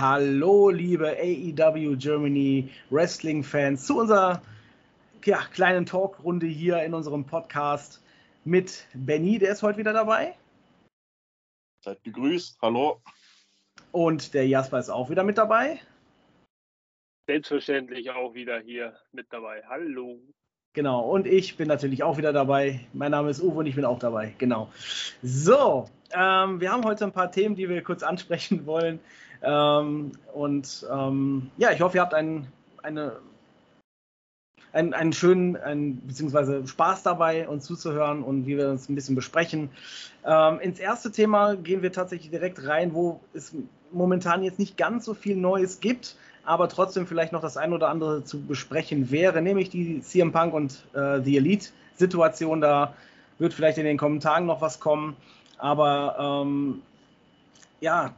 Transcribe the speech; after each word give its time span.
Hallo, 0.00 0.70
liebe 0.70 1.08
AEW 1.08 1.96
Germany 1.96 2.70
Wrestling-Fans, 2.90 3.84
zu 3.84 3.98
unserer 3.98 4.40
ja, 5.24 5.38
kleinen 5.52 5.86
Talkrunde 5.86 6.46
hier 6.46 6.80
in 6.84 6.94
unserem 6.94 7.24
Podcast 7.24 8.00
mit 8.44 8.86
Benny, 8.94 9.40
der 9.40 9.50
ist 9.50 9.64
heute 9.64 9.78
wieder 9.78 9.92
dabei. 9.92 10.36
Seid 11.84 12.04
gegrüßt, 12.04 12.58
hallo. 12.62 13.02
Und 13.90 14.34
der 14.34 14.46
Jasper 14.46 14.78
ist 14.78 14.88
auch 14.88 15.10
wieder 15.10 15.24
mit 15.24 15.36
dabei. 15.36 15.80
Selbstverständlich 17.26 18.08
auch 18.12 18.34
wieder 18.34 18.60
hier 18.60 18.96
mit 19.10 19.26
dabei. 19.32 19.64
Hallo. 19.66 20.20
Genau, 20.74 21.10
und 21.10 21.26
ich 21.26 21.56
bin 21.56 21.66
natürlich 21.66 22.04
auch 22.04 22.18
wieder 22.18 22.32
dabei. 22.32 22.86
Mein 22.92 23.10
Name 23.10 23.30
ist 23.30 23.42
Uwe 23.42 23.58
und 23.58 23.66
ich 23.66 23.74
bin 23.74 23.84
auch 23.84 23.98
dabei. 23.98 24.32
Genau. 24.38 24.70
So, 25.24 25.86
ähm, 26.12 26.60
wir 26.60 26.70
haben 26.70 26.84
heute 26.84 27.04
ein 27.04 27.12
paar 27.12 27.32
Themen, 27.32 27.56
die 27.56 27.68
wir 27.68 27.82
kurz 27.82 28.04
ansprechen 28.04 28.64
wollen. 28.64 29.00
Ähm, 29.42 30.12
und 30.34 30.86
ähm, 30.90 31.50
ja, 31.56 31.70
ich 31.70 31.80
hoffe, 31.80 31.98
ihr 31.98 32.02
habt 32.02 32.14
einen, 32.14 32.46
eine, 32.82 33.16
einen, 34.72 34.94
einen 34.94 35.12
schönen, 35.12 35.56
einen, 35.56 36.06
beziehungsweise 36.06 36.66
Spaß 36.66 37.02
dabei, 37.02 37.48
uns 37.48 37.64
zuzuhören 37.64 38.22
und 38.22 38.46
wie 38.46 38.56
wir 38.56 38.68
uns 38.68 38.88
ein 38.88 38.94
bisschen 38.94 39.14
besprechen. 39.14 39.70
Ähm, 40.24 40.60
ins 40.60 40.78
erste 40.78 41.12
Thema 41.12 41.56
gehen 41.56 41.82
wir 41.82 41.92
tatsächlich 41.92 42.30
direkt 42.30 42.66
rein, 42.66 42.94
wo 42.94 43.20
es 43.32 43.54
momentan 43.92 44.42
jetzt 44.42 44.58
nicht 44.58 44.76
ganz 44.76 45.04
so 45.04 45.14
viel 45.14 45.36
Neues 45.36 45.80
gibt, 45.80 46.16
aber 46.44 46.68
trotzdem 46.68 47.06
vielleicht 47.06 47.32
noch 47.32 47.40
das 47.40 47.56
ein 47.56 47.72
oder 47.72 47.88
andere 47.88 48.24
zu 48.24 48.40
besprechen 48.40 49.10
wäre, 49.10 49.40
nämlich 49.40 49.70
die 49.70 50.00
CM 50.00 50.32
Punk 50.32 50.54
und 50.54 50.84
äh, 50.94 51.20
The 51.22 51.36
Elite 51.36 51.68
Situation. 51.96 52.60
Da 52.60 52.94
wird 53.38 53.54
vielleicht 53.54 53.78
in 53.78 53.84
den 53.84 53.98
Kommentaren 53.98 54.46
noch 54.46 54.60
was 54.60 54.80
kommen, 54.80 55.16
aber 55.58 56.42
ähm, 56.44 56.82
ja, 57.80 58.14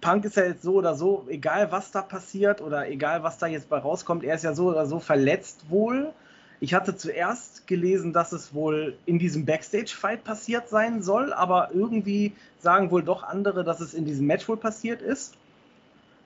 Punk 0.00 0.24
ist 0.24 0.36
ja 0.36 0.44
jetzt 0.44 0.62
so 0.62 0.74
oder 0.74 0.94
so, 0.94 1.26
egal 1.28 1.72
was 1.72 1.90
da 1.90 2.02
passiert 2.02 2.60
oder 2.60 2.88
egal 2.88 3.22
was 3.22 3.38
da 3.38 3.46
jetzt 3.46 3.68
bei 3.68 3.78
rauskommt, 3.78 4.24
er 4.24 4.34
ist 4.34 4.44
ja 4.44 4.54
so 4.54 4.68
oder 4.68 4.86
so 4.86 4.98
verletzt 4.98 5.68
wohl. 5.68 6.12
Ich 6.60 6.74
hatte 6.74 6.96
zuerst 6.96 7.66
gelesen, 7.66 8.12
dass 8.12 8.32
es 8.32 8.52
wohl 8.52 8.96
in 9.06 9.18
diesem 9.18 9.46
Backstage-Fight 9.46 10.24
passiert 10.24 10.68
sein 10.68 11.02
soll, 11.02 11.32
aber 11.32 11.70
irgendwie 11.72 12.32
sagen 12.58 12.90
wohl 12.90 13.02
doch 13.02 13.22
andere, 13.22 13.64
dass 13.64 13.80
es 13.80 13.94
in 13.94 14.04
diesem 14.04 14.26
Match 14.26 14.46
wohl 14.48 14.58
passiert 14.58 15.00
ist. 15.00 15.34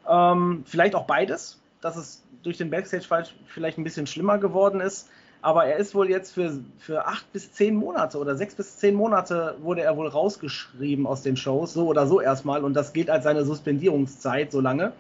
Ähm, 0.09 0.65
vielleicht 0.67 0.95
auch 0.95 1.07
beides, 1.07 1.61
dass 1.81 1.97
es 1.97 2.23
durch 2.43 2.59
den 2.59 2.71
Backstage-Fight 2.71 3.35
vielleicht 3.47 3.79
ein 3.79 3.85
bisschen 3.85 4.07
schlimmer 4.07 4.39
geworden 4.39 4.81
ist. 4.81 5.09
Aber 5.45 5.67
er 5.67 5.77
ist 5.77 5.95
wohl 5.95 6.09
jetzt 6.09 6.33
für, 6.33 6.59
für 6.79 7.07
acht 7.07 7.31
bis 7.35 7.53
zehn 7.53 7.75
Monate 7.75 8.17
oder 8.17 8.35
sechs 8.35 8.55
bis 8.55 8.79
zehn 8.79 8.95
Monate 8.95 9.57
wurde 9.61 9.83
er 9.83 9.95
wohl 9.95 10.09
rausgeschrieben 10.09 11.07
aus 11.07 11.21
den 11.21 11.37
Shows, 11.37 11.75
so 11.75 11.87
oder 11.87 12.07
so 12.07 12.23
erstmal. 12.23 12.65
Und 12.65 12.73
das 12.73 12.95
geht 12.95 13.11
als 13.11 13.25
seine 13.25 13.45
Suspendierungszeit 13.45 14.51
so 14.51 14.63
lange, 14.63 14.95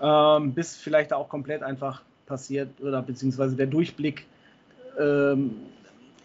ähm, 0.00 0.54
bis 0.54 0.76
vielleicht 0.76 1.12
auch 1.12 1.28
komplett 1.28 1.64
einfach 1.64 2.02
passiert 2.26 2.80
oder 2.80 3.02
beziehungsweise 3.02 3.56
der 3.56 3.66
Durchblick 3.66 4.26
ähm, 4.96 5.56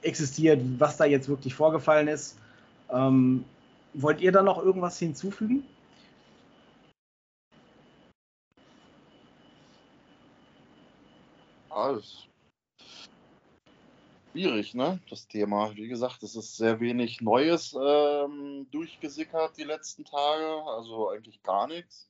existiert, 0.04 0.62
was 0.78 0.98
da 0.98 1.06
jetzt 1.06 1.28
wirklich 1.28 1.56
vorgefallen 1.56 2.08
ist. 2.08 2.38
Ähm, 2.92 3.46
wollt 3.96 4.22
ihr 4.22 4.32
da 4.32 4.44
noch 4.44 4.64
irgendwas 4.64 5.00
hinzufügen? 5.00 5.64
Alles 11.72 12.29
schwierig, 14.40 14.74
ne? 14.74 15.00
Das 15.10 15.28
Thema. 15.28 15.76
Wie 15.76 15.90
gesagt, 15.90 16.24
es 16.24 16.34
ist 16.36 16.56
sehr 16.56 16.80
wenig 16.80 17.20
Neues 17.20 17.74
ähm, 17.74 18.68
durchgesickert 18.72 19.58
die 19.58 19.66
letzten 19.66 20.06
Tage, 20.06 20.64
also 20.66 21.10
eigentlich 21.10 21.44
gar 21.44 21.68
nichts. 21.68 22.10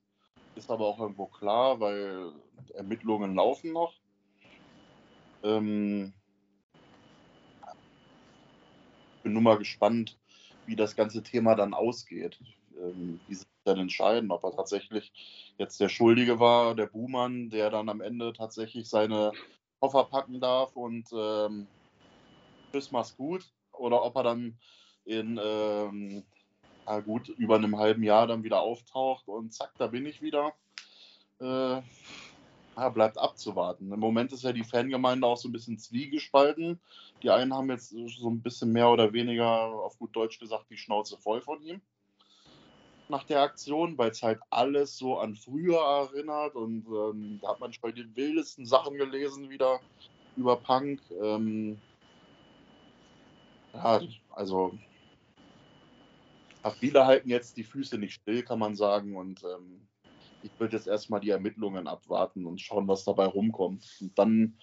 Ist 0.56 0.70
aber 0.70 0.86
auch 0.86 1.00
irgendwo 1.00 1.26
klar, 1.26 1.80
weil 1.80 2.32
Ermittlungen 2.76 3.34
laufen 3.34 3.74
noch. 3.74 3.94
Ähm, 5.42 6.14
bin 9.24 9.34
nur 9.34 9.42
mal 9.42 9.58
gespannt, 9.58 10.16
wie 10.68 10.76
das 10.76 10.96
ganze 10.96 11.24
Thema 11.24 11.56
dann 11.56 11.74
ausgeht. 11.74 12.40
Ähm, 12.80 13.20
wie 13.28 13.36
sich 13.36 13.48
dann 13.64 13.80
entscheiden, 13.80 14.30
ob 14.30 14.44
er 14.44 14.56
tatsächlich 14.56 15.12
jetzt 15.58 15.80
der 15.80 15.90
Schuldige 15.90 16.40
war, 16.40 16.76
der 16.76 16.86
Buhmann, 16.86 17.50
der 17.50 17.72
dann 17.72 17.90
am 17.90 18.02
Ende 18.02 18.34
tatsächlich 18.34 18.88
seine 18.88 19.32
Koffer 19.80 20.04
packen 20.04 20.40
darf 20.40 20.76
und 20.76 21.08
ähm, 21.12 21.66
tschüss, 22.72 22.92
mach's 22.92 23.16
gut. 23.16 23.46
Oder 23.74 24.04
ob 24.04 24.16
er 24.16 24.24
dann 24.24 24.58
in 25.06 25.40
ähm, 25.42 26.24
ja 26.90 27.00
gut, 27.02 27.30
über 27.30 27.56
einem 27.56 27.78
halben 27.78 28.04
Jahr 28.04 28.26
dann 28.26 28.44
wieder 28.44 28.62
auftaucht 28.62 29.28
und 29.28 29.54
zack, 29.54 29.72
da 29.78 29.88
bin 29.88 30.08
ich 30.08 30.22
wieder. 30.22 30.54
Äh, 31.40 31.82
ja, 32.76 32.90
bleibt 32.90 33.18
abzuwarten. 33.18 33.92
Im 33.92 34.00
Moment 34.00 34.32
ist 34.32 34.44
ja 34.44 34.54
die 34.54 34.64
Fangemeinde 34.64 35.28
auch 35.28 35.38
so 35.38 35.50
ein 35.50 35.52
bisschen 35.52 35.78
zwiegespalten. 35.78 36.80
Die 37.22 37.30
einen 37.30 37.54
haben 37.54 37.70
jetzt 37.70 37.90
so 37.90 38.30
ein 38.30 38.42
bisschen 38.42 38.72
mehr 38.72 38.90
oder 38.90 39.14
weniger, 39.14 39.48
auf 39.48 40.00
gut 40.00 40.16
Deutsch 40.16 40.40
gesagt, 40.40 40.66
die 40.70 40.78
Schnauze 40.78 41.18
voll 41.18 41.42
von 41.42 41.62
ihm. 41.62 41.82
Nach 43.08 43.24
der 43.24 43.42
Aktion, 43.42 43.98
weil 43.98 44.12
es 44.12 44.24
halt 44.24 44.40
alles 44.50 44.98
so 44.98 45.18
an 45.20 45.36
früher 45.36 45.80
erinnert 45.80 46.56
und 46.56 46.86
ähm, 46.88 47.40
da 47.42 47.50
hat 47.50 47.60
man 47.60 47.74
schon 47.74 47.94
die 47.94 48.16
wildesten 48.16 48.66
Sachen 48.66 48.98
gelesen 48.98 49.50
wieder 49.50 49.80
über 50.38 50.56
Punk. 50.56 51.02
Ähm, 51.22 51.80
ja, 53.74 54.02
also 54.32 54.74
viele 56.80 57.06
halten 57.06 57.30
jetzt 57.30 57.58
die 57.58 57.64
Füße 57.64 57.98
nicht 57.98 58.16
still, 58.16 58.44
kann 58.44 58.60
man 58.60 58.76
sagen. 58.76 59.16
Und 59.16 59.44
ähm, 59.44 59.88
ich 60.44 60.52
würde 60.58 60.76
jetzt 60.76 60.88
erstmal 60.88 61.20
die 61.20 61.30
Ermittlungen 61.30 61.88
abwarten 61.88 62.46
und 62.46 62.62
schauen, 62.62 62.88
was 62.88 63.04
dabei 63.04 63.26
rumkommt. 63.26 63.86
Und 64.02 64.18
dann 64.18 64.58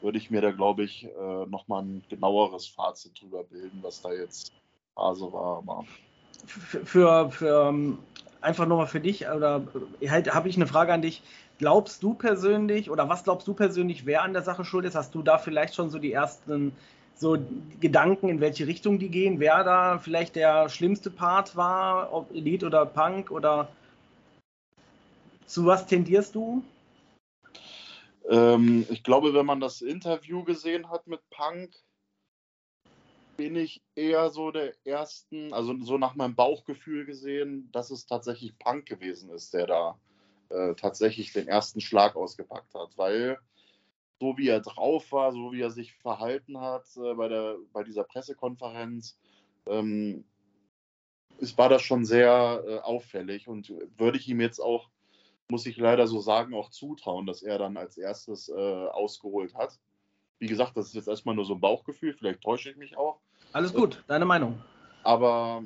würde 0.00 0.18
ich 0.18 0.30
mir 0.30 0.40
da, 0.40 0.50
glaube 0.50 0.84
ich, 0.84 1.04
äh, 1.04 1.46
nochmal 1.46 1.82
ein 1.82 2.04
genaueres 2.08 2.66
Fazit 2.66 3.20
drüber 3.20 3.44
bilden, 3.44 3.78
was 3.82 4.00
da 4.00 4.12
jetzt 4.12 4.52
Phase 4.94 5.32
war. 5.32 5.58
Aber 5.58 5.84
für, 6.46 7.30
für, 7.30 7.68
ähm, 7.68 7.98
einfach 8.40 8.66
nochmal 8.66 8.86
für 8.86 9.00
dich, 9.00 9.28
oder 9.28 9.66
halt, 10.08 10.32
habe 10.34 10.48
ich 10.48 10.56
eine 10.56 10.66
Frage 10.66 10.92
an 10.92 11.02
dich. 11.02 11.22
Glaubst 11.58 12.02
du 12.02 12.14
persönlich, 12.14 12.90
oder 12.90 13.08
was 13.10 13.24
glaubst 13.24 13.46
du 13.46 13.52
persönlich, 13.52 14.06
wer 14.06 14.22
an 14.22 14.32
der 14.32 14.42
Sache 14.42 14.64
schuld 14.64 14.86
ist? 14.86 14.94
Hast 14.94 15.14
du 15.14 15.22
da 15.22 15.36
vielleicht 15.36 15.74
schon 15.74 15.90
so 15.90 15.98
die 15.98 16.12
ersten 16.12 16.72
so 17.20 17.36
Gedanken, 17.80 18.30
in 18.30 18.40
welche 18.40 18.66
Richtung 18.66 18.98
die 18.98 19.10
gehen, 19.10 19.40
wer 19.40 19.62
da 19.62 19.98
vielleicht 19.98 20.36
der 20.36 20.70
schlimmste 20.70 21.10
Part 21.10 21.54
war, 21.54 22.12
ob 22.14 22.34
Elite 22.34 22.64
oder 22.64 22.86
Punk 22.86 23.30
oder 23.30 23.68
zu 25.44 25.66
was 25.66 25.86
tendierst 25.86 26.34
du? 26.34 26.64
Ähm, 28.26 28.86
ich 28.88 29.02
glaube, 29.02 29.34
wenn 29.34 29.44
man 29.44 29.60
das 29.60 29.82
Interview 29.82 30.44
gesehen 30.44 30.88
hat 30.88 31.06
mit 31.06 31.20
Punk, 31.28 31.74
bin 33.36 33.54
ich 33.54 33.82
eher 33.94 34.30
so 34.30 34.50
der 34.50 34.72
ersten, 34.86 35.52
also 35.52 35.76
so 35.82 35.98
nach 35.98 36.14
meinem 36.14 36.34
Bauchgefühl 36.34 37.04
gesehen, 37.04 37.68
dass 37.72 37.90
es 37.90 38.06
tatsächlich 38.06 38.58
Punk 38.58 38.86
gewesen 38.86 39.28
ist, 39.30 39.52
der 39.52 39.66
da 39.66 39.98
äh, 40.48 40.74
tatsächlich 40.74 41.34
den 41.34 41.48
ersten 41.48 41.82
Schlag 41.82 42.16
ausgepackt 42.16 42.72
hat, 42.74 42.96
weil 42.96 43.38
so 44.20 44.36
wie 44.36 44.48
er 44.48 44.60
drauf 44.60 45.10
war, 45.12 45.32
so 45.32 45.50
wie 45.52 45.62
er 45.62 45.70
sich 45.70 45.94
verhalten 45.94 46.60
hat 46.60 46.84
äh, 46.96 47.14
bei, 47.14 47.28
der, 47.28 47.56
bei 47.72 47.82
dieser 47.82 48.04
Pressekonferenz, 48.04 49.18
ähm, 49.66 50.24
ist, 51.38 51.56
war 51.56 51.70
das 51.70 51.82
schon 51.82 52.04
sehr 52.04 52.62
äh, 52.66 52.78
auffällig 52.80 53.48
und 53.48 53.72
würde 53.96 54.18
ich 54.18 54.28
ihm 54.28 54.40
jetzt 54.40 54.60
auch, 54.60 54.90
muss 55.48 55.64
ich 55.64 55.78
leider 55.78 56.06
so 56.06 56.20
sagen, 56.20 56.54
auch 56.54 56.68
zutrauen, 56.68 57.26
dass 57.26 57.42
er 57.42 57.58
dann 57.58 57.78
als 57.78 57.96
erstes 57.96 58.50
äh, 58.50 58.52
ausgeholt 58.52 59.54
hat. 59.54 59.78
Wie 60.38 60.46
gesagt, 60.46 60.76
das 60.76 60.88
ist 60.88 60.94
jetzt 60.94 61.08
erstmal 61.08 61.34
nur 61.34 61.46
so 61.46 61.54
ein 61.54 61.60
Bauchgefühl, 61.60 62.12
vielleicht 62.12 62.42
täusche 62.42 62.70
ich 62.70 62.76
mich 62.76 62.96
auch. 62.98 63.20
Alles 63.52 63.72
gut, 63.72 64.04
deine 64.06 64.26
Meinung. 64.26 64.62
Aber 65.02 65.64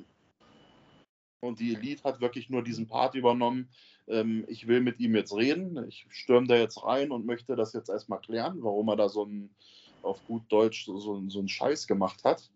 und 1.44 1.60
die 1.60 1.74
Elite 1.74 2.04
hat 2.04 2.20
wirklich 2.20 2.50
nur 2.50 2.62
diesen 2.62 2.86
Part 2.86 3.14
übernommen, 3.14 3.68
ähm, 4.06 4.44
ich 4.48 4.66
will 4.66 4.80
mit 4.80 5.00
ihm 5.00 5.14
jetzt 5.14 5.34
reden, 5.34 5.86
ich 5.88 6.06
stürme 6.10 6.46
da 6.46 6.56
jetzt 6.56 6.82
rein 6.82 7.10
und 7.10 7.26
möchte 7.26 7.56
das 7.56 7.72
jetzt 7.72 7.88
erstmal 7.88 8.20
klären, 8.20 8.62
warum 8.62 8.88
er 8.88 8.96
da 8.96 9.08
so 9.08 9.24
ein, 9.24 9.50
auf 10.02 10.24
gut 10.26 10.42
Deutsch, 10.50 10.84
so, 10.84 10.98
so, 10.98 11.22
so 11.28 11.38
einen 11.38 11.48
Scheiß 11.48 11.86
gemacht 11.86 12.24
hat. 12.24 12.50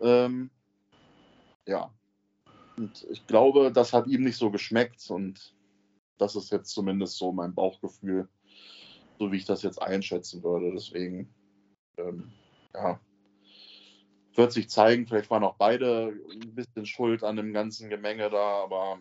Ähm, 0.00 0.50
ja. 1.66 1.92
Und 2.76 3.06
ich 3.10 3.26
glaube, 3.26 3.72
das 3.72 3.92
hat 3.92 4.06
ihm 4.06 4.22
nicht 4.22 4.36
so 4.36 4.50
geschmeckt 4.50 5.10
und 5.10 5.54
das 6.18 6.36
ist 6.36 6.50
jetzt 6.52 6.70
zumindest 6.70 7.18
so 7.18 7.32
mein 7.32 7.54
Bauchgefühl, 7.54 8.28
so 9.18 9.32
wie 9.32 9.36
ich 9.36 9.44
das 9.44 9.62
jetzt 9.62 9.82
einschätzen 9.82 10.42
würde. 10.42 10.72
Deswegen, 10.72 11.28
ähm, 11.98 12.30
ja, 12.72 13.00
wird 14.34 14.52
sich 14.52 14.68
zeigen. 14.70 15.06
Vielleicht 15.06 15.30
waren 15.30 15.44
auch 15.44 15.56
beide 15.56 16.14
ein 16.30 16.54
bisschen 16.54 16.86
schuld 16.86 17.22
an 17.24 17.36
dem 17.36 17.52
ganzen 17.52 17.88
Gemenge 17.88 18.30
da, 18.30 18.62
aber 18.64 18.98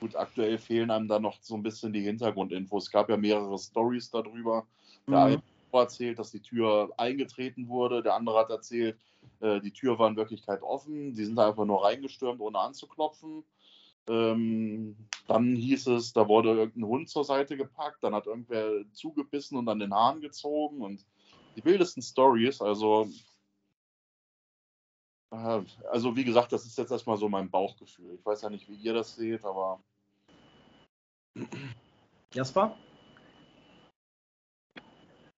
Gut, 0.00 0.14
aktuell 0.14 0.58
fehlen 0.58 0.90
einem 0.90 1.08
da 1.08 1.18
noch 1.18 1.38
so 1.40 1.54
ein 1.56 1.62
bisschen 1.62 1.92
die 1.92 2.02
Hintergrundinfos. 2.02 2.84
Es 2.84 2.90
gab 2.90 3.08
ja 3.08 3.16
mehrere 3.16 3.58
Stories 3.58 4.10
darüber. 4.10 4.66
Der 5.08 5.18
mhm. 5.18 5.24
eine 5.24 5.42
erzählt, 5.72 6.18
dass 6.18 6.30
die 6.30 6.40
Tür 6.40 6.90
eingetreten 6.96 7.68
wurde, 7.68 8.02
der 8.02 8.14
andere 8.14 8.38
hat 8.38 8.50
erzählt, 8.50 8.96
äh, 9.40 9.60
die 9.60 9.72
Tür 9.72 9.98
war 9.98 10.08
in 10.08 10.16
Wirklichkeit 10.16 10.62
offen, 10.62 11.14
die 11.14 11.24
sind 11.24 11.36
da 11.36 11.48
einfach 11.48 11.66
nur 11.66 11.84
reingestürmt, 11.84 12.40
ohne 12.40 12.58
anzuklopfen. 12.58 13.44
Ähm, 14.08 14.96
dann 15.26 15.54
hieß 15.54 15.88
es, 15.88 16.14
da 16.14 16.26
wurde 16.26 16.50
irgendein 16.50 16.88
Hund 16.88 17.08
zur 17.10 17.24
Seite 17.24 17.56
gepackt, 17.58 18.02
dann 18.02 18.14
hat 18.14 18.26
irgendwer 18.26 18.70
zugebissen 18.92 19.58
und 19.58 19.68
an 19.68 19.78
den 19.78 19.92
Haaren 19.92 20.22
gezogen 20.22 20.80
und 20.80 21.04
die 21.56 21.64
wildesten 21.64 22.02
Stories. 22.02 22.62
Also, 22.62 23.08
also 25.30 26.16
wie 26.16 26.24
gesagt, 26.24 26.52
das 26.52 26.64
ist 26.64 26.78
jetzt 26.78 26.90
erstmal 26.90 27.16
so 27.18 27.28
mein 27.28 27.50
Bauchgefühl. 27.50 28.14
Ich 28.14 28.24
weiß 28.24 28.42
ja 28.42 28.50
nicht, 28.50 28.68
wie 28.68 28.76
ihr 28.76 28.94
das 28.94 29.14
seht, 29.14 29.44
aber. 29.44 29.82
Jasper? 32.32 32.76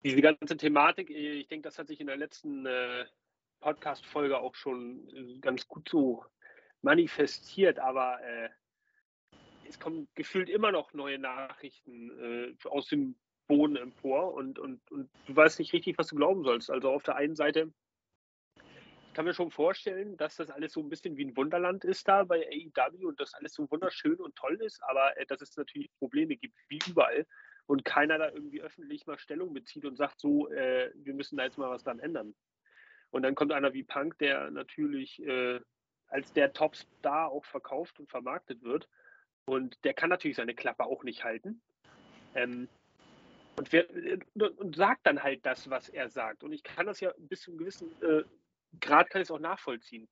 Diese 0.03 0.21
ganze 0.21 0.55
Thematik, 0.55 1.09
ich 1.09 1.47
denke, 1.47 1.67
das 1.67 1.77
hat 1.77 1.87
sich 1.87 1.99
in 1.99 2.07
der 2.07 2.17
letzten 2.17 2.65
äh, 2.65 3.05
Podcast-Folge 3.59 4.39
auch 4.39 4.55
schon 4.55 5.07
äh, 5.09 5.39
ganz 5.39 5.67
gut 5.67 5.89
so 5.89 6.23
manifestiert, 6.81 7.79
aber 7.79 8.21
äh, 8.21 8.49
es 9.67 9.79
kommen 9.79 10.07
gefühlt 10.15 10.49
immer 10.49 10.71
noch 10.71 10.93
neue 10.93 11.19
Nachrichten 11.19 12.55
äh, 12.63 12.67
aus 12.67 12.87
dem 12.87 13.15
Boden 13.47 13.75
empor 13.75 14.33
und, 14.33 14.59
und, 14.59 14.89
und 14.91 15.09
du 15.25 15.35
weißt 15.35 15.59
nicht 15.59 15.73
richtig, 15.73 15.97
was 15.97 16.07
du 16.07 16.15
glauben 16.15 16.43
sollst. 16.43 16.69
Also 16.69 16.91
auf 16.91 17.03
der 17.03 17.15
einen 17.15 17.35
Seite, 17.35 17.73
kann 19.13 19.25
mir 19.25 19.33
schon 19.33 19.51
vorstellen, 19.51 20.17
dass 20.17 20.35
das 20.35 20.49
alles 20.49 20.73
so 20.73 20.81
ein 20.81 20.89
bisschen 20.89 21.17
wie 21.17 21.25
ein 21.25 21.35
Wunderland 21.35 21.83
ist 21.83 22.07
da 22.07 22.23
bei 22.23 22.47
AEW 22.47 23.07
und 23.07 23.19
das 23.19 23.33
alles 23.33 23.53
so 23.53 23.69
wunderschön 23.69 24.15
und 24.15 24.35
toll 24.35 24.55
ist, 24.61 24.81
aber 24.83 25.17
äh, 25.17 25.25
dass 25.25 25.41
es 25.41 25.55
natürlich 25.57 25.91
Probleme 25.97 26.35
gibt, 26.35 26.55
wie 26.67 26.79
überall. 26.87 27.25
Und 27.65 27.85
keiner 27.85 28.17
da 28.17 28.29
irgendwie 28.29 28.61
öffentlich 28.61 29.05
mal 29.05 29.19
Stellung 29.19 29.53
bezieht 29.53 29.85
und 29.85 29.95
sagt 29.95 30.19
so, 30.19 30.49
äh, 30.49 30.91
wir 30.95 31.13
müssen 31.13 31.37
da 31.37 31.43
jetzt 31.43 31.57
mal 31.57 31.69
was 31.69 31.83
dran 31.83 31.99
ändern. 31.99 32.33
Und 33.11 33.23
dann 33.23 33.35
kommt 33.35 33.51
einer 33.51 33.73
wie 33.73 33.83
Punk, 33.83 34.17
der 34.17 34.49
natürlich 34.49 35.21
äh, 35.21 35.59
als 36.07 36.33
der 36.33 36.53
Topstar 36.53 37.29
auch 37.29 37.45
verkauft 37.45 37.99
und 37.99 38.09
vermarktet 38.09 38.63
wird. 38.63 38.87
Und 39.45 39.83
der 39.83 39.93
kann 39.93 40.09
natürlich 40.09 40.37
seine 40.37 40.55
Klappe 40.55 40.85
auch 40.85 41.03
nicht 41.03 41.23
halten. 41.23 41.61
Ähm, 42.35 42.67
und, 43.57 43.71
wer, 43.71 43.85
und, 44.57 44.75
sagt 44.75 45.05
dann 45.05 45.21
halt 45.21 45.45
das, 45.45 45.69
was 45.69 45.89
er 45.89 46.09
sagt. 46.09 46.43
Und 46.43 46.53
ich 46.53 46.63
kann 46.63 46.85
das 46.85 46.99
ja 46.99 47.13
bis 47.17 47.41
zu 47.41 47.51
einem 47.51 47.59
gewissen 47.59 47.89
äh, 48.01 48.23
Grad 48.79 49.09
kann 49.09 49.21
ich 49.21 49.27
es 49.27 49.31
auch 49.31 49.39
nachvollziehen. 49.39 50.07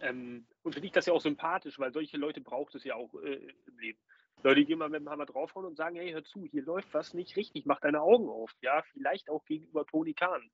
Ähm, 0.00 0.46
und 0.62 0.72
finde 0.72 0.86
ich 0.86 0.92
das 0.92 1.06
ja 1.06 1.12
auch 1.12 1.20
sympathisch, 1.20 1.78
weil 1.78 1.92
solche 1.92 2.16
Leute 2.16 2.40
braucht 2.40 2.74
es 2.74 2.84
ja 2.84 2.94
auch 2.94 3.14
äh, 3.22 3.52
im 3.66 3.78
Leben. 3.78 3.98
Leute, 4.42 4.64
die 4.64 4.74
mal 4.74 4.88
mit 4.88 5.00
dem 5.00 5.10
Hammer 5.10 5.26
draufhauen 5.26 5.66
und 5.66 5.76
sagen, 5.76 5.96
hey, 5.96 6.12
hör 6.12 6.24
zu, 6.24 6.46
hier 6.46 6.62
läuft 6.62 6.94
was 6.94 7.12
nicht 7.12 7.36
richtig, 7.36 7.66
mach 7.66 7.80
deine 7.80 8.00
Augen 8.00 8.28
auf. 8.28 8.52
Ja, 8.62 8.82
vielleicht 8.92 9.28
auch 9.28 9.44
gegenüber 9.44 9.84
Toni 9.84 10.14
Kahn. 10.14 10.50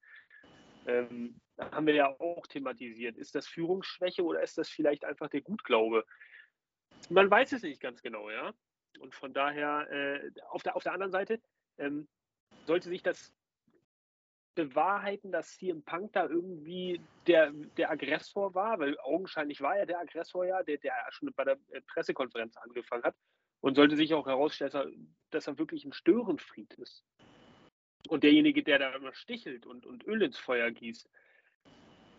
Ähm, 0.87 1.41
haben 1.59 1.87
wir 1.87 1.95
ja 1.95 2.09
auch 2.21 2.47
thematisiert. 2.47 3.17
Ist 3.17 3.35
das 3.35 3.47
Führungsschwäche 3.47 4.25
oder 4.25 4.43
ist 4.43 4.59
das 4.59 4.69
vielleicht 4.69 5.05
einfach 5.05 5.29
der 5.29 5.41
Gutglaube? 5.41 6.05
Man 7.09 7.31
weiß 7.31 7.53
es 7.53 7.63
nicht 7.63 7.81
ganz 7.81 8.03
genau, 8.03 8.31
ja. 8.31 8.53
Und 9.01 9.15
von 9.15 9.33
daher, 9.33 9.89
äh, 9.91 10.31
auf, 10.49 10.63
der, 10.63 10.75
auf 10.75 10.83
der 10.83 10.93
anderen 10.93 11.13
Seite, 11.13 11.41
ähm, 11.79 12.09
sollte 12.65 12.89
sich 12.89 13.03
das 13.03 13.33
bewahrheiten, 14.57 15.31
dass 15.31 15.57
CM 15.57 15.83
Punk 15.85 16.13
da 16.15 16.27
irgendwie 16.27 17.01
der, 17.29 17.53
der 17.77 17.91
Aggressor 17.91 18.55
war, 18.55 18.81
weil 18.81 18.99
augenscheinlich 18.99 19.61
war 19.61 19.77
er 19.77 19.87
der 19.87 20.01
Aggressor 20.01 20.45
ja, 20.45 20.65
der, 20.65 20.79
der 20.79 20.93
schon 21.11 21.33
bei 21.35 21.45
der 21.45 21.59
äh, 21.71 21.81
Pressekonferenz 21.83 22.57
angefangen 22.57 23.05
hat. 23.05 23.15
Und 23.61 23.77
sollte 23.77 23.97
sich 23.97 24.13
auch 24.13 24.27
herausstellen, 24.27 24.71
dass 24.73 24.85
er, 24.85 24.91
dass 25.31 25.47
er 25.47 25.59
wirklich 25.59 25.85
ein 25.85 25.93
Störenfried 25.93 26.75
ist. 26.75 27.05
Und 28.09 28.23
derjenige, 28.25 28.63
der 28.63 28.79
da 28.79 28.95
immer 28.95 29.15
stichelt 29.15 29.67
und, 29.67 29.87
und 29.87 30.05
Öl 30.07 30.23
ins 30.23 30.39
Feuer 30.39 30.71
gießt, 30.71 31.09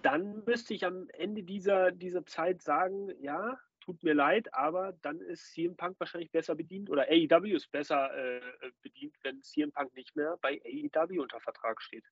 dann 0.02 0.44
müsste 0.46 0.74
ich 0.74 0.86
am 0.86 1.10
Ende 1.10 1.44
dieser, 1.44 1.92
dieser 1.92 2.26
Zeit 2.26 2.62
sagen, 2.62 3.12
ja, 3.22 3.60
tut 3.82 4.04
mir 4.04 4.14
leid, 4.14 4.54
aber 4.54 4.94
dann 5.02 5.22
ist 5.22 5.54
CM 5.54 5.78
Punk 5.78 5.98
wahrscheinlich 6.00 6.32
besser 6.32 6.56
bedient 6.56 6.90
oder 6.90 7.08
AEW 7.10 7.56
ist 7.56 7.72
besser 7.72 8.14
äh, 8.14 8.42
bedient, 8.82 9.16
wenn 9.24 9.42
CM 9.42 9.72
Punk 9.72 9.96
nicht 9.96 10.16
mehr 10.16 10.38
bei 10.42 10.62
AEW 10.66 11.22
unter 11.22 11.40
Vertrag 11.40 11.82
steht. 11.82 12.04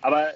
Aber 0.00 0.32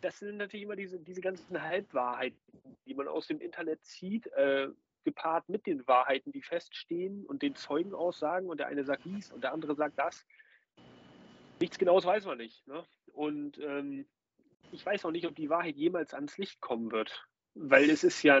das 0.00 0.18
sind 0.18 0.36
natürlich 0.36 0.64
immer 0.64 0.76
diese, 0.76 0.98
diese 0.98 1.20
ganzen 1.20 1.60
Halbwahrheiten, 1.62 2.38
die 2.86 2.94
man 2.94 3.08
aus 3.08 3.26
dem 3.26 3.40
Internet 3.40 3.84
zieht, 3.84 4.26
äh, 4.28 4.68
gepaart 5.04 5.48
mit 5.48 5.66
den 5.66 5.86
Wahrheiten, 5.86 6.32
die 6.32 6.42
feststehen 6.42 7.24
und 7.26 7.42
den 7.42 7.54
Zeugenaussagen 7.54 8.48
und 8.48 8.58
der 8.58 8.66
eine 8.66 8.84
sagt 8.84 9.04
dies 9.04 9.32
und 9.32 9.42
der 9.42 9.52
andere 9.52 9.74
sagt 9.74 9.98
das. 9.98 10.26
Nichts 11.60 11.78
Genaues 11.78 12.04
weiß 12.04 12.26
man 12.26 12.38
nicht. 12.38 12.66
Ne? 12.66 12.84
Und 13.12 13.58
ähm, 13.58 14.06
ich 14.70 14.84
weiß 14.84 15.04
auch 15.04 15.10
nicht, 15.10 15.26
ob 15.26 15.34
die 15.34 15.48
Wahrheit 15.48 15.76
jemals 15.76 16.14
ans 16.14 16.36
Licht 16.38 16.60
kommen 16.60 16.92
wird. 16.92 17.26
Weil 17.54 17.90
es 17.90 18.04
ist 18.04 18.22
ja, 18.22 18.40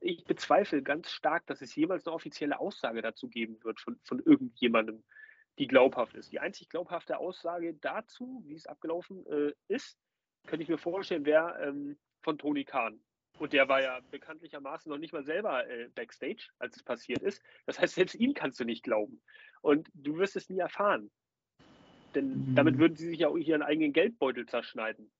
ich 0.00 0.24
bezweifle 0.24 0.82
ganz 0.82 1.10
stark, 1.10 1.46
dass 1.46 1.62
es 1.62 1.74
jemals 1.74 2.06
eine 2.06 2.14
offizielle 2.14 2.58
Aussage 2.58 3.00
dazu 3.00 3.28
geben 3.28 3.62
wird 3.62 3.80
von, 3.80 3.98
von 4.02 4.18
irgendjemandem, 4.18 5.02
die 5.58 5.66
glaubhaft 5.66 6.14
ist. 6.14 6.32
Die 6.32 6.40
einzig 6.40 6.68
glaubhafte 6.68 7.18
Aussage 7.18 7.74
dazu, 7.74 8.42
wie 8.46 8.54
es 8.54 8.66
abgelaufen 8.66 9.24
äh, 9.26 9.52
ist, 9.68 9.98
könnte 10.46 10.62
ich 10.62 10.68
mir 10.68 10.78
vorstellen, 10.78 11.24
wäre 11.24 11.58
ähm, 11.62 11.96
von 12.22 12.38
Toni 12.38 12.64
Kahn. 12.64 13.00
Und 13.38 13.52
der 13.52 13.68
war 13.68 13.82
ja 13.82 14.00
bekanntlichermaßen 14.10 14.90
noch 14.90 14.98
nicht 14.98 15.12
mal 15.12 15.24
selber 15.24 15.68
äh, 15.68 15.88
backstage, 15.94 16.50
als 16.58 16.76
es 16.76 16.82
passiert 16.82 17.22
ist. 17.22 17.42
Das 17.66 17.78
heißt, 17.78 17.94
selbst 17.94 18.14
ihm 18.14 18.34
kannst 18.34 18.60
du 18.60 18.64
nicht 18.64 18.84
glauben. 18.84 19.20
Und 19.60 19.88
du 19.94 20.18
wirst 20.18 20.36
es 20.36 20.48
nie 20.48 20.58
erfahren. 20.58 21.10
Denn 22.14 22.50
mhm. 22.50 22.54
damit 22.54 22.78
würden 22.78 22.96
sie 22.96 23.08
sich 23.08 23.20
ja 23.20 23.28
auch 23.28 23.36
ihren 23.36 23.62
eigenen 23.62 23.92
Geldbeutel 23.92 24.46
zerschneiden, 24.46 25.10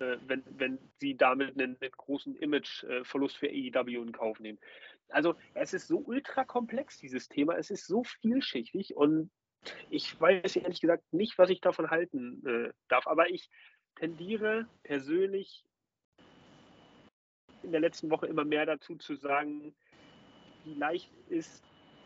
äh, 0.00 0.16
wenn, 0.26 0.42
wenn 0.50 0.78
sie 1.00 1.16
damit 1.16 1.58
einen, 1.58 1.78
einen 1.80 1.92
großen 1.92 2.36
Imageverlust 2.36 3.36
für 3.38 3.48
AEW 3.48 4.02
in 4.02 4.12
Kauf 4.12 4.38
nehmen. 4.38 4.58
Also 5.08 5.34
es 5.54 5.72
ist 5.72 5.88
so 5.88 5.98
ultra 5.98 6.44
komplex, 6.44 6.98
dieses 6.98 7.28
Thema. 7.28 7.56
Es 7.56 7.70
ist 7.70 7.86
so 7.86 8.04
vielschichtig 8.04 8.96
und 8.96 9.30
ich 9.90 10.20
weiß 10.20 10.56
ehrlich 10.56 10.80
gesagt 10.80 11.12
nicht, 11.12 11.38
was 11.38 11.50
ich 11.50 11.60
davon 11.60 11.90
halten 11.90 12.42
äh, 12.46 12.72
darf. 12.88 13.06
Aber 13.06 13.30
ich 13.30 13.48
tendiere 13.96 14.66
persönlich 14.82 15.64
in 17.62 17.72
der 17.72 17.80
letzten 17.80 18.10
Woche 18.10 18.26
immer 18.26 18.44
mehr 18.44 18.66
dazu 18.66 18.96
zu 18.96 19.14
sagen, 19.14 19.74
vielleicht 20.64 21.10
ist 21.28 21.62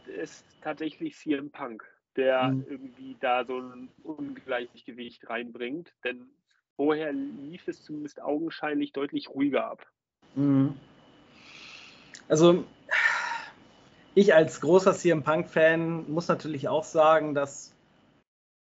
es 0.06 0.44
tatsächlich 0.60 1.16
CM 1.16 1.50
Punk, 1.50 1.84
der 2.16 2.48
mhm. 2.48 2.66
irgendwie 2.68 3.16
da 3.20 3.44
so 3.44 3.58
ein 3.58 3.88
Ungleichgewicht 4.02 5.28
reinbringt. 5.28 5.92
Denn 6.04 6.28
vorher 6.76 7.12
lief 7.12 7.66
es 7.68 7.82
zumindest 7.82 8.20
augenscheinlich 8.20 8.92
deutlich 8.92 9.30
ruhiger 9.30 9.66
ab. 9.66 9.86
Mhm. 10.34 10.76
Also 12.28 12.64
ich 14.16 14.34
als 14.34 14.62
großer 14.62 14.94
CM 14.94 15.22
Punk-Fan 15.22 16.10
muss 16.10 16.26
natürlich 16.26 16.68
auch 16.68 16.84
sagen, 16.84 17.34
dass 17.34 17.74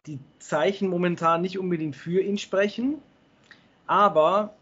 die 0.06 0.20
Zeichen 0.38 0.90
momentan 0.90 1.42
nicht 1.42 1.58
unbedingt 1.58 1.96
für 1.96 2.22
ihn 2.22 2.38
sprechen. 2.38 3.02
Aber 3.88 4.54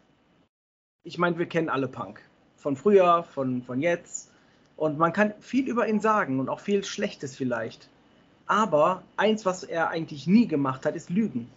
ich 1.03 1.17
meine, 1.17 1.39
wir 1.39 1.47
kennen 1.47 1.69
alle 1.69 1.87
Punk. 1.87 2.21
Von 2.57 2.75
früher, 2.75 3.23
von, 3.23 3.63
von 3.63 3.81
jetzt. 3.81 4.31
Und 4.77 4.99
man 4.99 5.13
kann 5.13 5.33
viel 5.39 5.67
über 5.67 5.87
ihn 5.87 5.99
sagen 5.99 6.39
und 6.39 6.47
auch 6.47 6.59
viel 6.59 6.83
Schlechtes 6.83 7.35
vielleicht. 7.35 7.89
Aber 8.45 9.01
eins, 9.17 9.47
was 9.47 9.63
er 9.63 9.89
eigentlich 9.89 10.27
nie 10.27 10.47
gemacht 10.47 10.85
hat, 10.85 10.95
ist 10.95 11.09
Lügen. 11.09 11.49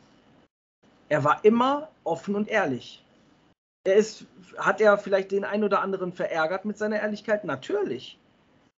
Er 1.10 1.24
war 1.24 1.44
immer 1.44 1.90
offen 2.04 2.36
und 2.36 2.48
ehrlich. 2.48 3.04
Er 3.84 3.96
ist, 3.96 4.24
hat 4.56 4.80
er 4.80 4.96
vielleicht 4.96 5.30
den 5.30 5.44
einen 5.44 5.64
oder 5.64 5.82
anderen 5.82 6.14
verärgert 6.14 6.64
mit 6.64 6.78
seiner 6.78 7.00
Ehrlichkeit? 7.00 7.44
Natürlich. 7.44 8.18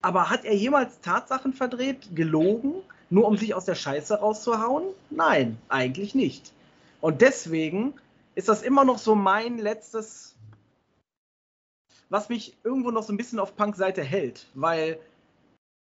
Aber 0.06 0.30
hat 0.30 0.44
er 0.44 0.54
jemals 0.54 1.00
Tatsachen 1.00 1.52
verdreht, 1.52 2.14
gelogen, 2.14 2.75
nur 3.10 3.26
um 3.26 3.36
sich 3.36 3.56
aus 3.56 3.64
der 3.64 3.75
Scheiße 3.75 4.20
rauszuhauen? 4.20 4.84
Nein, 5.10 5.58
eigentlich 5.68 6.14
nicht. 6.14 6.52
Und 7.00 7.22
deswegen 7.22 7.92
ist 8.36 8.48
das 8.48 8.62
immer 8.62 8.84
noch 8.84 8.98
so 8.98 9.16
mein 9.16 9.58
letztes, 9.58 10.36
was 12.08 12.28
mich 12.28 12.56
irgendwo 12.62 12.92
noch 12.92 13.02
so 13.02 13.12
ein 13.12 13.16
bisschen 13.16 13.40
auf 13.40 13.56
Punks 13.56 13.78
Seite 13.78 14.04
hält, 14.04 14.46
weil 14.54 15.00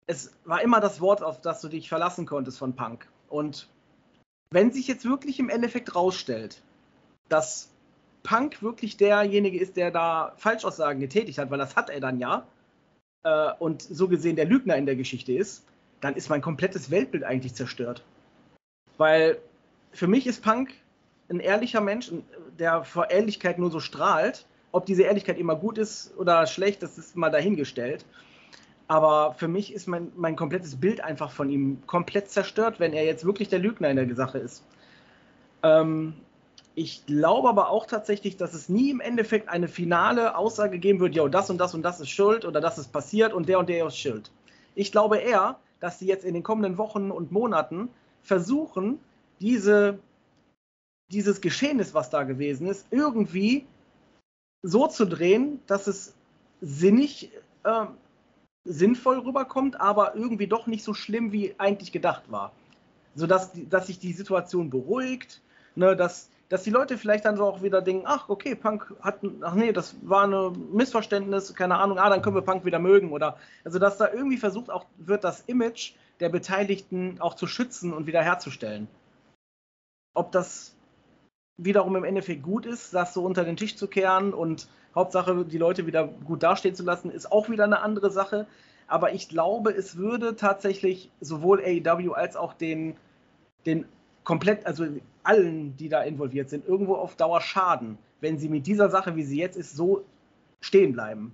es 0.06 0.30
war 0.44 0.60
immer 0.60 0.80
das 0.80 1.00
Wort, 1.00 1.22
auf 1.22 1.40
das 1.40 1.62
du 1.62 1.68
dich 1.68 1.88
verlassen 1.88 2.26
konntest 2.26 2.58
von 2.58 2.76
Punk. 2.76 3.08
Und 3.30 3.66
wenn 4.50 4.72
sich 4.72 4.88
jetzt 4.88 5.06
wirklich 5.06 5.38
im 5.38 5.48
Endeffekt 5.48 5.94
rausstellt, 5.94 6.60
dass 7.30 7.70
Punk 8.24 8.62
wirklich 8.62 8.98
derjenige 8.98 9.58
ist, 9.58 9.78
der 9.78 9.90
da 9.90 10.34
Falschaussagen 10.36 11.00
getätigt 11.00 11.38
hat, 11.38 11.50
weil 11.50 11.56
das 11.56 11.76
hat 11.76 11.88
er 11.88 12.00
dann 12.00 12.18
ja, 12.18 12.46
äh, 13.24 13.52
und 13.58 13.82
so 13.82 14.08
gesehen 14.08 14.36
der 14.36 14.44
Lügner 14.44 14.76
in 14.76 14.86
der 14.86 14.96
Geschichte 14.96 15.32
ist, 15.32 15.64
dann 16.00 16.14
ist 16.16 16.28
mein 16.28 16.42
komplettes 16.42 16.90
Weltbild 16.90 17.24
eigentlich 17.24 17.54
zerstört. 17.54 18.02
Weil 18.98 19.38
für 19.92 20.06
mich 20.06 20.26
ist 20.26 20.42
Punk 20.42 20.70
ein 21.30 21.40
ehrlicher 21.40 21.80
Mensch, 21.80 22.12
der 22.58 22.84
vor 22.84 23.10
Ehrlichkeit 23.10 23.58
nur 23.58 23.70
so 23.70 23.80
strahlt. 23.80 24.46
Ob 24.72 24.86
diese 24.86 25.02
Ehrlichkeit 25.02 25.38
immer 25.38 25.56
gut 25.56 25.78
ist 25.78 26.12
oder 26.16 26.46
schlecht, 26.46 26.82
das 26.82 26.98
ist 26.98 27.16
mal 27.16 27.30
dahingestellt. 27.30 28.04
Aber 28.88 29.34
für 29.34 29.48
mich 29.48 29.72
ist 29.72 29.86
mein, 29.86 30.12
mein 30.16 30.36
komplettes 30.36 30.76
Bild 30.76 31.02
einfach 31.02 31.30
von 31.30 31.48
ihm 31.48 31.82
komplett 31.86 32.30
zerstört, 32.30 32.80
wenn 32.80 32.92
er 32.92 33.04
jetzt 33.04 33.24
wirklich 33.24 33.48
der 33.48 33.58
Lügner 33.58 33.90
in 33.90 33.96
der 33.96 34.14
Sache 34.14 34.38
ist. 34.38 34.64
Ähm, 35.62 36.14
ich 36.74 37.04
glaube 37.06 37.48
aber 37.48 37.68
auch 37.68 37.86
tatsächlich, 37.86 38.36
dass 38.36 38.54
es 38.54 38.68
nie 38.68 38.90
im 38.90 39.00
Endeffekt 39.00 39.48
eine 39.48 39.68
finale 39.68 40.36
Aussage 40.36 40.78
geben 40.78 41.00
wird, 41.00 41.14
ja, 41.14 41.28
das 41.28 41.50
und 41.50 41.58
das 41.58 41.74
und 41.74 41.82
das 41.82 42.00
ist 42.00 42.08
schuld 42.08 42.44
oder 42.44 42.60
das 42.60 42.78
ist 42.78 42.92
passiert 42.92 43.32
und 43.32 43.48
der 43.48 43.58
und 43.58 43.68
der 43.68 43.86
ist 43.86 43.98
schuld. 43.98 44.30
Ich 44.74 44.90
glaube 44.90 45.18
eher, 45.18 45.58
dass 45.80 45.98
sie 45.98 46.06
jetzt 46.06 46.24
in 46.24 46.34
den 46.34 46.42
kommenden 46.42 46.78
Wochen 46.78 47.10
und 47.10 47.30
Monaten 47.30 47.90
versuchen, 48.22 48.98
diese, 49.40 49.98
dieses 51.10 51.40
Geschehnis, 51.40 51.92
was 51.92 52.08
da 52.08 52.22
gewesen 52.22 52.68
ist, 52.68 52.86
irgendwie 52.90 53.66
so 54.62 54.86
zu 54.86 55.04
drehen, 55.04 55.60
dass 55.66 55.88
es 55.88 56.14
sinnig, 56.60 57.32
äh, 57.64 57.86
sinnvoll 58.64 59.18
rüberkommt, 59.18 59.80
aber 59.80 60.14
irgendwie 60.14 60.46
doch 60.46 60.66
nicht 60.66 60.84
so 60.84 60.94
schlimm, 60.94 61.32
wie 61.32 61.54
eigentlich 61.58 61.92
gedacht 61.92 62.30
war. 62.30 62.52
Sodass 63.14 63.50
dass 63.68 63.88
sich 63.88 63.98
die 63.98 64.12
Situation 64.12 64.70
beruhigt, 64.70 65.42
ne, 65.74 65.96
dass, 65.96 66.30
dass 66.52 66.64
die 66.64 66.70
Leute 66.70 66.98
vielleicht 66.98 67.24
dann 67.24 67.38
so 67.38 67.46
auch 67.46 67.62
wieder 67.62 67.80
denken, 67.80 68.04
ach 68.06 68.28
okay, 68.28 68.54
Punk 68.54 68.92
hat, 69.00 69.20
ach 69.40 69.54
nee, 69.54 69.72
das 69.72 69.96
war 70.02 70.26
ein 70.26 70.70
Missverständnis, 70.74 71.54
keine 71.54 71.78
Ahnung, 71.78 71.98
ah, 71.98 72.10
dann 72.10 72.20
können 72.20 72.36
wir 72.36 72.42
Punk 72.42 72.66
wieder 72.66 72.78
mögen 72.78 73.10
oder, 73.10 73.38
also 73.64 73.78
dass 73.78 73.96
da 73.96 74.12
irgendwie 74.12 74.36
versucht 74.36 74.68
auch 74.68 74.84
wird, 74.98 75.24
das 75.24 75.40
Image 75.46 75.94
der 76.20 76.28
Beteiligten 76.28 77.18
auch 77.22 77.36
zu 77.36 77.46
schützen 77.46 77.94
und 77.94 78.06
wiederherzustellen. 78.06 78.86
Ob 80.12 80.30
das 80.32 80.76
wiederum 81.56 81.96
im 81.96 82.04
Endeffekt 82.04 82.42
gut 82.42 82.66
ist, 82.66 82.92
das 82.92 83.14
so 83.14 83.24
unter 83.24 83.44
den 83.44 83.56
Tisch 83.56 83.76
zu 83.76 83.88
kehren 83.88 84.34
und 84.34 84.68
Hauptsache 84.94 85.46
die 85.46 85.56
Leute 85.56 85.86
wieder 85.86 86.06
gut 86.06 86.42
dastehen 86.42 86.74
zu 86.74 86.82
lassen, 86.82 87.10
ist 87.10 87.32
auch 87.32 87.48
wieder 87.48 87.64
eine 87.64 87.80
andere 87.80 88.10
Sache. 88.10 88.46
Aber 88.88 89.14
ich 89.14 89.30
glaube, 89.30 89.70
es 89.70 89.96
würde 89.96 90.36
tatsächlich 90.36 91.10
sowohl 91.18 91.64
AEW 91.64 92.12
als 92.12 92.36
auch 92.36 92.52
den, 92.52 92.98
den 93.64 93.86
komplett, 94.24 94.66
also 94.66 94.86
allen, 95.22 95.76
die 95.76 95.88
da 95.88 96.02
involviert 96.02 96.50
sind, 96.50 96.66
irgendwo 96.66 96.94
auf 96.94 97.16
Dauer 97.16 97.40
schaden, 97.40 97.98
wenn 98.20 98.38
sie 98.38 98.48
mit 98.48 98.66
dieser 98.66 98.90
Sache, 98.90 99.16
wie 99.16 99.24
sie 99.24 99.38
jetzt 99.38 99.56
ist, 99.56 99.76
so 99.76 100.04
stehen 100.60 100.92
bleiben. 100.92 101.32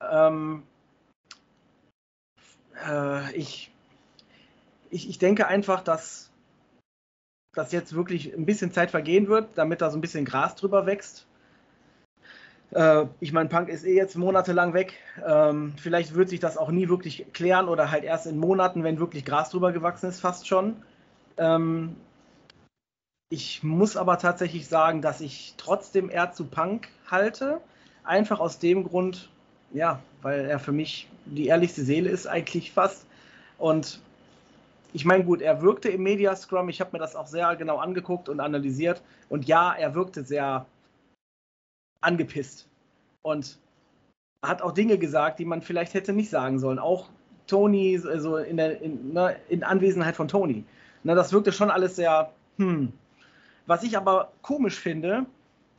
Ähm, 0.00 0.62
äh, 2.86 3.32
ich, 3.34 3.70
ich, 4.90 5.08
ich 5.08 5.18
denke 5.18 5.46
einfach, 5.46 5.82
dass, 5.82 6.30
dass 7.54 7.72
jetzt 7.72 7.94
wirklich 7.94 8.34
ein 8.34 8.46
bisschen 8.46 8.72
Zeit 8.72 8.90
vergehen 8.90 9.28
wird, 9.28 9.56
damit 9.56 9.80
da 9.80 9.90
so 9.90 9.98
ein 9.98 10.00
bisschen 10.00 10.24
Gras 10.24 10.54
drüber 10.56 10.86
wächst. 10.86 11.26
Äh, 12.70 13.06
ich 13.20 13.32
meine, 13.32 13.48
Punk 13.48 13.68
ist 13.68 13.84
eh 13.84 13.94
jetzt 13.94 14.16
monatelang 14.16 14.74
weg. 14.74 14.94
Ähm, 15.24 15.74
vielleicht 15.76 16.14
wird 16.14 16.28
sich 16.28 16.40
das 16.40 16.56
auch 16.56 16.70
nie 16.70 16.88
wirklich 16.88 17.26
klären 17.32 17.68
oder 17.68 17.90
halt 17.90 18.04
erst 18.04 18.26
in 18.26 18.38
Monaten, 18.38 18.84
wenn 18.84 18.98
wirklich 18.98 19.24
Gras 19.24 19.50
drüber 19.50 19.72
gewachsen 19.72 20.08
ist, 20.08 20.20
fast 20.20 20.46
schon. 20.46 20.76
Ähm, 21.36 21.96
ich 23.30 23.62
muss 23.62 23.96
aber 23.96 24.18
tatsächlich 24.18 24.68
sagen, 24.68 25.02
dass 25.02 25.20
ich 25.20 25.54
trotzdem 25.56 26.10
eher 26.10 26.32
zu 26.32 26.44
Punk 26.44 26.88
halte. 27.10 27.60
Einfach 28.04 28.38
aus 28.38 28.58
dem 28.58 28.84
Grund, 28.84 29.30
ja, 29.72 30.00
weil 30.22 30.44
er 30.44 30.58
für 30.58 30.72
mich 30.72 31.08
die 31.24 31.46
ehrlichste 31.46 31.82
Seele 31.82 32.10
ist 32.10 32.26
eigentlich 32.26 32.72
fast. 32.72 33.06
Und 33.58 34.00
ich 34.92 35.04
meine, 35.04 35.24
gut, 35.24 35.42
er 35.42 35.62
wirkte 35.62 35.88
im 35.88 36.02
Media 36.02 36.36
Scrum. 36.36 36.68
Ich 36.68 36.80
habe 36.80 36.90
mir 36.92 36.98
das 36.98 37.16
auch 37.16 37.26
sehr 37.26 37.56
genau 37.56 37.78
angeguckt 37.78 38.28
und 38.28 38.40
analysiert. 38.40 39.02
Und 39.28 39.46
ja, 39.46 39.72
er 39.72 39.94
wirkte 39.94 40.22
sehr 40.22 40.66
angepisst 42.00 42.68
und 43.22 43.58
hat 44.42 44.62
auch 44.62 44.72
Dinge 44.72 44.98
gesagt, 44.98 45.38
die 45.38 45.44
man 45.44 45.62
vielleicht 45.62 45.94
hätte 45.94 46.12
nicht 46.12 46.30
sagen 46.30 46.58
sollen. 46.58 46.78
Auch 46.78 47.08
Tony, 47.46 48.00
also 48.06 48.36
in, 48.36 48.56
der, 48.58 48.80
in, 48.80 49.12
ne, 49.12 49.36
in 49.48 49.64
Anwesenheit 49.64 50.14
von 50.14 50.28
Tony. 50.28 50.64
Ne, 51.04 51.14
das 51.14 51.32
wirkte 51.32 51.52
schon 51.52 51.70
alles 51.70 51.96
sehr, 51.96 52.32
hm. 52.56 52.92
Was 53.66 53.82
ich 53.82 53.96
aber 53.96 54.32
komisch 54.42 54.78
finde, 54.78 55.26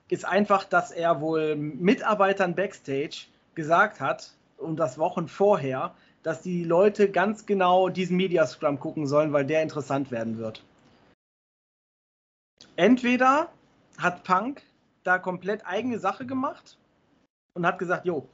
ist 0.10 0.25
einfach, 0.25 0.63
dass 0.63 0.91
er 0.91 1.22
wohl 1.22 1.55
Mitarbeitern 1.55 2.55
backstage 2.55 3.27
gesagt 3.53 4.00
hat, 4.00 4.36
und 4.58 4.77
das 4.77 4.98
Wochen 4.98 5.27
vorher, 5.27 5.94
dass 6.24 6.41
die 6.41 6.63
Leute 6.63 7.10
ganz 7.10 7.46
genau 7.46 7.89
diesen 7.89 8.17
Media 8.17 8.46
Scrum 8.48 8.79
gucken 8.79 9.08
sollen, 9.08 9.34
weil 9.34 9.46
der 9.46 9.62
interessant 9.62 10.12
werden 10.12 10.38
wird. 10.38 10.63
Entweder 12.75 13.50
hat 13.98 14.24
Punk 14.24 14.62
da 15.03 15.20
komplett 15.20 15.65
eigene 15.65 16.00
Sache 16.00 16.25
gemacht 16.25 16.77
und 17.53 17.65
hat 17.65 17.79
gesagt, 17.79 18.05
jo, 18.05 18.27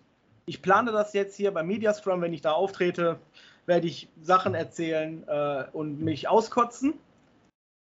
ich 0.46 0.62
plane 0.62 0.92
das 0.92 1.14
jetzt 1.14 1.36
hier 1.36 1.52
beim 1.52 1.68
Media 1.68 1.94
Scrum, 1.94 2.22
wenn 2.22 2.34
ich 2.34 2.42
da 2.42 2.54
auftrete, 2.54 3.20
werde 3.66 3.88
ich 3.88 4.10
Sachen 4.22 4.56
erzählen 4.56 5.24
äh, 5.28 5.66
und 5.74 6.02
mich 6.02 6.28
auskotzen 6.28 6.94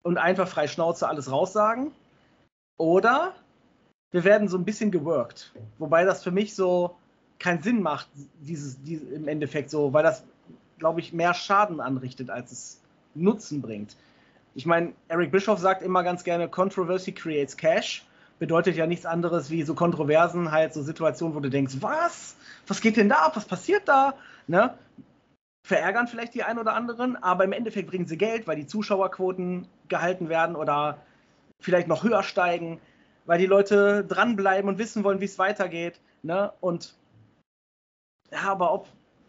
und 0.03 0.17
einfach 0.17 0.47
frei 0.47 0.67
Schnauze 0.67 1.07
alles 1.07 1.31
raussagen. 1.31 1.91
Oder 2.77 3.33
wir 4.11 4.23
werden 4.23 4.47
so 4.47 4.57
ein 4.57 4.65
bisschen 4.65 4.91
geworkt. 4.91 5.53
Wobei 5.77 6.03
das 6.03 6.23
für 6.23 6.31
mich 6.31 6.55
so 6.55 6.95
keinen 7.39 7.63
Sinn 7.63 7.81
macht, 7.81 8.07
dieses, 8.39 8.81
dieses 8.83 9.09
im 9.11 9.27
Endeffekt 9.27 9.69
so, 9.69 9.93
weil 9.93 10.03
das, 10.03 10.23
glaube 10.77 10.99
ich, 10.99 11.13
mehr 11.13 11.33
Schaden 11.33 11.79
anrichtet, 11.79 12.29
als 12.29 12.51
es 12.51 12.81
Nutzen 13.15 13.61
bringt. 13.61 13.95
Ich 14.53 14.65
meine, 14.65 14.93
Eric 15.07 15.31
Bischoff 15.31 15.59
sagt 15.59 15.81
immer 15.81 16.03
ganz 16.03 16.23
gerne, 16.23 16.49
Controversy 16.49 17.13
creates 17.13 17.55
Cash 17.57 18.05
bedeutet 18.37 18.75
ja 18.75 18.87
nichts 18.87 19.05
anderes 19.05 19.49
wie 19.49 19.63
so 19.63 19.75
Kontroversen, 19.75 20.51
halt 20.51 20.73
so 20.73 20.81
Situationen, 20.81 21.35
wo 21.35 21.39
du 21.39 21.49
denkst, 21.49 21.75
was? 21.79 22.35
Was 22.67 22.81
geht 22.81 22.97
denn 22.97 23.07
da 23.07 23.17
ab? 23.17 23.35
Was 23.35 23.45
passiert 23.45 23.87
da? 23.87 24.15
Ne? 24.47 24.73
Verärgern 25.63 26.07
vielleicht 26.07 26.33
die 26.33 26.43
einen 26.43 26.59
oder 26.59 26.73
anderen, 26.73 27.15
aber 27.15 27.43
im 27.43 27.53
Endeffekt 27.53 27.89
bringen 27.89 28.07
sie 28.07 28.17
Geld, 28.17 28.47
weil 28.47 28.55
die 28.55 28.65
Zuschauerquoten 28.65 29.67
gehalten 29.87 30.27
werden 30.27 30.55
oder 30.55 30.97
vielleicht 31.59 31.87
noch 31.87 32.03
höher 32.03 32.23
steigen, 32.23 32.79
weil 33.25 33.37
die 33.37 33.45
Leute 33.45 34.03
dranbleiben 34.03 34.69
und 34.69 34.79
wissen 34.79 35.03
wollen, 35.03 35.21
wie 35.21 35.25
es 35.25 35.37
weitergeht. 35.37 35.99
Ne? 36.23 36.51
Und 36.61 36.95
ja, 38.31 38.51
aber 38.51 38.73
ob, 38.73 38.87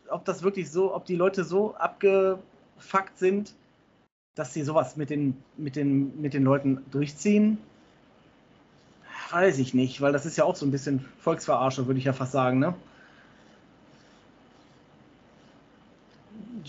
ob 0.08 0.24
das 0.24 0.42
wirklich 0.42 0.70
so, 0.70 0.94
ob 0.94 1.04
die 1.04 1.16
Leute 1.16 1.44
so 1.44 1.74
abgefuckt 1.74 3.18
sind, 3.18 3.54
dass 4.34 4.54
sie 4.54 4.62
sowas 4.62 4.96
mit 4.96 5.10
den, 5.10 5.42
mit 5.58 5.76
den, 5.76 6.20
mit 6.20 6.32
den 6.32 6.44
Leuten 6.44 6.84
durchziehen, 6.90 7.58
weiß 9.30 9.58
ich 9.58 9.74
nicht, 9.74 10.00
weil 10.00 10.12
das 10.12 10.26
ist 10.26 10.36
ja 10.36 10.44
auch 10.44 10.56
so 10.56 10.64
ein 10.64 10.70
bisschen 10.70 11.04
Volksverarsche, 11.18 11.86
würde 11.86 11.98
ich 11.98 12.04
ja 12.04 12.12
fast 12.12 12.32
sagen, 12.32 12.58
ne? 12.58 12.74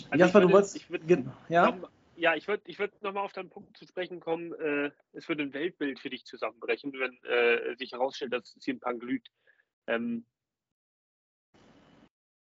Also 0.10 0.18
Jasper, 0.18 0.40
würde, 0.40 0.48
du 0.48 0.54
wolltest. 0.54 0.76
Ich 0.76 0.90
würd, 0.90 1.04
ja? 1.50 1.72
Noch, 1.72 1.90
ja, 2.16 2.36
ich 2.36 2.48
würde 2.48 2.64
ich 2.68 2.80
würd 2.80 3.02
nochmal 3.02 3.26
auf 3.26 3.34
deinen 3.34 3.50
Punkt 3.50 3.76
zu 3.78 3.86
sprechen 3.86 4.20
kommen. 4.20 4.54
Äh, 4.54 4.92
es 5.14 5.28
würde 5.28 5.44
ein 5.44 5.54
Weltbild 5.54 6.00
für 6.00 6.10
dich 6.10 6.26
zusammenbrechen, 6.26 6.94
wenn 6.94 7.24
äh, 7.24 7.76
sich 7.76 7.92
herausstellt, 7.92 8.34
dass 8.34 8.54
CM 8.60 8.80
Punk 8.80 9.02
lügt. 9.04 9.30
Ähm, 9.88 10.26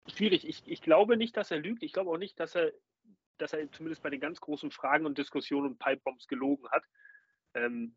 schwierig. 0.07 0.47
Ich, 0.47 0.63
ich 0.67 0.83
glaube 0.83 1.17
nicht, 1.17 1.37
dass 1.37 1.51
er 1.51 1.59
lügt. 1.59 1.83
Ich 1.83 1.93
glaube 1.93 2.11
auch 2.11 2.19
nicht, 2.19 2.39
dass 2.39 2.55
er, 2.55 2.73
dass 3.39 3.53
er 3.53 3.71
zumindest 3.73 4.03
bei 4.03 4.11
den 4.11 4.21
ganz 4.21 4.41
großen 4.41 4.71
Fragen 4.71 5.07
und 5.07 5.19
Diskussionen 5.19 5.73
und 5.73 5.79
Pipebombs 5.79 6.29
gelogen 6.29 6.69
hat. 6.71 6.85
Ähm, 7.55 7.97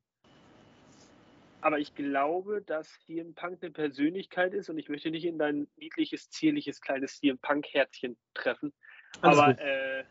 aber 1.61 1.79
ich 1.79 1.93
glaube, 1.93 2.61
dass 2.61 2.99
CM 3.05 3.35
Punk 3.35 3.61
eine 3.61 3.71
Persönlichkeit 3.71 4.53
ist 4.53 4.69
und 4.69 4.77
ich 4.77 4.89
möchte 4.89 5.11
nicht 5.11 5.25
in 5.25 5.37
dein 5.37 5.67
niedliches, 5.75 6.29
zierliches, 6.29 6.79
kleines 6.81 7.19
CM 7.19 7.37
Punk-Herzchen 7.37 8.17
treffen. 8.33 8.73
Alles 9.21 9.39
aber 9.39 9.59
äh, 9.59 10.03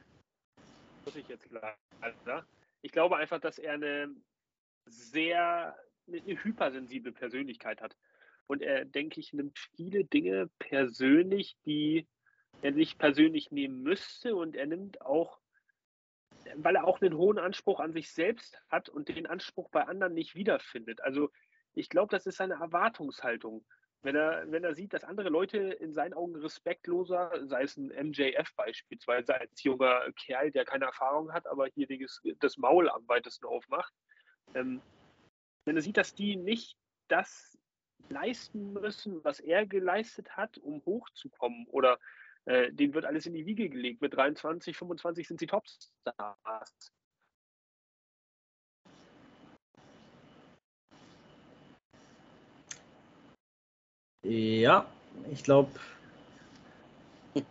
muss 1.05 1.17
ich 1.17 1.29
jetzt 1.29 1.49
leider. 1.51 2.47
Ich 2.83 2.93
glaube 2.93 3.17
einfach, 3.17 3.41
dass 3.41 3.59
er 3.59 3.75
eine 3.75 4.15
sehr 4.87 5.77
eine 6.07 6.43
hypersensible 6.43 7.13
Persönlichkeit 7.13 7.81
hat. 7.83 7.97
Und 8.47 8.63
er, 8.63 8.85
denke 8.87 9.21
ich, 9.21 9.33
nimmt 9.35 9.59
viele 9.77 10.05
Dinge 10.05 10.49
persönlich, 10.59 11.57
die 11.67 12.09
er 12.63 12.71
nicht 12.71 12.99
persönlich 12.99 13.51
nehmen 13.51 13.83
müsste. 13.83 14.35
Und 14.35 14.57
er 14.57 14.67
nimmt 14.67 15.03
auch 15.03 15.39
weil 16.57 16.77
er 16.77 16.87
auch 16.87 17.01
einen 17.01 17.17
hohen 17.17 17.39
Anspruch 17.39 17.81
an 17.81 17.93
sich 17.93 18.11
selbst 18.13 18.61
hat 18.69 18.89
und 18.89 19.09
den 19.09 19.27
Anspruch 19.27 19.69
bei 19.71 19.85
anderen 19.85 20.15
nicht 20.15 20.35
wiederfindet. 20.35 21.03
Also 21.03 21.31
ich 21.75 21.89
glaube, 21.89 22.11
das 22.11 22.27
ist 22.27 22.37
seine 22.37 22.55
Erwartungshaltung. 22.55 23.65
Wenn 24.03 24.15
er, 24.15 24.51
wenn 24.51 24.63
er 24.63 24.75
sieht, 24.75 24.93
dass 24.93 25.03
andere 25.03 25.29
Leute 25.29 25.59
in 25.59 25.93
seinen 25.93 26.15
Augen 26.15 26.37
respektloser, 26.37 27.33
sei 27.47 27.63
es 27.63 27.77
ein 27.77 27.89
MJF 27.89 28.55
beispielsweise 28.55 29.35
als 29.35 29.63
junger 29.63 30.13
Kerl, 30.13 30.53
der 30.53 30.65
keine 30.65 30.85
Erfahrung 30.85 31.33
hat, 31.33 31.47
aber 31.49 31.67
hier 31.67 31.89
das, 32.39 32.57
Maul 32.59 32.89
am 32.89 33.09
weitesten 33.09 33.47
aufmacht, 33.47 33.93
ähm, 34.55 34.81
wenn 35.65 35.77
er 35.77 35.83
sieht, 35.83 35.97
dass 35.97 36.15
die 36.15 36.37
nicht 36.37 36.77
das 37.09 37.59
leisten 38.09 38.73
müssen, 38.73 39.23
was 39.25 39.41
er 39.41 39.67
geleistet 39.67 40.37
hat, 40.37 40.59
um 40.59 40.83
hochzukommen 40.85 41.67
oder 41.67 41.99
äh, 42.45 42.73
denen 42.73 42.95
wird 42.95 43.05
alles 43.05 43.27
in 43.27 43.35
die 43.35 43.47
Wiege 43.47 43.69
gelegt. 43.69 44.01
Mit 44.01 44.15
23, 44.15 44.77
25 44.77 45.27
sind 45.29 45.41
sie 45.41 45.47
Topstars. 45.47 46.93
Ja, 54.23 54.87
ich 55.31 55.43
glaube. 55.45 55.71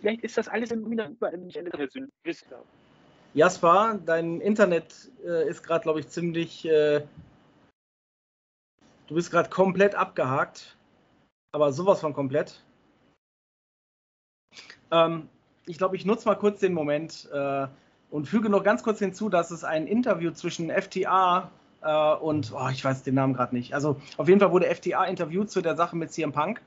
Vielleicht 0.00 0.22
ist 0.24 0.38
das 0.38 0.48
alles 0.48 0.70
im 0.70 0.84
Wissen. 2.24 2.54
Jasper, 3.34 3.98
dein 4.04 4.40
Internet 4.40 5.10
äh, 5.24 5.48
ist 5.48 5.62
gerade, 5.62 5.82
glaube 5.82 6.00
ich, 6.00 6.08
ziemlich. 6.08 6.64
Äh, 6.64 7.02
du 9.08 9.14
bist 9.14 9.30
gerade 9.30 9.50
komplett 9.50 9.94
abgehakt. 9.94 10.76
Aber 11.52 11.72
sowas 11.72 12.00
von 12.00 12.12
komplett. 12.12 12.62
Ähm, 14.90 15.28
ich 15.66 15.78
glaube, 15.78 15.96
ich 15.96 16.04
nutze 16.04 16.28
mal 16.28 16.34
kurz 16.34 16.60
den 16.60 16.72
Moment 16.72 17.28
äh, 17.32 17.66
und 18.10 18.26
füge 18.26 18.48
noch 18.48 18.62
ganz 18.62 18.82
kurz 18.82 18.98
hinzu, 18.98 19.28
dass 19.28 19.50
es 19.50 19.64
ein 19.64 19.86
Interview 19.86 20.30
zwischen 20.32 20.70
FTA 20.70 21.50
äh, 21.86 22.14
und, 22.16 22.52
oh, 22.54 22.68
ich 22.70 22.84
weiß 22.84 23.02
den 23.04 23.14
Namen 23.14 23.34
gerade 23.34 23.54
nicht. 23.54 23.74
Also 23.74 23.96
auf 24.16 24.28
jeden 24.28 24.40
Fall 24.40 24.50
wurde 24.50 24.66
FTA 24.74 25.04
interviewt 25.04 25.50
zu 25.50 25.62
der 25.62 25.76
Sache 25.76 25.96
mit 25.96 26.12
CM 26.12 26.32
Punk. 26.32 26.60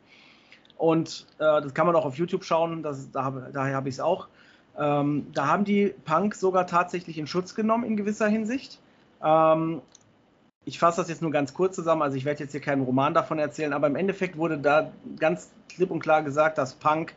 Und 0.77 1.27
äh, 1.39 1.61
das 1.61 1.73
kann 1.73 1.85
man 1.85 1.95
auch 1.95 2.05
auf 2.05 2.15
YouTube 2.15 2.45
schauen, 2.45 2.83
das, 2.83 3.11
da, 3.11 3.29
daher 3.51 3.75
habe 3.75 3.89
ich 3.89 3.95
es 3.95 3.99
auch. 3.99 4.29
Ähm, 4.77 5.27
da 5.33 5.47
haben 5.47 5.65
die 5.65 5.93
Punk 6.05 6.35
sogar 6.35 6.67
tatsächlich 6.67 7.17
in 7.17 7.27
Schutz 7.27 7.53
genommen 7.53 7.83
in 7.83 7.97
gewisser 7.97 8.27
Hinsicht. 8.29 8.79
Ähm, 9.21 9.81
ich 10.63 10.79
fasse 10.79 11.01
das 11.01 11.09
jetzt 11.09 11.21
nur 11.21 11.31
ganz 11.31 11.53
kurz 11.53 11.75
zusammen, 11.75 12.01
also 12.01 12.15
ich 12.15 12.23
werde 12.23 12.43
jetzt 12.43 12.51
hier 12.51 12.61
keinen 12.61 12.83
Roman 12.83 13.13
davon 13.13 13.39
erzählen, 13.39 13.73
aber 13.73 13.87
im 13.87 13.95
Endeffekt 13.95 14.37
wurde 14.37 14.57
da 14.57 14.91
ganz 15.17 15.49
klipp 15.67 15.91
und 15.91 15.99
klar 15.99 16.23
gesagt, 16.23 16.57
dass 16.57 16.75
Punk 16.75 17.13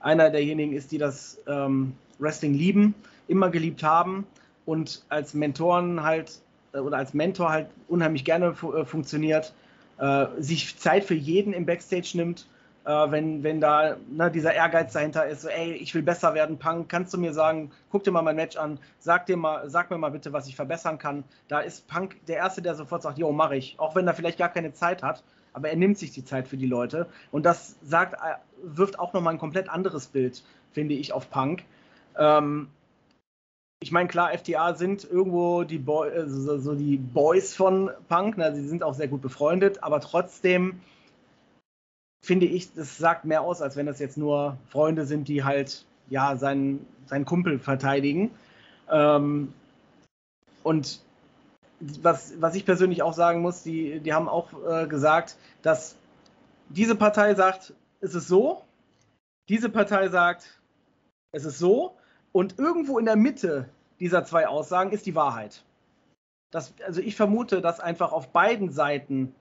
einer 0.00 0.30
derjenigen 0.30 0.72
ist, 0.72 0.92
die 0.92 0.98
das 0.98 1.38
ähm, 1.46 1.94
Wrestling 2.18 2.54
lieben, 2.54 2.94
immer 3.28 3.50
geliebt 3.50 3.82
haben 3.82 4.26
und 4.64 5.04
als 5.08 5.34
Mentoren 5.34 6.02
halt 6.02 6.40
oder 6.72 6.96
als 6.96 7.14
Mentor 7.14 7.50
halt 7.50 7.68
unheimlich 7.88 8.24
gerne 8.24 8.54
fu 8.54 8.72
äh, 8.74 8.84
funktioniert, 8.84 9.52
äh, 9.98 10.26
sich 10.38 10.78
Zeit 10.78 11.04
für 11.04 11.14
jeden 11.14 11.52
im 11.52 11.66
Backstage 11.66 12.12
nimmt 12.14 12.46
äh, 12.84 13.10
wenn, 13.10 13.42
wenn 13.42 13.60
da 13.60 13.96
ne, 14.10 14.30
dieser 14.30 14.54
Ehrgeiz 14.54 14.92
dahinter 14.92 15.26
ist, 15.26 15.42
so, 15.42 15.48
ey, 15.48 15.72
ich 15.72 15.94
will 15.94 16.02
besser 16.02 16.34
werden, 16.34 16.58
Punk, 16.58 16.88
kannst 16.88 17.14
du 17.14 17.18
mir 17.18 17.32
sagen, 17.32 17.70
guck 17.90 18.04
dir 18.04 18.10
mal 18.10 18.22
mein 18.22 18.36
Match 18.36 18.56
an, 18.56 18.78
sag, 18.98 19.26
dir 19.26 19.36
mal, 19.36 19.68
sag 19.70 19.90
mir 19.90 19.98
mal 19.98 20.10
bitte, 20.10 20.32
was 20.32 20.48
ich 20.48 20.56
verbessern 20.56 20.98
kann. 20.98 21.24
Da 21.48 21.60
ist 21.60 21.86
Punk 21.86 22.16
der 22.26 22.36
Erste, 22.36 22.62
der 22.62 22.74
sofort 22.74 23.02
sagt, 23.02 23.18
jo, 23.18 23.30
mach 23.32 23.52
ich. 23.52 23.78
Auch 23.78 23.94
wenn 23.94 24.06
er 24.06 24.14
vielleicht 24.14 24.38
gar 24.38 24.48
keine 24.48 24.72
Zeit 24.72 25.02
hat, 25.02 25.22
aber 25.52 25.70
er 25.70 25.76
nimmt 25.76 25.98
sich 25.98 26.10
die 26.10 26.24
Zeit 26.24 26.48
für 26.48 26.56
die 26.56 26.66
Leute. 26.66 27.06
Und 27.30 27.46
das 27.46 27.76
sagt, 27.82 28.14
äh, 28.14 28.34
wirft 28.62 28.98
auch 28.98 29.12
nochmal 29.12 29.34
ein 29.34 29.40
komplett 29.40 29.68
anderes 29.68 30.08
Bild, 30.08 30.42
finde 30.72 30.94
ich, 30.94 31.12
auf 31.12 31.30
Punk. 31.30 31.62
Ähm, 32.18 32.68
ich 33.82 33.90
meine, 33.90 34.08
klar, 34.08 34.32
FTA 34.32 34.74
sind 34.74 35.04
irgendwo 35.04 35.64
die, 35.64 35.78
Boy, 35.78 36.08
äh, 36.10 36.28
so, 36.28 36.58
so, 36.58 36.74
die 36.74 36.96
Boys 36.96 37.54
von 37.54 37.90
Punk, 38.08 38.38
ne? 38.38 38.54
sie 38.54 38.66
sind 38.66 38.84
auch 38.84 38.94
sehr 38.94 39.08
gut 39.08 39.22
befreundet, 39.22 39.82
aber 39.82 40.00
trotzdem 40.00 40.80
finde 42.24 42.46
ich, 42.46 42.72
das 42.74 42.96
sagt 42.96 43.24
mehr 43.24 43.42
aus, 43.42 43.60
als 43.60 43.74
wenn 43.74 43.86
das 43.86 43.98
jetzt 43.98 44.16
nur 44.16 44.56
Freunde 44.68 45.04
sind, 45.04 45.26
die 45.26 45.42
halt 45.42 45.84
ja 46.08 46.36
seinen, 46.36 46.86
seinen 47.06 47.24
Kumpel 47.24 47.58
verteidigen. 47.58 48.30
Ähm, 48.88 49.52
und 50.62 51.00
was, 51.80 52.40
was 52.40 52.54
ich 52.54 52.64
persönlich 52.64 53.02
auch 53.02 53.14
sagen 53.14 53.40
muss, 53.40 53.64
die, 53.64 53.98
die 53.98 54.12
haben 54.12 54.28
auch 54.28 54.50
äh, 54.64 54.86
gesagt, 54.86 55.36
dass 55.62 55.96
diese 56.68 56.94
Partei 56.94 57.34
sagt, 57.34 57.74
es 58.00 58.14
ist 58.14 58.28
so, 58.28 58.62
diese 59.48 59.68
Partei 59.68 60.08
sagt, 60.08 60.60
es 61.32 61.44
ist 61.44 61.58
so, 61.58 61.96
und 62.32 62.58
irgendwo 62.58 62.98
in 62.98 63.04
der 63.04 63.16
Mitte 63.16 63.68
dieser 64.00 64.24
zwei 64.24 64.48
Aussagen 64.48 64.90
ist 64.90 65.06
die 65.06 65.14
Wahrheit. 65.14 65.64
Das, 66.50 66.74
also 66.84 67.00
ich 67.00 67.16
vermute, 67.16 67.60
dass 67.60 67.80
einfach 67.80 68.12
auf 68.12 68.30
beiden 68.32 68.70
Seiten 68.70 69.34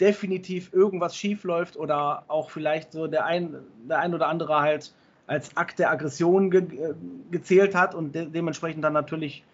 definitiv 0.00 0.72
irgendwas 0.72 1.16
schief 1.16 1.44
läuft 1.44 1.76
oder 1.76 2.24
auch 2.28 2.50
vielleicht 2.50 2.92
so 2.92 3.06
der 3.06 3.24
ein, 3.24 3.56
der 3.88 4.00
ein 4.00 4.14
oder 4.14 4.28
andere 4.28 4.60
halt 4.60 4.92
als 5.26 5.56
Akt 5.56 5.78
der 5.78 5.90
Aggression 5.90 6.50
ge 6.50 6.62
äh, 6.62 6.94
gezählt 7.30 7.74
hat 7.74 7.94
und 7.94 8.14
de 8.14 8.26
dementsprechend 8.26 8.82
dann 8.82 8.92
natürlich 8.92 9.44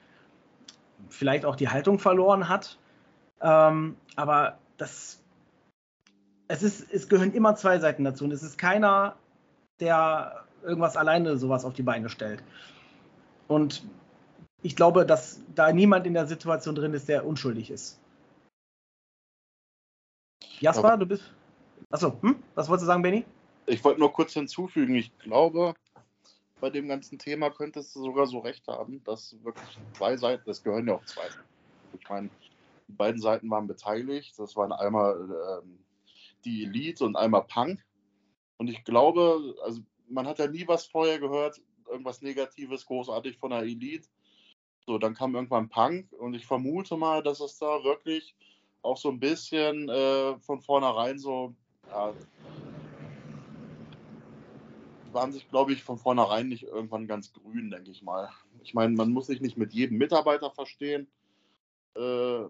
vielleicht 1.10 1.44
auch 1.44 1.56
die 1.56 1.68
Haltung 1.68 1.98
verloren 1.98 2.48
hat. 2.48 2.78
Ähm, 3.40 3.96
aber 4.16 4.58
das, 4.78 5.22
es 6.48 6.62
ist, 6.62 6.92
es 6.92 7.08
gehören 7.08 7.32
immer 7.32 7.54
zwei 7.54 7.78
Seiten 7.78 8.04
dazu 8.04 8.24
und 8.24 8.32
es 8.32 8.42
ist 8.42 8.56
keiner, 8.56 9.16
der 9.80 10.47
irgendwas 10.62 10.96
alleine 10.96 11.36
sowas 11.36 11.64
auf 11.64 11.74
die 11.74 11.82
Beine 11.82 12.08
stellt. 12.08 12.42
Und 13.46 13.82
ich 14.62 14.76
glaube, 14.76 15.06
dass 15.06 15.40
da 15.54 15.72
niemand 15.72 16.06
in 16.06 16.14
der 16.14 16.26
Situation 16.26 16.74
drin 16.74 16.94
ist, 16.94 17.08
der 17.08 17.26
unschuldig 17.26 17.70
ist. 17.70 18.00
Jasper, 20.60 20.96
du 20.96 21.06
bist. 21.06 21.32
Achso, 21.90 22.18
hm? 22.20 22.42
was 22.54 22.68
wolltest 22.68 22.84
du 22.84 22.86
sagen, 22.86 23.02
Benny? 23.02 23.24
Ich 23.66 23.82
wollte 23.84 24.00
nur 24.00 24.12
kurz 24.12 24.32
hinzufügen, 24.32 24.94
ich 24.94 25.16
glaube, 25.18 25.74
bei 26.60 26.70
dem 26.70 26.88
ganzen 26.88 27.18
Thema 27.18 27.50
könntest 27.50 27.94
du 27.94 28.02
sogar 28.02 28.26
so 28.26 28.40
recht 28.40 28.66
haben, 28.66 29.02
dass 29.04 29.36
wirklich 29.44 29.78
zwei 29.92 30.16
Seiten, 30.16 30.42
das 30.46 30.62
gehören 30.62 30.88
ja 30.88 30.94
auch 30.94 31.04
zwei. 31.04 31.28
Ich 31.98 32.08
meine, 32.08 32.28
die 32.88 32.92
beiden 32.92 33.20
Seiten 33.20 33.50
waren 33.50 33.66
beteiligt. 33.66 34.38
Das 34.38 34.56
waren 34.56 34.72
einmal 34.72 35.60
ähm, 35.62 35.78
die 36.44 36.64
Elite 36.64 37.04
und 37.04 37.16
einmal 37.16 37.44
Punk. 37.44 37.84
Und 38.56 38.68
ich 38.68 38.82
glaube, 38.84 39.54
also 39.64 39.82
man 40.08 40.26
hat 40.26 40.38
ja 40.38 40.46
nie 40.46 40.66
was 40.66 40.86
vorher 40.86 41.18
gehört, 41.18 41.60
irgendwas 41.88 42.22
Negatives 42.22 42.86
großartig 42.86 43.38
von 43.38 43.50
der 43.50 43.60
Elite. 43.60 44.08
So, 44.86 44.98
dann 44.98 45.14
kam 45.14 45.34
irgendwann 45.34 45.68
Punk 45.68 46.12
und 46.12 46.34
ich 46.34 46.46
vermute 46.46 46.96
mal, 46.96 47.22
dass 47.22 47.40
es 47.40 47.58
da 47.58 47.84
wirklich 47.84 48.34
auch 48.82 48.96
so 48.96 49.10
ein 49.10 49.20
bisschen 49.20 49.88
äh, 49.88 50.38
von 50.38 50.60
vornherein 50.60 51.18
so, 51.18 51.54
ja, 51.90 52.14
waren 55.12 55.32
sich, 55.32 55.48
glaube 55.48 55.72
ich, 55.72 55.82
von 55.82 55.98
vornherein 55.98 56.48
nicht 56.48 56.64
irgendwann 56.64 57.06
ganz 57.06 57.32
grün, 57.32 57.70
denke 57.70 57.90
ich 57.90 58.02
mal. 58.02 58.30
Ich 58.62 58.74
meine, 58.74 58.94
man 58.94 59.10
muss 59.10 59.26
sich 59.26 59.40
nicht 59.40 59.56
mit 59.56 59.72
jedem 59.72 59.98
Mitarbeiter 59.98 60.50
verstehen. 60.50 61.08
Äh, 61.96 62.42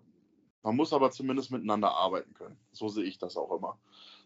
man 0.63 0.77
muss 0.77 0.93
aber 0.93 1.11
zumindest 1.11 1.51
miteinander 1.51 1.93
arbeiten 1.93 2.35
können. 2.35 2.59
So 2.73 2.89
sehe 2.89 3.05
ich 3.05 3.19
das 3.19 3.37
auch 3.37 3.57
immer. 3.57 3.79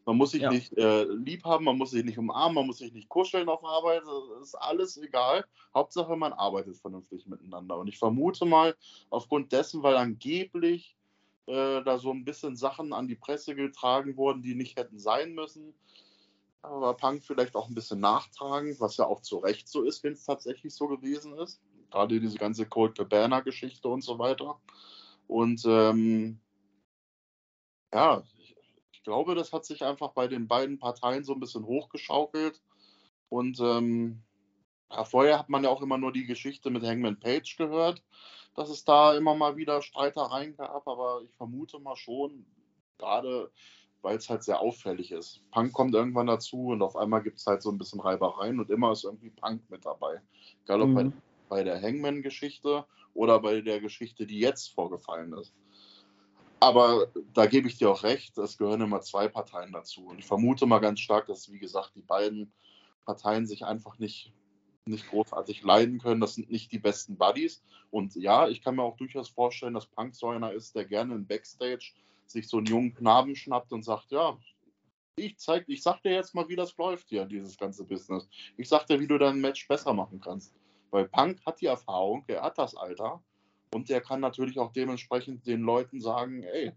Man 0.05 0.17
muss 0.17 0.33
sich 0.33 0.43
ja. 0.43 0.51
nicht 0.51 0.77
äh, 0.77 1.05
lieb 1.05 1.45
haben, 1.45 1.65
man 1.65 1.79
muss 1.79 1.91
sich 1.91 2.05
nicht 2.05 2.19
umarmen, 2.19 2.55
man 2.55 2.67
muss 2.67 2.79
sich 2.79 2.93
nicht 2.93 3.09
kuscheln 3.09 3.49
auf 3.49 3.65
Arbeit. 3.65 4.03
Das 4.05 4.49
ist 4.49 4.55
alles 4.57 4.97
egal. 4.97 5.45
Hauptsache, 5.75 6.17
man 6.17 6.33
arbeitet 6.33 6.77
vernünftig 6.77 7.27
miteinander. 7.27 7.79
Und 7.79 7.87
ich 7.89 7.99
vermute 7.99 8.45
mal, 8.45 8.75
aufgrund 9.11 9.53
dessen, 9.53 9.83
weil 9.83 9.97
angeblich 9.97 10.97
äh, 11.47 11.83
da 11.83 11.99
so 11.99 12.11
ein 12.11 12.25
bisschen 12.25 12.57
Sachen 12.57 12.93
an 12.93 13.09
die 13.09 13.17
Presse 13.17 13.55
getragen 13.55 14.17
wurden, 14.17 14.43
die 14.43 14.55
nicht 14.55 14.77
hätten 14.77 14.99
sein 14.99 15.35
müssen. 15.35 15.75
Aber 16.63 16.95
Punk 16.95 17.25
vielleicht 17.25 17.57
auch 17.57 17.69
ein 17.69 17.75
bisschen 17.75 18.01
nachtragen, 18.01 18.77
was 18.79 18.97
ja 18.97 19.07
auch 19.07 19.21
zu 19.21 19.39
Recht 19.39 19.69
so 19.69 19.83
ist, 19.83 20.05
wenn 20.05 20.13
es 20.13 20.25
tatsächlich 20.25 20.75
so 20.75 20.87
gewesen 20.87 21.37
ist. 21.39 21.61
Gerade 21.91 22.21
diese 22.21 22.39
ganze 22.39 22.67
Cold 22.67 22.97
Cabana-Geschichte 22.97 23.89
und 23.89 24.03
so 24.03 24.19
weiter. 24.19 24.61
Und 25.27 25.65
ähm, 25.67 26.41
ja, 27.93 28.23
ich, 29.03 29.05
glaube, 29.05 29.35
das 29.35 29.53
hat 29.53 29.65
sich 29.65 29.83
einfach 29.85 30.13
bei 30.13 30.29
den 30.29 30.47
beiden 30.47 30.79
Parteien 30.79 31.25
so 31.25 31.35
ein 31.35 31.41
bisschen 31.41 31.67
hochgeschaukelt. 31.67 32.63
Und 33.29 33.59
ähm, 33.61 34.23
ja, 34.91 35.05
vorher 35.05 35.39
hat 35.39 35.49
man 35.49 35.65
ja 35.65 35.71
auch 35.71 35.83
immer 35.83 35.99
nur 35.99 36.13
die 36.13 36.27
Geschichte 36.27 36.71
mit 36.71 36.85
Hangman 36.85 37.19
Page 37.19 37.57
gehört 37.57 38.03
dass 38.55 38.69
es 38.69 38.85
da 38.85 39.17
immer 39.17 39.35
mal 39.35 39.57
wieder 39.57 39.83
Streitereien 39.83 40.57
gab, 40.57 40.87
aber 40.87 41.23
ich 41.25 41.35
vermute 41.37 41.79
mal 41.79 41.97
schon, 41.97 42.45
gerade 42.99 43.51
weil 44.03 44.17
es 44.17 44.29
halt 44.29 44.43
sehr 44.43 44.61
auffällig 44.61 45.13
ist. 45.13 45.43
Punk 45.53 45.73
kommt 45.73 45.95
irgendwann 45.95 46.27
dazu 46.27 46.69
und 46.69 46.83
auf 46.83 46.97
einmal 46.97 47.23
gibt 47.23 47.39
es 47.39 47.47
halt 47.47 47.63
so 47.63 47.71
ein 47.71 47.79
bisschen 47.79 48.01
Reibereien 48.01 48.59
und 48.59 48.69
immer 48.69 48.93
ist 48.93 49.05
irgendwie 49.05 49.31
Punk 49.31 49.63
mit 49.71 49.87
dabei. 49.87 50.21
Egal 50.65 50.83
ob 50.83 50.89
mhm. 50.89 50.95
bei, 50.95 51.13
bei 51.49 51.65
der 51.65 51.81
Hangman-Geschichte 51.81 52.85
oder 53.15 53.41
bei 53.41 53.61
der 53.61 53.81
Geschichte, 53.81 54.27
die 54.27 54.41
jetzt 54.41 54.75
vorgefallen 54.75 55.33
ist. 55.35 55.55
Aber 56.63 57.09
da 57.35 57.47
gebe 57.47 57.67
ich 57.67 57.77
dir 57.77 57.91
auch 57.91 58.05
recht, 58.05 58.39
es 58.39 58.57
gehören 58.57 58.83
immer 58.83 59.01
zwei 59.01 59.27
Parteien 59.27 59.73
dazu. 59.73 60.07
Und 60.07 60.21
ich 60.21 60.27
vermute 60.27 60.65
mal 60.65 60.79
ganz 60.79 61.01
stark, 61.01 61.27
dass, 61.27 61.51
wie 61.51 61.59
gesagt, 61.59 61.97
die 61.97 62.03
beiden 62.03 62.53
Parteien 63.05 63.49
sich 63.49 63.65
einfach 63.65 63.99
nicht 63.99 64.33
nicht 64.87 65.09
großartig 65.09 65.65
leiden 65.65 65.99
können. 65.99 66.21
Das 66.21 66.37
sind 66.37 66.53
nicht 66.53 66.71
die 66.71 66.79
besten 66.79 67.17
Buddies. 67.19 67.65
Und 67.91 68.15
ja, 68.15 68.47
ich 68.47 68.63
kann 68.63 68.77
mir 68.77 68.85
auch 68.85 68.97
durchaus 68.97 69.29
vorstellen, 69.29 69.75
dass 69.75 69.87
Punk 69.87 70.15
so 70.15 70.29
einer 70.29 70.53
ist, 70.53 70.77
der 70.77 70.85
gerne 70.85 71.17
im 71.17 71.27
Backstage 71.27 71.95
sich 72.27 72.47
so 72.47 72.59
einen 72.59 72.67
jungen 72.67 72.95
Knaben 72.95 73.35
schnappt 73.35 73.73
und 73.73 73.83
sagt, 73.83 74.13
ja, 74.13 74.39
ich 75.17 75.39
zeig, 75.39 75.65
ich 75.67 75.83
sag 75.83 76.01
dir 76.03 76.13
jetzt 76.13 76.33
mal, 76.33 76.49
wie 76.49 76.57
das 76.57 76.77
läuft 76.77 77.09
hier, 77.09 77.25
dieses 77.25 77.57
ganze 77.59 77.85
Business. 77.85 78.29
Ich 78.57 78.69
sag 78.69 78.87
dir, 78.87 79.01
wie 79.01 79.09
du 79.09 79.19
dein 79.19 79.41
Match 79.41 79.67
besser 79.67 79.95
machen 79.95 80.21
kannst. 80.21 80.55
Weil 80.93 81.09
Punk 81.09 81.45
hat 81.45 81.61
die 81.61 81.67
Erfahrung, 81.67 82.23
er 82.29 82.43
hat 82.43 82.57
das 82.57 82.77
Alter 82.77 83.21
und 83.73 83.89
der 83.89 84.01
kann 84.01 84.21
natürlich 84.21 84.59
auch 84.59 84.73
dementsprechend 84.73 85.47
den 85.47 85.63
Leuten 85.63 86.01
sagen, 86.01 86.43
ey, 86.43 86.73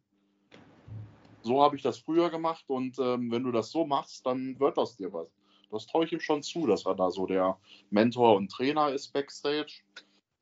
so 1.41 1.61
habe 1.61 1.75
ich 1.75 1.83
das 1.83 1.99
früher 1.99 2.29
gemacht 2.29 2.65
und 2.67 2.97
ähm, 2.99 3.31
wenn 3.31 3.43
du 3.43 3.51
das 3.51 3.69
so 3.69 3.85
machst, 3.85 4.25
dann 4.25 4.59
wird 4.59 4.77
das 4.77 4.95
dir 4.95 5.13
was. 5.13 5.27
Das 5.71 5.85
traue 5.87 6.05
ich 6.05 6.13
ihm 6.13 6.19
schon 6.19 6.41
zu, 6.41 6.65
dass 6.65 6.85
er 6.85 6.95
da 6.95 7.11
so 7.11 7.25
der 7.25 7.59
Mentor 7.89 8.35
und 8.35 8.49
Trainer 8.49 8.91
ist 8.91 9.13
backstage. 9.13 9.81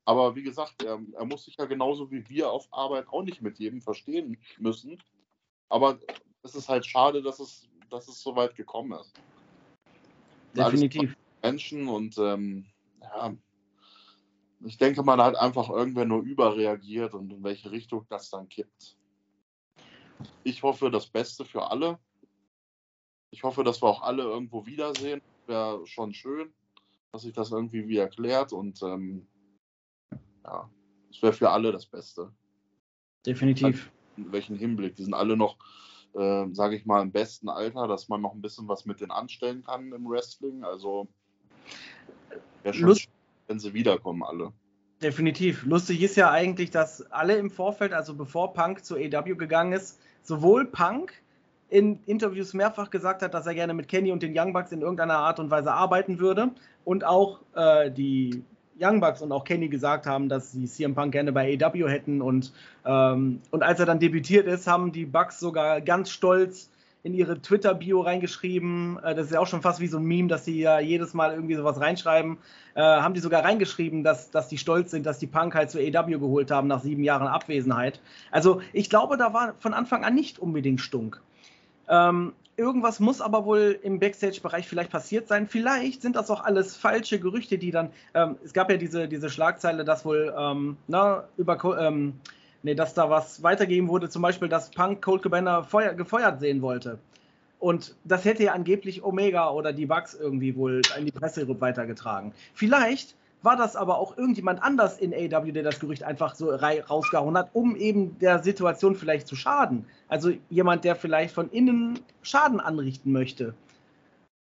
Aber 0.05 0.35
wie 0.35 0.43
gesagt, 0.43 0.83
er, 0.83 0.99
er 1.13 1.25
muss 1.25 1.45
sich 1.45 1.55
ja 1.57 1.65
genauso 1.65 2.11
wie 2.11 2.27
wir 2.29 2.51
auf 2.51 2.67
Arbeit 2.71 3.07
auch 3.07 3.23
nicht 3.23 3.41
mit 3.41 3.57
jedem 3.57 3.81
verstehen 3.81 4.37
müssen. 4.59 5.01
Aber 5.69 5.97
es 6.43 6.55
ist 6.55 6.69
halt 6.69 6.85
schade, 6.85 7.21
dass 7.21 7.39
es, 7.39 7.67
dass 7.89 8.07
es 8.07 8.21
so 8.21 8.35
weit 8.35 8.55
gekommen 8.55 8.99
ist. 8.99 9.13
Definitiv. 10.55 11.15
Menschen 11.41 11.87
und 11.87 12.17
ähm, 12.17 12.65
ja, 13.01 13.33
ich 14.65 14.77
denke 14.77 15.03
da 15.03 15.25
hat 15.25 15.35
einfach 15.35 15.69
irgendwer 15.69 16.05
nur 16.05 16.21
überreagiert 16.21 17.13
und 17.13 17.31
in 17.31 17.43
welche 17.43 17.71
Richtung 17.71 18.05
das 18.09 18.29
dann 18.29 18.47
kippt. 18.49 18.97
Ich 20.43 20.63
hoffe 20.63 20.89
das 20.89 21.07
Beste 21.07 21.45
für 21.45 21.69
alle. 21.69 21.99
Ich 23.31 23.43
hoffe, 23.43 23.63
dass 23.63 23.81
wir 23.81 23.87
auch 23.87 24.01
alle 24.01 24.23
irgendwo 24.23 24.65
wiedersehen. 24.65 25.21
wäre 25.47 25.85
schon 25.85 26.13
schön, 26.13 26.53
dass 27.11 27.23
sich 27.23 27.33
das 27.33 27.51
irgendwie 27.51 27.87
wie 27.87 27.97
erklärt 27.97 28.53
und 28.53 28.81
ähm, 28.83 29.27
ja, 30.45 30.69
es 31.09 31.21
wäre 31.21 31.33
für 31.33 31.49
alle 31.49 31.71
das 31.71 31.85
Beste. 31.85 32.33
Definitiv. 33.25 33.91
In 34.17 34.31
welchen 34.31 34.55
Hinblick? 34.55 34.95
Die 34.95 35.03
sind 35.03 35.13
alle 35.13 35.35
noch, 35.35 35.57
äh, 36.13 36.45
sage 36.51 36.75
ich 36.75 36.85
mal, 36.85 37.01
im 37.01 37.11
besten 37.11 37.49
Alter, 37.49 37.87
dass 37.87 38.09
man 38.09 38.21
noch 38.21 38.33
ein 38.33 38.41
bisschen 38.41 38.67
was 38.67 38.85
mit 38.85 39.01
denen 39.01 39.11
anstellen 39.11 39.63
kann 39.63 39.91
im 39.91 40.07
Wrestling. 40.07 40.63
Also 40.63 41.07
wäre 42.61 42.73
schon 42.73 42.87
Lust- 42.87 43.01
schön, 43.01 43.12
wenn 43.47 43.59
sie 43.59 43.73
wiederkommen, 43.73 44.23
alle. 44.23 44.51
Definitiv. 45.01 45.65
Lustig 45.65 46.01
ist 46.01 46.15
ja 46.15 46.31
eigentlich, 46.31 46.71
dass 46.71 47.11
alle 47.11 47.35
im 47.35 47.49
Vorfeld, 47.49 47.93
also 47.93 48.15
bevor 48.15 48.53
Punk 48.53 48.85
zu 48.85 48.95
AW 48.95 49.35
gegangen 49.35 49.73
ist, 49.73 49.99
sowohl 50.21 50.65
Punk 50.65 51.13
in 51.69 51.99
Interviews 52.05 52.53
mehrfach 52.53 52.89
gesagt 52.89 53.21
hat, 53.21 53.33
dass 53.33 53.45
er 53.45 53.53
gerne 53.53 53.73
mit 53.73 53.87
Kenny 53.87 54.11
und 54.11 54.23
den 54.23 54.37
Young 54.37 54.53
Bucks 54.53 54.71
in 54.71 54.81
irgendeiner 54.81 55.17
Art 55.17 55.39
und 55.39 55.49
Weise 55.49 55.73
arbeiten 55.73 56.19
würde 56.19 56.51
und 56.85 57.03
auch 57.03 57.39
äh, 57.55 57.91
die 57.91 58.43
Young 58.79 59.01
Bucks 59.01 59.21
und 59.21 59.31
auch 59.31 59.43
Kenny 59.43 59.67
gesagt 59.67 60.05
haben, 60.05 60.29
dass 60.29 60.51
sie 60.51 60.65
CM 60.65 60.95
Punk 60.95 61.11
gerne 61.11 61.31
bei 61.31 61.57
AW 61.59 61.89
hätten 61.89 62.21
und, 62.21 62.53
ähm, 62.85 63.41
und 63.51 63.63
als 63.63 63.79
er 63.79 63.85
dann 63.85 63.99
debütiert 63.99 64.47
ist, 64.47 64.67
haben 64.67 64.91
die 64.91 65.05
Bucks 65.05 65.39
sogar 65.39 65.81
ganz 65.81 66.11
stolz 66.11 66.69
in 67.03 67.13
ihre 67.13 67.41
Twitter-Bio 67.41 68.01
reingeschrieben, 68.01 68.97
äh, 69.03 69.13
das 69.13 69.25
ist 69.25 69.33
ja 69.33 69.39
auch 69.39 69.47
schon 69.47 69.61
fast 69.61 69.81
wie 69.81 69.87
so 69.87 69.97
ein 69.97 70.05
Meme, 70.05 70.29
dass 70.29 70.45
sie 70.45 70.59
ja 70.59 70.79
jedes 70.79 71.13
Mal 71.13 71.33
irgendwie 71.33 71.55
sowas 71.55 71.79
reinschreiben, 71.79 72.37
äh, 72.75 72.81
haben 72.81 73.13
die 73.13 73.19
sogar 73.19 73.43
reingeschrieben, 73.43 74.03
dass, 74.03 74.31
dass 74.31 74.47
die 74.47 74.57
stolz 74.57 74.91
sind, 74.91 75.05
dass 75.05 75.19
die 75.19 75.27
Punk 75.27 75.53
halt 75.53 75.69
zu 75.69 75.79
AW 75.79 76.17
geholt 76.17 76.49
haben 76.49 76.67
nach 76.67 76.81
sieben 76.81 77.03
Jahren 77.03 77.27
Abwesenheit. 77.27 77.99
Also 78.31 78.61
ich 78.71 78.89
glaube, 78.89 79.17
da 79.17 79.33
war 79.33 79.53
von 79.59 79.73
Anfang 79.73 80.05
an 80.05 80.15
nicht 80.15 80.39
unbedingt 80.39 80.79
Stunk. 80.79 81.21
Ähm, 81.89 82.33
irgendwas 82.55 83.01
muss 83.01 83.19
aber 83.19 83.45
wohl 83.45 83.77
im 83.83 83.99
Backstage-Bereich 83.99 84.67
vielleicht 84.67 84.91
passiert 84.91 85.27
sein. 85.27 85.47
Vielleicht 85.47 86.01
sind 86.01 86.15
das 86.15 86.31
auch 86.31 86.41
alles 86.41 86.77
falsche 86.77 87.19
Gerüchte, 87.19 87.57
die 87.57 87.71
dann. 87.71 87.89
Ähm, 88.13 88.37
es 88.45 88.53
gab 88.53 88.71
ja 88.71 88.77
diese, 88.77 89.09
diese 89.09 89.29
Schlagzeile, 89.29 89.83
dass 89.83 90.05
wohl 90.05 90.33
ähm, 90.37 90.77
na, 90.87 91.25
über 91.35 91.57
ähm, 91.79 92.13
nee, 92.63 92.75
dass 92.75 92.93
da 92.93 93.09
was 93.09 93.43
weitergegeben 93.43 93.89
wurde, 93.89 94.09
zum 94.09 94.21
Beispiel, 94.21 94.49
dass 94.49 94.71
Punk 94.71 95.01
Cold 95.01 95.21
Cabana 95.21 95.63
feuer, 95.63 95.93
gefeuert 95.93 96.39
sehen 96.39 96.61
wollte. 96.61 96.97
Und 97.59 97.95
das 98.03 98.25
hätte 98.25 98.43
ja 98.43 98.53
angeblich 98.53 99.03
Omega 99.03 99.49
oder 99.51 99.71
die 99.71 99.85
Bugs 99.85 100.13
irgendwie 100.13 100.55
wohl 100.55 100.81
in 100.97 101.05
die 101.05 101.11
Presse 101.11 101.47
weitergetragen. 101.61 102.33
Vielleicht 102.53 103.15
war 103.41 103.55
das 103.57 103.75
aber 103.75 103.99
auch 103.99 104.17
irgendjemand 104.17 104.61
anders 104.63 104.97
in 104.97 105.13
AW, 105.13 105.51
der 105.51 105.63
das 105.63 105.79
Gerücht 105.79 106.03
einfach 106.03 106.35
so 106.35 106.49
rausgehauen 106.49 107.37
hat, 107.37 107.49
um 107.53 107.75
eben 107.75 108.17
der 108.19 108.41
Situation 108.41 108.95
vielleicht 108.95 109.27
zu 109.27 109.35
schaden. 109.35 109.85
Also 110.07 110.31
jemand, 110.49 110.85
der 110.85 110.95
vielleicht 110.95 111.33
von 111.33 111.49
innen 111.51 111.99
Schaden 112.21 112.59
anrichten 112.59 113.11
möchte. 113.11 113.53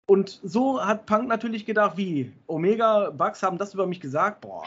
Und 0.05 0.39
so 0.43 0.83
hat 0.83 1.05
Punk 1.05 1.27
natürlich 1.27 1.65
gedacht, 1.65 1.95
wie 1.95 2.31
Omega, 2.47 3.11
Bugs 3.11 3.43
haben 3.43 3.57
das 3.57 3.73
über 3.73 3.85
mich 3.85 4.01
gesagt, 4.01 4.41
boah, 4.41 4.63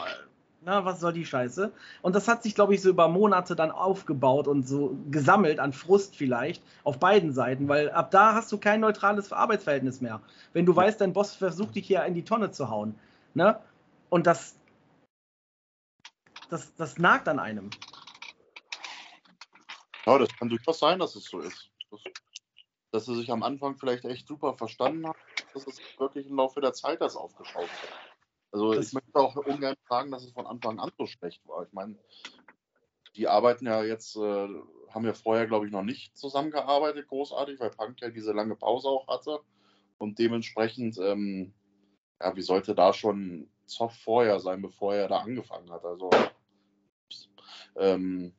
na, 0.65 0.85
was 0.85 0.99
soll 0.99 1.13
die 1.13 1.25
Scheiße? 1.25 1.71
Und 2.01 2.15
das 2.15 2.27
hat 2.27 2.43
sich, 2.43 2.55
glaube 2.55 2.73
ich, 2.73 2.81
so 2.81 2.89
über 2.89 3.07
Monate 3.07 3.55
dann 3.55 3.71
aufgebaut 3.71 4.47
und 4.47 4.67
so 4.67 4.97
gesammelt 5.11 5.59
an 5.59 5.73
Frust 5.73 6.15
vielleicht 6.15 6.63
auf 6.83 6.99
beiden 6.99 7.33
Seiten, 7.33 7.67
weil 7.67 7.91
ab 7.91 8.11
da 8.11 8.33
hast 8.33 8.51
du 8.51 8.57
kein 8.57 8.79
neutrales 8.79 9.31
Arbeitsverhältnis 9.33 10.01
mehr. 10.01 10.21
Wenn 10.53 10.65
du 10.65 10.75
weißt, 10.75 11.01
dein 11.01 11.13
Boss 11.13 11.35
versucht 11.35 11.75
dich 11.75 11.87
hier 11.87 12.03
in 12.05 12.13
die 12.13 12.23
Tonne 12.23 12.51
zu 12.51 12.69
hauen. 12.69 12.95
Ne? 13.33 13.59
Und 14.09 14.27
das, 14.27 14.55
das, 16.49 16.73
das 16.75 16.97
nagt 16.97 17.27
an 17.27 17.39
einem. 17.39 17.69
Ja, 20.05 20.17
das 20.17 20.29
kann 20.37 20.49
durchaus 20.49 20.79
sein, 20.79 20.99
dass 20.99 21.15
es 21.15 21.25
so 21.25 21.39
ist. 21.39 21.69
Das, 21.91 22.01
dass 22.91 23.05
sie 23.05 23.15
sich 23.15 23.31
am 23.31 23.43
Anfang 23.43 23.77
vielleicht 23.77 24.05
echt 24.05 24.27
super 24.27 24.53
verstanden 24.53 25.07
haben, 25.07 25.19
dass 25.53 25.67
es 25.67 25.79
wirklich 25.97 26.27
im 26.27 26.35
Laufe 26.35 26.61
der 26.61 26.73
Zeit 26.73 27.01
das 27.01 27.15
aufgeschaut 27.15 27.69
hat. 27.69 28.12
Also 28.53 28.73
Das- 28.75 28.87
ich 28.87 28.93
möchte 28.93 29.15
auch 29.15 29.35
ungern 29.35 29.75
sagen, 29.89 30.11
dass 30.11 30.23
es 30.23 30.31
von 30.31 30.45
Anfang 30.45 30.79
an 30.79 30.91
so 30.97 31.07
schlecht 31.07 31.45
war. 31.47 31.65
Ich 31.65 31.73
meine, 31.73 31.97
die 33.15 33.27
arbeiten 33.27 33.65
ja 33.65 33.83
jetzt, 33.83 34.15
äh, 34.15 34.47
haben 34.89 35.05
ja 35.05 35.13
vorher, 35.13 35.47
glaube 35.47 35.65
ich, 35.65 35.71
noch 35.71 35.81
nicht 35.83 36.15
zusammengearbeitet, 36.15 37.07
großartig, 37.07 37.59
weil 37.59 37.71
Punk 37.71 37.99
ja 38.01 38.09
diese 38.09 38.31
lange 38.31 38.55
Pause 38.55 38.89
auch 38.89 39.07
hatte. 39.07 39.39
Und 39.97 40.19
dementsprechend, 40.19 40.97
ähm, 40.99 41.53
ja, 42.21 42.35
wie 42.35 42.41
sollte 42.41 42.75
da 42.75 42.93
schon 42.93 43.49
Zoff 43.65 43.95
vorher 43.95 44.39
sein, 44.39 44.61
bevor 44.61 44.93
er 44.93 45.07
da 45.07 45.19
angefangen 45.19 45.71
hat? 45.71 45.83
Also, 45.83 46.11
ähm, 47.75 48.35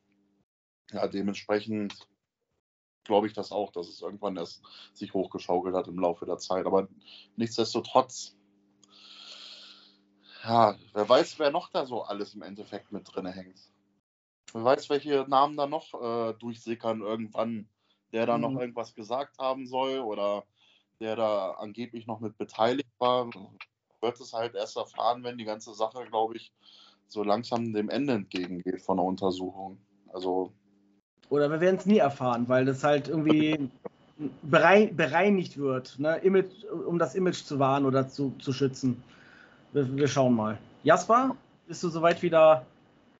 ja, 0.91 1.07
dementsprechend 1.07 2.07
glaube 3.03 3.27
ich 3.27 3.33
das 3.33 3.51
auch, 3.51 3.71
dass 3.71 3.87
es 3.87 4.01
irgendwann 4.01 4.37
erst 4.37 4.63
sich 4.93 5.13
hochgeschaukelt 5.13 5.75
hat 5.75 5.87
im 5.87 5.99
Laufe 5.99 6.25
der 6.25 6.37
Zeit. 6.37 6.65
Aber 6.65 6.87
nichtsdestotrotz, 7.35 8.37
ja, 10.45 10.75
wer 10.93 11.09
weiß, 11.09 11.39
wer 11.39 11.51
noch 11.51 11.69
da 11.69 11.85
so 11.85 12.03
alles 12.03 12.35
im 12.35 12.41
Endeffekt 12.43 12.91
mit 12.91 13.07
drin 13.13 13.25
hängt. 13.25 13.59
Wer 14.53 14.63
weiß, 14.63 14.89
welche 14.89 15.25
Namen 15.27 15.57
da 15.57 15.67
noch 15.67 15.93
äh, 15.93 16.33
durchsickern 16.33 17.01
irgendwann, 17.01 17.67
der 18.13 18.25
da 18.25 18.37
noch 18.37 18.53
Mhm. 18.53 18.59
irgendwas 18.59 18.93
gesagt 18.93 19.37
haben 19.39 19.67
soll 19.67 19.99
oder 19.99 20.43
der 20.99 21.15
da 21.15 21.51
angeblich 21.51 22.07
noch 22.07 22.19
mit 22.19 22.37
beteiligt 22.37 22.89
war. 22.99 23.29
Wird 24.01 24.19
es 24.19 24.33
halt 24.33 24.55
erst 24.55 24.77
erfahren, 24.77 25.23
wenn 25.23 25.37
die 25.37 25.45
ganze 25.45 25.73
Sache, 25.73 26.05
glaube 26.05 26.37
ich, 26.37 26.53
so 27.07 27.23
langsam 27.23 27.73
dem 27.73 27.89
Ende 27.89 28.13
entgegengeht 28.13 28.81
von 28.81 28.97
der 28.97 29.05
Untersuchung. 29.05 29.79
Also 30.13 30.53
Oder 31.29 31.49
wir 31.49 31.59
werden 31.59 31.77
es 31.77 31.85
nie 31.85 31.97
erfahren, 31.97 32.47
weil 32.47 32.65
das 32.65 32.83
halt 32.83 33.07
irgendwie 33.09 33.69
berei 34.43 34.87
bereinigt 34.87 35.57
wird, 35.57 35.99
ne? 35.99 36.17
Image, 36.17 36.63
um 36.87 36.99
das 36.99 37.15
Image 37.15 37.43
zu 37.43 37.59
wahren 37.59 37.85
oder 37.85 38.07
zu, 38.07 38.33
zu 38.39 38.53
schützen. 38.53 39.03
Wir, 39.75 39.97
wir 39.97 40.07
schauen 40.07 40.33
mal. 40.33 40.57
Jasper, 40.83 41.35
bist 41.67 41.83
du 41.83 41.89
soweit 41.89 42.21
wieder? 42.21 42.65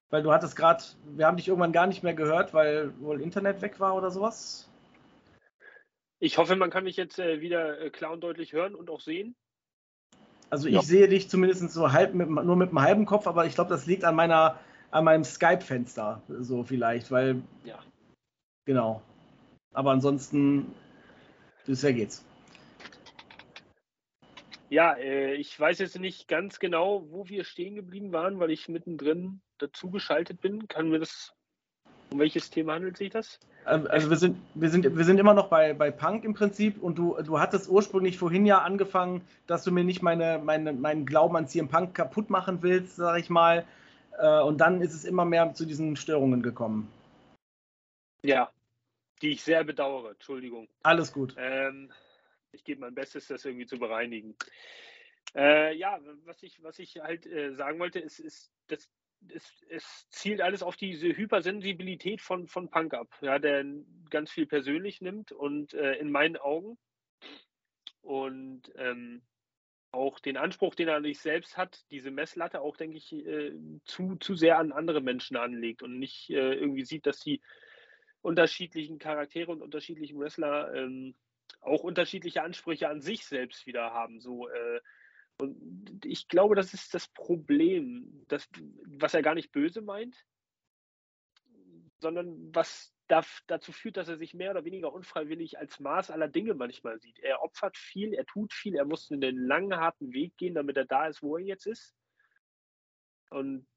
Weil 0.10 0.24
du 0.24 0.32
hattest 0.32 0.56
gerade, 0.56 0.82
wir 1.04 1.28
haben 1.28 1.36
dich 1.36 1.50
irgendwann 1.50 1.74
gar 1.74 1.86
nicht 1.86 2.02
mehr 2.02 2.13
gehört, 2.13 2.54
weil 2.54 2.98
wohl 3.02 3.20
Internet 3.20 3.62
weg 3.62 3.82
war 3.82 3.94
oder 3.94 4.10
sowas. 4.10 4.70
Ich 6.22 6.38
hoffe, 6.38 6.56
man 6.56 6.70
kann 6.70 6.86
mich 6.86 6.96
jetzt 6.96 7.20
äh, 7.20 7.41
wieder 7.41 7.82
äh, 7.82 7.89
klar 7.89 8.13
und 8.13 8.22
deutlich 8.22 8.54
hören 8.54 8.74
und 8.74 8.89
auch 8.89 9.02
sehen. 9.02 9.36
Also 10.50 10.70
Ja. 10.70 10.80
ich 10.80 10.88
sehe 10.88 11.10
dich 11.10 11.30
zumindest 11.30 11.70
so 11.72 11.91
halb 11.91 12.13
mit, 12.13 12.30
nur 12.30 12.56
mit 12.56 12.70
einem 12.70 12.82
halben 12.82 13.06
Kopf, 13.06 13.28
aber 13.28 13.46
ich 13.46 13.56
glaube, 13.56 13.70
das 13.70 13.86
liegt 13.86 14.06
an 14.06 14.15
meiner, 14.15 14.58
an 14.91 15.04
meinem 15.04 15.26
Skype-Fenster, 15.26 16.22
so 16.39 16.63
vielleicht, 16.63 17.12
weil 17.12 17.41
Ja. 17.65 17.80
genau. 18.63 19.02
Aber 19.74 19.91
ansonsten, 19.91 20.74
bisher 21.65 21.91
geht's. 21.91 22.24
Ja, 24.69 24.93
äh, 24.93 25.36
ich 25.36 25.60
weiß 25.60 25.80
jetzt 25.80 25.99
nicht 25.99 26.28
ganz 26.28 26.60
genau, 26.60 27.06
wo 27.10 27.28
wir 27.30 27.43
stehen 27.43 27.75
geblieben 27.75 28.12
waren, 28.12 28.39
weil 28.39 28.51
ich 28.51 28.67
mittendrin 28.67 29.41
dazugeschaltet 29.60 30.41
bin. 30.41 30.67
Kann 30.67 30.89
mir 30.89 30.99
das, 30.99 31.34
um 32.12 32.19
welches 32.19 32.49
Thema 32.49 32.73
handelt 32.73 32.97
sich 32.97 33.12
das? 33.12 33.39
Ähm, 33.67 33.88
Also 33.89 34.10
wir 34.10 34.17
sind, 34.17 34.38
wir 34.56 34.69
sind, 34.69 34.97
wir 34.97 35.04
sind 35.06 35.19
immer 35.19 35.34
noch 35.34 35.49
bei, 35.49 35.73
bei 35.73 35.91
Punk 35.91 36.23
im 36.23 36.34
Prinzip 36.34 36.82
und 36.82 36.97
du, 36.97 37.15
du 37.21 37.39
hattest 37.39 37.69
ursprünglich 37.69 38.17
vorhin 38.17 38.45
ja 38.45 38.60
angefangen, 38.60 39.21
dass 39.47 39.63
du 39.63 39.71
mir 39.71 39.84
nicht 39.84 40.01
meine, 40.01 40.39
meine, 40.43 40.73
meinen 40.73 41.06
Glauben 41.06 41.36
an 41.36 41.47
CM 41.47 41.67
Punk 41.67 41.93
kaputt 41.93 42.30
machen 42.30 42.63
willst, 42.63 42.95
sag 42.95 43.19
ich 43.19 43.30
mal. 43.30 43.65
Äh, 44.17 44.41
Und 44.41 44.60
dann 44.62 44.82
ist 44.82 44.93
es 44.93 45.06
immer 45.06 45.25
mehr 45.25 45.54
zu 45.54 45.65
diesen 45.65 45.95
Störungen 45.95 46.41
gekommen. 46.41 46.91
Ja, 48.23 48.49
die 49.21 49.30
ich 49.30 49.43
sehr 49.43 49.63
bedauere. 49.63 50.12
Entschuldigung. 50.12 50.67
Alles 50.84 51.13
gut. 51.13 51.36
Ähm, 51.38 51.91
ich 52.56 52.63
gebe 52.63 52.82
mein 52.82 52.96
Bestes, 52.96 53.28
das 53.28 53.46
irgendwie 53.46 53.65
zu 53.65 53.78
bereinigen. 53.78 54.36
Äh, 55.36 55.76
ja, 55.76 56.00
was 56.24 56.41
ich, 56.44 56.63
was 56.63 56.80
ich 56.80 56.98
halt 56.98 57.26
äh, 57.26 57.54
sagen 57.54 57.80
wollte, 57.80 58.00
ist, 58.00 58.20
ist 58.20 58.52
das, 58.68 58.89
es, 59.28 59.65
es 59.70 60.08
zielt 60.10 60.41
alles 60.41 60.63
auf 60.63 60.76
diese 60.76 61.08
Hypersensibilität 61.08 62.22
von, 62.22 62.48
von 62.48 62.70
Punk 62.70 62.94
ab, 62.94 63.10
ja, 63.22 63.38
der 63.39 63.65
ganz 64.10 64.32
viel 64.32 64.46
persönlich 64.46 65.02
nimmt 65.02 65.32
und 65.32 65.74
äh, 65.74 65.96
in 65.96 66.10
meinen 66.12 66.38
Augen 66.38 66.78
und 68.02 68.72
ähm, 68.76 69.24
auch 69.91 70.20
den 70.20 70.38
Anspruch, 70.38 70.76
den 70.76 70.89
er 70.89 70.98
an 70.98 71.04
sich 71.04 71.20
selbst 71.20 71.58
hat, 71.58 71.86
diese 71.89 72.12
Messlatte 72.12 72.62
auch, 72.62 72.78
denke 72.78 72.98
ich, 72.98 73.13
äh, 73.13 73.54
zu, 73.86 74.15
zu 74.18 74.36
sehr 74.36 74.60
an 74.60 74.72
andere 74.72 75.02
Menschen 75.02 75.38
anlegt 75.38 75.82
und 75.82 75.98
nicht 75.98 76.30
äh, 76.30 76.54
irgendwie 76.54 76.86
sieht, 76.86 77.06
dass 77.06 77.20
die 77.20 77.41
unterschiedlichen 78.22 79.00
Charaktere 79.00 79.52
und 79.52 79.62
unterschiedlichen 79.62 80.20
Wrestler 80.20 80.74
ähm, 80.74 81.15
auch 81.65 81.84
unterschiedliche 81.84 82.43
Ansprüche 82.43 82.89
an 82.89 83.01
sich 83.01 83.25
selbst 83.25 83.65
wieder 83.65 83.91
haben. 83.91 84.19
So, 84.19 84.47
äh, 84.49 84.80
und 85.38 86.06
ich 86.06 86.28
glaube, 86.28 86.56
das 86.56 86.73
ist 86.73 86.93
das 86.93 87.08
Problem, 87.10 88.25
das, 88.28 88.47
was 88.86 89.13
er 89.13 89.21
gar 89.21 89.36
nicht 89.36 89.51
böse 89.51 89.82
meint, 89.82 90.15
sondern 91.99 92.54
was 92.54 92.93
da, 93.08 93.23
dazu 93.47 93.71
führt, 93.71 93.97
dass 93.97 94.08
er 94.08 94.17
sich 94.17 94.34
mehr 94.34 94.51
oder 94.51 94.65
weniger 94.65 94.93
unfreiwillig 94.93 95.58
als 95.60 95.80
Maß 95.80 96.12
aller 96.12 96.28
Dinge 96.28 96.54
manchmal 96.54 96.99
sieht. 96.99 97.19
Er 97.19 97.41
opfert 97.41 97.78
viel, 97.78 98.13
er 98.13 98.25
tut 98.25 98.54
viel, 98.54 98.75
er 98.75 98.86
muss 98.86 99.12
einen 99.12 99.38
langen, 99.38 99.75
harten 99.75 100.13
Weg 100.13 100.38
gehen, 100.38 100.56
damit 100.56 100.78
er 100.78 100.86
da 100.86 101.08
ist, 101.08 101.21
wo 101.21 101.38
er 101.38 101.43
jetzt 101.43 101.67
ist. 101.67 101.95
Und 103.30 103.67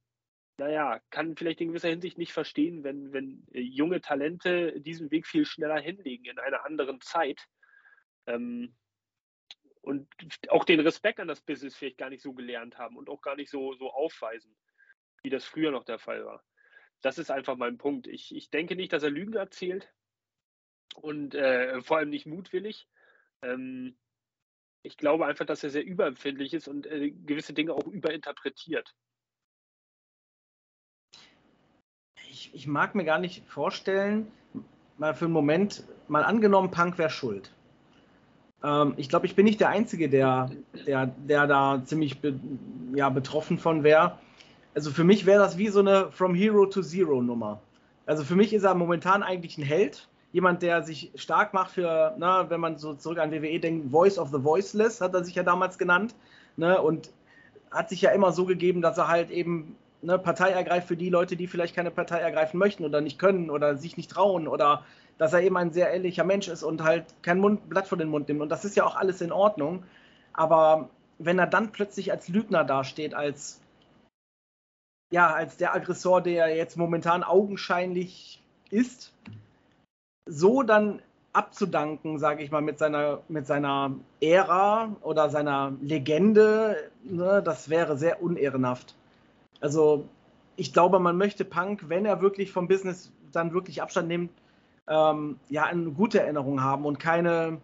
naja, 0.59 1.01
kann 1.11 1.37
vielleicht 1.37 1.61
in 1.61 1.69
gewisser 1.69 1.89
Hinsicht 1.89 2.19
nicht 2.19 2.33
verstehen, 2.33 2.83
wenn, 2.83 3.13
wenn 3.13 3.47
äh, 3.53 3.61
junge 3.61 4.01
Talente 4.01 4.81
diesen 4.81 5.11
Weg 5.11 5.27
viel 5.27 5.45
schneller 5.45 5.81
hinlegen 5.81 6.25
in 6.25 6.39
einer 6.39 6.65
anderen 6.65 7.01
Zeit. 7.01 7.47
Ähm, 8.29 8.75
und 9.81 10.07
auch 10.49 10.65
den 10.65 10.81
Respekt 10.81 11.19
an 11.19 11.29
das 11.29 11.41
Business 11.41 11.75
vielleicht 11.75 11.99
gar 11.99 12.11
nicht 12.11 12.23
so 12.23 12.35
gelernt 12.35 12.77
haben 12.77 12.97
und 12.97 13.09
auch 13.09 13.23
gar 13.23 13.37
nicht 13.37 13.51
so, 13.51 13.75
so 13.75 13.91
aufweisen, 13.91 14.55
wie 15.23 15.31
das 15.31 15.45
früher 15.45 15.71
noch 15.71 15.85
der 15.85 15.99
Fall 15.99 16.25
war. 16.25 16.45
Das 17.01 17.19
ist 17.19 17.31
einfach 17.31 17.57
mein 17.57 17.79
Punkt. 17.79 18.07
Ich, 18.07 18.35
ich 18.35 18.51
denke 18.51 18.77
nicht, 18.77 18.93
dass 18.93 19.03
er 19.03 19.11
Lügen 19.11 19.35
erzählt 19.35 19.93
und 20.97 21.35
äh, 21.35 21.81
vor 21.81 21.99
allem 21.99 22.11
nicht 22.11 22.27
mutwillig. 22.27 22.89
Ähm, 23.43 23.97
ich 24.83 24.97
glaube 24.97 25.27
einfach, 25.27 25.47
dass 25.47 25.65
er 25.65 25.71
sehr 25.71 25.85
überempfindlich 25.85 26.55
ist 26.55 26.69
und 26.69 26.87
äh, 26.87 27.11
gewisse 27.11 27.55
Dinge 27.55 27.73
auch 27.73 27.87
überinterpretiert. 27.87 28.95
Ich, 32.31 32.55
ich, 32.55 32.67
mag 32.67 32.95
mir 32.95 33.05
gar 33.05 33.19
nicht 33.19 33.47
vorstellen, 33.47 34.31
mal 34.99 35.15
für 35.15 35.25
einen 35.25 35.35
Moment, 35.35 35.85
mal 36.09 36.25
angenommen, 36.25 36.71
Punk 36.71 36.99
wäre 36.99 37.11
schuld. 37.11 37.55
Ähm, 38.63 38.95
ich 38.97 39.09
glaube, 39.09 39.27
ich 39.27 39.35
bin 39.35 39.45
nicht 39.45 39.61
der 39.61 39.69
Einzige, 39.69 40.09
der, 40.09 40.51
der, 40.87 41.07
der 41.07 41.47
da 41.47 41.83
ziemlich 41.85 42.21
be, 42.21 42.39
ja, 42.95 43.09
betroffen 43.09 43.59
von 43.59 43.83
wäre. 43.83 44.19
Also 44.75 44.91
für 44.91 45.05
mich 45.05 45.27
wäre 45.27 45.41
das 45.41 45.59
wie 45.59 45.69
so 45.69 45.81
eine 45.81 46.11
From 46.11 46.35
Hero 46.35 46.67
to 46.67 46.83
Zero 46.83 47.23
Nummer. 47.23 47.61
Also 48.07 48.25
für 48.25 48.37
mich 48.37 48.53
ist 48.53 48.65
er 48.65 48.75
momentan 48.75 49.23
eigentlich 49.23 49.59
ein 49.59 49.65
Held. 49.65 50.09
Jemand, 50.33 50.63
der 50.63 50.83
sich 50.83 51.11
stark 51.15 51.55
macht 51.55 51.73
für, 51.73 52.15
na, 52.19 52.51
wenn 52.51 52.61
man 52.61 52.77
so 52.77 52.95
zurück 52.95 53.19
an 53.19 53.33
WWE 53.33 53.61
denkt, 53.61 53.91
Voice 53.91 54.19
of 54.19 54.31
the 54.31 54.43
Voiceless 54.43 55.01
hat 55.01 55.15
er 55.15 55.25
sich 55.25 55.35
ja 55.35 55.43
damals 55.43 55.79
genannt. 55.79 56.15
Ne, 56.57 56.81
und 56.81 57.11
hat 57.71 57.89
sich 57.89 58.03
ja 58.03 58.11
immer 58.11 58.33
so 58.33 58.45
gegeben, 58.45 58.83
dass 58.83 58.99
er 58.99 59.09
halt 59.09 59.31
eben 59.31 59.77
eine 60.03 60.19
Partei 60.19 60.51
ergreift 60.51 60.89
für 60.89 60.97
die 60.97 61.11
Leute, 61.11 61.37
die 61.37 61.47
vielleicht 61.47 61.75
keine 61.75 61.91
Partei 61.91 62.19
ergreifen 62.19 62.59
möchten 62.59 62.85
oder 62.85 63.01
nicht 63.01 63.19
können 63.19 63.51
oder 63.51 63.77
sich 63.77 63.97
nicht 63.97 64.11
trauen 64.11 64.49
oder 64.49 64.85
dass 65.19 65.33
er 65.33 65.43
eben 65.43 65.57
ein 65.57 65.73
sehr 65.73 65.91
ehrlicher 65.91 66.25
Mensch 66.25 66.49
ist 66.49 66.63
und 66.63 66.83
halt 66.85 67.05
kein 67.23 67.41
Mund, 67.41 67.69
Blatt 67.69 67.89
vor 67.89 67.99
den 67.99 68.09
Mund 68.09 68.29
nimmt. 68.29 68.41
Und 68.41 68.51
das 68.51 68.65
ist 68.65 68.77
ja 68.77 68.85
auch 68.85 68.95
alles 68.95 69.21
in 69.21 69.33
Ordnung. 69.33 69.83
Aber 70.33 70.91
wenn 71.19 71.39
er 71.39 71.49
dann 71.49 71.73
plötzlich 71.73 72.13
als 72.13 72.29
Lügner 72.29 72.65
dasteht, 72.65 73.15
als 73.15 73.61
ja, 75.11 75.33
als 75.33 75.57
der 75.57 75.75
Aggressor, 75.75 76.21
der 76.21 76.55
jetzt 76.55 76.77
momentan 76.77 77.23
augenscheinlich 77.23 78.43
ist, 78.71 79.13
so 80.27 80.63
dann 80.63 81.01
abzudanken, 81.33 82.19
sage 82.19 82.43
ich 82.43 82.51
mal, 82.51 82.61
mit 82.61 82.79
seiner, 82.79 83.23
mit 83.29 83.47
seiner 83.47 83.95
Ära 84.21 84.97
oder 85.03 85.31
seiner 85.31 85.73
Legende, 85.81 86.91
ne, 87.05 87.43
das 87.43 87.69
wäre 87.69 87.97
sehr 87.97 88.23
unehrenhaft. 88.23 88.98
Also 89.61 90.09
ich 90.57 90.73
glaube, 90.73 90.99
man 90.99 91.17
möchte 91.17 91.45
Punk, 91.45 91.89
wenn 91.89 92.05
er 92.05 92.21
wirklich 92.21 92.53
vom 92.53 92.69
Business 92.69 93.13
dann 93.33 93.53
wirklich 93.53 93.83
Abstand 93.83 94.09
nimmt, 94.09 94.31
ähm, 94.89 95.39
ja, 95.49 95.65
eine 95.65 95.91
gute 95.91 96.21
Erinnerung 96.21 96.63
haben 96.63 96.85
und 96.85 96.99
keine, 96.99 97.61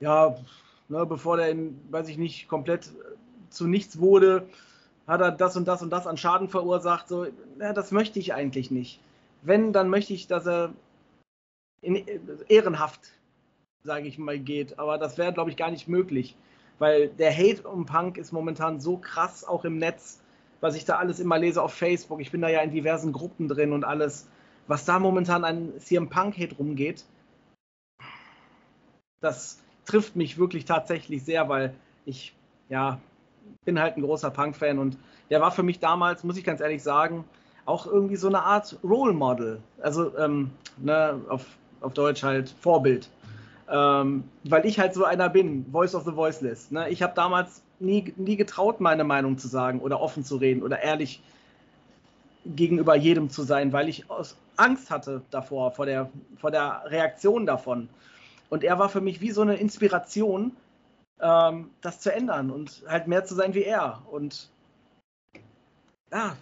ja, 0.00 0.36
ne, 0.88 1.06
bevor 1.06 1.36
der, 1.36 1.50
in, 1.50 1.78
weiß 1.90 2.08
ich 2.08 2.18
nicht, 2.18 2.48
komplett 2.48 2.90
zu 3.50 3.66
nichts 3.66 3.98
wurde, 3.98 4.46
hat 5.06 5.20
er 5.20 5.32
das 5.32 5.56
und 5.56 5.66
das 5.66 5.82
und 5.82 5.90
das 5.90 6.06
an 6.06 6.16
Schaden 6.16 6.48
verursacht. 6.48 7.08
So, 7.08 7.26
ja, 7.58 7.72
das 7.72 7.90
möchte 7.90 8.18
ich 8.18 8.34
eigentlich 8.34 8.70
nicht. 8.70 9.00
Wenn, 9.42 9.72
dann 9.72 9.88
möchte 9.88 10.12
ich, 10.12 10.26
dass 10.28 10.46
er 10.46 10.72
in, 11.80 12.04
ehrenhaft, 12.48 13.00
sage 13.82 14.06
ich 14.06 14.18
mal, 14.18 14.38
geht. 14.38 14.78
Aber 14.78 14.98
das 14.98 15.18
wäre, 15.18 15.32
glaube 15.32 15.50
ich, 15.50 15.56
gar 15.56 15.70
nicht 15.70 15.88
möglich. 15.88 16.36
Weil 16.78 17.08
der 17.08 17.36
Hate 17.36 17.68
um 17.68 17.84
Punk 17.86 18.16
ist 18.16 18.32
momentan 18.32 18.80
so 18.80 18.96
krass, 18.96 19.44
auch 19.44 19.64
im 19.64 19.78
Netz, 19.78 20.21
was 20.62 20.74
ich 20.74 20.86
da 20.86 20.96
alles 20.96 21.20
immer 21.20 21.38
lese 21.38 21.62
auf 21.62 21.74
Facebook. 21.74 22.22
Ich 22.22 22.30
bin 22.30 22.40
da 22.40 22.48
ja 22.48 22.60
in 22.60 22.70
diversen 22.70 23.12
Gruppen 23.12 23.48
drin 23.48 23.72
und 23.72 23.84
alles 23.84 24.26
was 24.66 24.84
da 24.84 24.98
momentan 24.98 25.44
an 25.44 25.72
CM 25.78 26.08
Punk-Hate 26.08 26.56
rumgeht, 26.56 27.04
das 29.20 29.58
trifft 29.84 30.16
mich 30.16 30.38
wirklich 30.38 30.64
tatsächlich 30.64 31.24
sehr, 31.24 31.48
weil 31.48 31.74
ich, 32.04 32.34
ja, 32.68 32.98
bin 33.64 33.80
halt 33.80 33.96
ein 33.96 34.02
großer 34.02 34.30
Punk-Fan 34.30 34.78
und 34.78 34.98
der 35.30 35.40
war 35.40 35.50
für 35.50 35.62
mich 35.62 35.80
damals, 35.80 36.24
muss 36.24 36.36
ich 36.36 36.44
ganz 36.44 36.60
ehrlich 36.60 36.82
sagen, 36.82 37.24
auch 37.64 37.86
irgendwie 37.86 38.16
so 38.16 38.28
eine 38.28 38.42
Art 38.42 38.78
Role 38.82 39.12
Model. 39.12 39.60
Also, 39.80 40.16
ähm, 40.18 40.50
ne, 40.78 41.20
auf, 41.28 41.46
auf 41.80 41.92
Deutsch 41.94 42.22
halt 42.22 42.50
Vorbild. 42.60 43.08
Ähm, 43.68 44.24
weil 44.44 44.66
ich 44.66 44.78
halt 44.78 44.94
so 44.94 45.04
einer 45.04 45.28
bin, 45.28 45.66
Voice 45.70 45.94
of 45.94 46.04
the 46.04 46.14
Voiceless. 46.14 46.70
Ne? 46.70 46.88
Ich 46.90 47.02
habe 47.02 47.14
damals 47.14 47.62
nie, 47.82 48.12
nie 48.16 48.36
getraut, 48.36 48.80
meine 48.80 49.04
Meinung 49.04 49.38
zu 49.38 49.48
sagen 49.48 49.80
oder 49.80 50.00
offen 50.00 50.24
zu 50.24 50.36
reden 50.36 50.62
oder 50.62 50.80
ehrlich 50.82 51.22
gegenüber 52.44 52.96
jedem 52.96 53.30
zu 53.30 53.42
sein, 53.42 53.72
weil 53.72 53.88
ich 53.88 54.04
Angst 54.56 54.90
hatte 54.90 55.22
davor, 55.30 55.72
vor 55.72 55.86
der, 55.86 56.10
vor 56.36 56.50
der 56.50 56.82
Reaktion 56.86 57.46
davon. 57.46 57.88
Und 58.50 58.64
er 58.64 58.78
war 58.78 58.88
für 58.88 59.00
mich 59.00 59.20
wie 59.20 59.30
so 59.30 59.42
eine 59.42 59.56
Inspiration, 59.56 60.56
ähm, 61.20 61.70
das 61.80 62.00
zu 62.00 62.12
ändern 62.12 62.50
und 62.50 62.82
halt 62.88 63.06
mehr 63.06 63.24
zu 63.24 63.34
sein 63.34 63.54
wie 63.54 63.62
er. 63.62 64.02
Und 64.10 64.50
ja, 66.10 66.36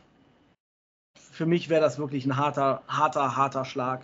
für 1.17 1.47
mich 1.47 1.69
wäre 1.69 1.81
das 1.81 1.99
wirklich 1.99 2.27
ein 2.27 2.37
harter, 2.37 2.83
harter, 2.89 3.37
harter 3.37 3.65
Schlag. 3.65 4.03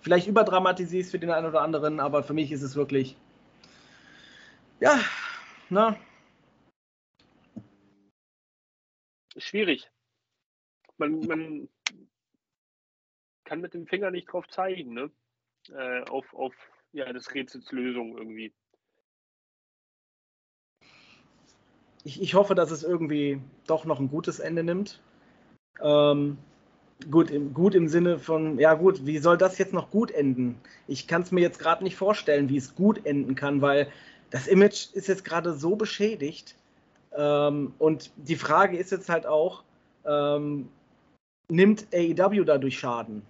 Vielleicht 0.00 0.28
überdramatisiere 0.28 1.00
ich 1.00 1.06
es 1.06 1.10
für 1.10 1.18
den 1.18 1.30
einen 1.30 1.46
oder 1.46 1.62
anderen, 1.62 1.98
aber 1.98 2.22
für 2.22 2.34
mich 2.34 2.52
ist 2.52 2.62
es 2.62 2.76
wirklich, 2.76 3.16
ja, 4.80 4.98
ne? 5.70 5.96
Schwierig 9.38 9.90
man, 10.98 11.20
man 11.20 11.68
kann 13.44 13.60
mit 13.60 13.74
dem 13.74 13.86
Finger 13.86 14.10
nicht 14.10 14.30
drauf 14.30 14.46
zeigen, 14.48 14.92
ne? 14.92 15.10
Äh, 15.70 16.02
auf, 16.10 16.32
auf 16.34 16.54
ja, 16.92 17.12
des 17.12 17.34
Rätsels 17.34 17.70
Lösung 17.72 18.16
irgendwie. 18.16 18.52
Ich, 22.04 22.22
ich 22.22 22.34
hoffe, 22.34 22.54
dass 22.54 22.70
es 22.70 22.84
irgendwie 22.84 23.40
doch 23.66 23.84
noch 23.84 24.00
ein 24.00 24.08
gutes 24.08 24.38
Ende 24.38 24.62
nimmt. 24.62 25.00
Ähm, 25.82 26.38
gut, 27.10 27.30
im, 27.30 27.52
gut 27.52 27.74
im 27.74 27.88
Sinne 27.88 28.18
von, 28.18 28.58
ja 28.58 28.74
gut, 28.74 29.04
wie 29.04 29.18
soll 29.18 29.36
das 29.36 29.58
jetzt 29.58 29.72
noch 29.72 29.90
gut 29.90 30.10
enden? 30.10 30.60
Ich 30.86 31.06
kann 31.06 31.22
es 31.22 31.32
mir 31.32 31.40
jetzt 31.40 31.58
gerade 31.58 31.84
nicht 31.84 31.96
vorstellen, 31.96 32.48
wie 32.48 32.56
es 32.56 32.74
gut 32.74 33.04
enden 33.04 33.34
kann, 33.34 33.60
weil 33.60 33.90
das 34.30 34.46
Image 34.46 34.92
ist 34.92 35.08
jetzt 35.08 35.24
gerade 35.24 35.52
so 35.54 35.76
beschädigt. 35.76 36.57
Ähm, 37.12 37.74
und 37.78 38.12
die 38.16 38.36
Frage 38.36 38.76
ist 38.76 38.92
jetzt 38.92 39.08
halt 39.08 39.26
auch, 39.26 39.64
ähm, 40.04 40.68
nimmt 41.48 41.86
AEW 41.92 42.44
dadurch 42.44 42.78
Schaden. 42.78 43.22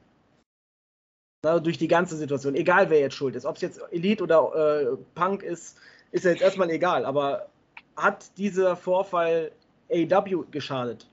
Na, 1.45 1.61
durch 1.61 1.79
die 1.79 1.88
ganze 1.88 2.17
Situation. 2.17 2.57
Egal 2.57 2.91
wer 2.91 2.99
jetzt 2.99 3.14
schuld 3.14 3.37
ist. 3.37 3.47
Ob 3.47 3.57
es 3.57 3.62
jetzt 3.62 3.81
Elite 3.93 4.25
oder 4.25 4.83
äh, 4.83 4.97
Punk 5.14 5.43
ist, 5.43 5.79
ist 6.11 6.25
ja 6.25 6.33
jetzt 6.33 6.43
erstmal 6.43 6.71
egal. 6.71 7.05
Aber 7.05 7.49
hat 7.97 8.37
dieser 8.38 8.77
Vorfall 8.77 9.53
AEW 9.91 10.47
geschadet? 10.51 11.09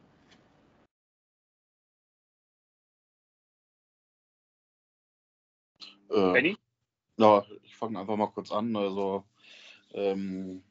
Äh, 6.10 6.32
Benny? 6.34 6.58
Ja, 7.18 7.46
ich 7.64 7.76
fange 7.76 8.00
einfach 8.00 8.16
mal 8.16 8.28
kurz 8.28 8.52
an. 8.52 8.76
Also, 8.76 9.24
ähm, 9.94 10.64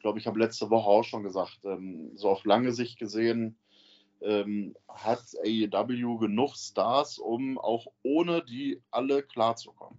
glaube, 0.00 0.18
ich 0.18 0.26
habe 0.26 0.38
letzte 0.38 0.70
Woche 0.70 0.88
auch 0.88 1.04
schon 1.04 1.22
gesagt, 1.22 1.60
ähm, 1.64 2.12
so 2.16 2.28
auf 2.30 2.44
lange 2.44 2.72
Sicht 2.72 2.98
gesehen, 2.98 3.56
ähm, 4.20 4.74
hat 4.88 5.22
AEW 5.44 6.18
genug 6.18 6.56
Stars, 6.56 7.18
um 7.18 7.58
auch 7.58 7.86
ohne 8.02 8.44
die 8.44 8.82
alle 8.90 9.22
klarzukommen. 9.22 9.98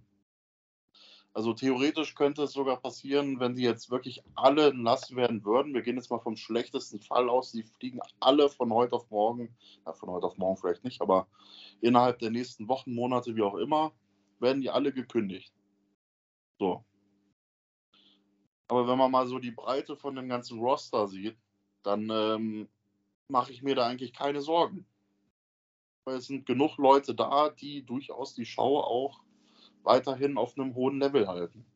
Also 1.34 1.54
theoretisch 1.54 2.14
könnte 2.14 2.42
es 2.42 2.52
sogar 2.52 2.76
passieren, 2.76 3.40
wenn 3.40 3.54
die 3.54 3.62
jetzt 3.62 3.90
wirklich 3.90 4.22
alle 4.34 4.74
nass 4.74 5.16
werden 5.16 5.44
würden. 5.44 5.72
Wir 5.72 5.80
gehen 5.80 5.96
jetzt 5.96 6.10
mal 6.10 6.18
vom 6.18 6.36
schlechtesten 6.36 7.00
Fall 7.00 7.30
aus. 7.30 7.52
Die 7.52 7.62
fliegen 7.62 8.00
alle 8.20 8.50
von 8.50 8.70
heute 8.72 8.96
auf 8.96 9.10
morgen, 9.10 9.56
ja, 9.86 9.94
von 9.94 10.10
heute 10.10 10.26
auf 10.26 10.36
morgen 10.36 10.58
vielleicht 10.58 10.84
nicht, 10.84 11.00
aber 11.00 11.26
innerhalb 11.80 12.18
der 12.18 12.30
nächsten 12.30 12.68
Wochen, 12.68 12.94
Monate, 12.94 13.34
wie 13.34 13.42
auch 13.42 13.54
immer, 13.54 13.92
werden 14.40 14.60
die 14.60 14.68
alle 14.68 14.92
gekündigt. 14.92 15.54
So. 16.58 16.84
Aber 18.72 18.88
wenn 18.88 18.96
man 18.96 19.10
mal 19.10 19.26
so 19.26 19.38
die 19.38 19.50
Breite 19.50 19.98
von 19.98 20.14
dem 20.14 20.30
ganzen 20.30 20.58
Roster 20.58 21.06
sieht, 21.06 21.36
dann 21.82 22.08
ähm, 22.08 22.70
mache 23.28 23.52
ich 23.52 23.62
mir 23.62 23.74
da 23.74 23.86
eigentlich 23.86 24.14
keine 24.14 24.40
Sorgen. 24.40 24.86
Weil 26.06 26.16
es 26.16 26.28
sind 26.28 26.46
genug 26.46 26.78
Leute 26.78 27.14
da, 27.14 27.50
die 27.50 27.84
durchaus 27.84 28.32
die 28.32 28.46
Schau 28.46 28.80
auch 28.80 29.20
weiterhin 29.82 30.38
auf 30.38 30.56
einem 30.56 30.74
hohen 30.74 31.00
Level 31.00 31.28
halten. 31.28 31.66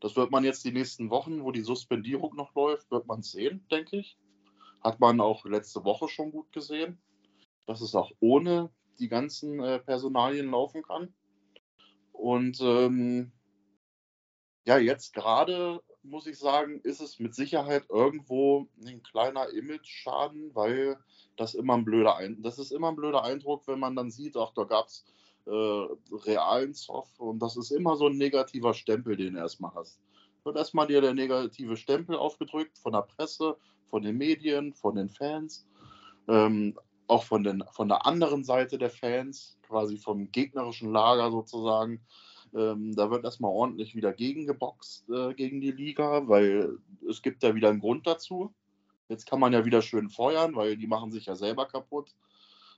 Das 0.00 0.16
wird 0.16 0.30
man 0.30 0.44
jetzt 0.44 0.66
die 0.66 0.72
nächsten 0.72 1.08
Wochen, 1.08 1.44
wo 1.44 1.50
die 1.50 1.62
Suspendierung 1.62 2.36
noch 2.36 2.54
läuft, 2.54 2.90
wird 2.90 3.06
man 3.06 3.22
sehen, 3.22 3.66
denke 3.70 4.00
ich. 4.00 4.18
Hat 4.82 5.00
man 5.00 5.18
auch 5.18 5.46
letzte 5.46 5.82
Woche 5.82 6.08
schon 6.08 6.30
gut 6.30 6.52
gesehen, 6.52 7.00
dass 7.64 7.80
es 7.80 7.94
auch 7.94 8.12
ohne 8.20 8.68
die 8.98 9.08
ganzen 9.08 9.60
äh, 9.60 9.78
Personalien 9.78 10.50
laufen 10.50 10.82
kann. 10.82 11.14
Und 12.12 12.60
ähm, 12.60 13.32
ja, 14.70 14.78
jetzt 14.78 15.14
gerade 15.14 15.82
muss 16.04 16.28
ich 16.28 16.38
sagen, 16.38 16.78
ist 16.84 17.00
es 17.00 17.18
mit 17.18 17.34
Sicherheit 17.34 17.86
irgendwo 17.88 18.68
ein 18.86 19.02
kleiner 19.02 19.48
Image-Schaden, 19.48 20.54
weil 20.54 20.96
das 21.36 21.54
immer 21.54 21.76
ein 21.76 21.84
blöder 21.84 22.14
Eindruck, 22.14 22.44
das 22.44 22.60
ist 22.60 22.70
immer 22.70 22.90
ein 22.90 22.94
blöder 22.94 23.24
Eindruck, 23.24 23.66
wenn 23.66 23.80
man 23.80 23.96
dann 23.96 24.12
sieht, 24.12 24.36
ach, 24.36 24.52
da 24.54 24.62
gab 24.62 24.86
es 24.86 25.04
äh, 25.46 25.50
realen 25.50 26.72
Zoff 26.72 27.18
und 27.18 27.40
das 27.40 27.56
ist 27.56 27.72
immer 27.72 27.96
so 27.96 28.06
ein 28.06 28.16
negativer 28.16 28.72
Stempel, 28.72 29.16
den 29.16 29.34
du 29.34 29.40
erstmal 29.40 29.74
hast. 29.74 29.98
wird 30.44 30.56
erstmal 30.56 30.86
dir 30.86 31.00
der 31.00 31.14
negative 31.14 31.76
Stempel 31.76 32.14
aufgedrückt 32.14 32.78
von 32.78 32.92
der 32.92 33.02
Presse, 33.02 33.56
von 33.86 34.02
den 34.02 34.18
Medien, 34.18 34.72
von 34.72 34.94
den 34.94 35.08
Fans, 35.08 35.66
ähm, 36.28 36.78
auch 37.08 37.24
von, 37.24 37.42
den, 37.42 37.64
von 37.72 37.88
der 37.88 38.06
anderen 38.06 38.44
Seite 38.44 38.78
der 38.78 38.90
Fans, 38.90 39.58
quasi 39.66 39.98
vom 39.98 40.30
gegnerischen 40.30 40.92
Lager 40.92 41.32
sozusagen. 41.32 42.00
Ähm, 42.54 42.94
da 42.94 43.10
wird 43.10 43.24
erstmal 43.24 43.52
ordentlich 43.52 43.94
wieder 43.94 44.12
gegengeboxt 44.12 45.08
äh, 45.10 45.34
gegen 45.34 45.60
die 45.60 45.70
Liga, 45.70 46.28
weil 46.28 46.78
es 47.08 47.22
gibt 47.22 47.42
ja 47.42 47.54
wieder 47.54 47.70
einen 47.70 47.80
Grund 47.80 48.06
dazu. 48.06 48.52
Jetzt 49.08 49.26
kann 49.26 49.40
man 49.40 49.52
ja 49.52 49.64
wieder 49.64 49.82
schön 49.82 50.08
feuern, 50.08 50.54
weil 50.56 50.76
die 50.76 50.86
machen 50.86 51.12
sich 51.12 51.26
ja 51.26 51.36
selber 51.36 51.66
kaputt. 51.66 52.14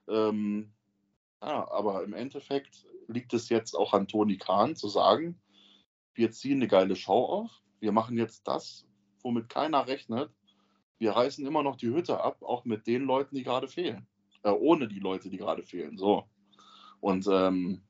Ähm, 0.08 0.72
ja, 1.40 1.70
aber 1.70 2.04
im 2.04 2.12
Endeffekt 2.12 2.86
liegt 3.08 3.34
es 3.34 3.48
jetzt 3.48 3.74
auch 3.74 3.92
an 3.92 4.08
Toni 4.08 4.36
Kahn 4.38 4.76
zu 4.76 4.88
sagen, 4.88 5.40
wir 6.14 6.30
ziehen 6.30 6.58
eine 6.58 6.68
geile 6.68 6.96
Show 6.96 7.24
auf, 7.24 7.50
wir 7.80 7.92
machen 7.92 8.16
jetzt 8.16 8.46
das, 8.46 8.86
womit 9.22 9.48
keiner 9.48 9.86
rechnet. 9.86 10.30
Wir 10.98 11.12
reißen 11.12 11.44
immer 11.46 11.62
noch 11.62 11.76
die 11.76 11.88
Hütte 11.88 12.22
ab, 12.22 12.42
auch 12.42 12.64
mit 12.64 12.86
den 12.86 13.02
Leuten, 13.02 13.34
die 13.34 13.42
gerade 13.42 13.66
fehlen. 13.66 14.06
Äh, 14.44 14.50
ohne 14.50 14.88
die 14.88 15.00
Leute, 15.00 15.30
die 15.30 15.36
gerade 15.36 15.62
fehlen. 15.62 15.96
So. 15.96 16.24
Und 17.00 17.26
ähm, 17.30 17.82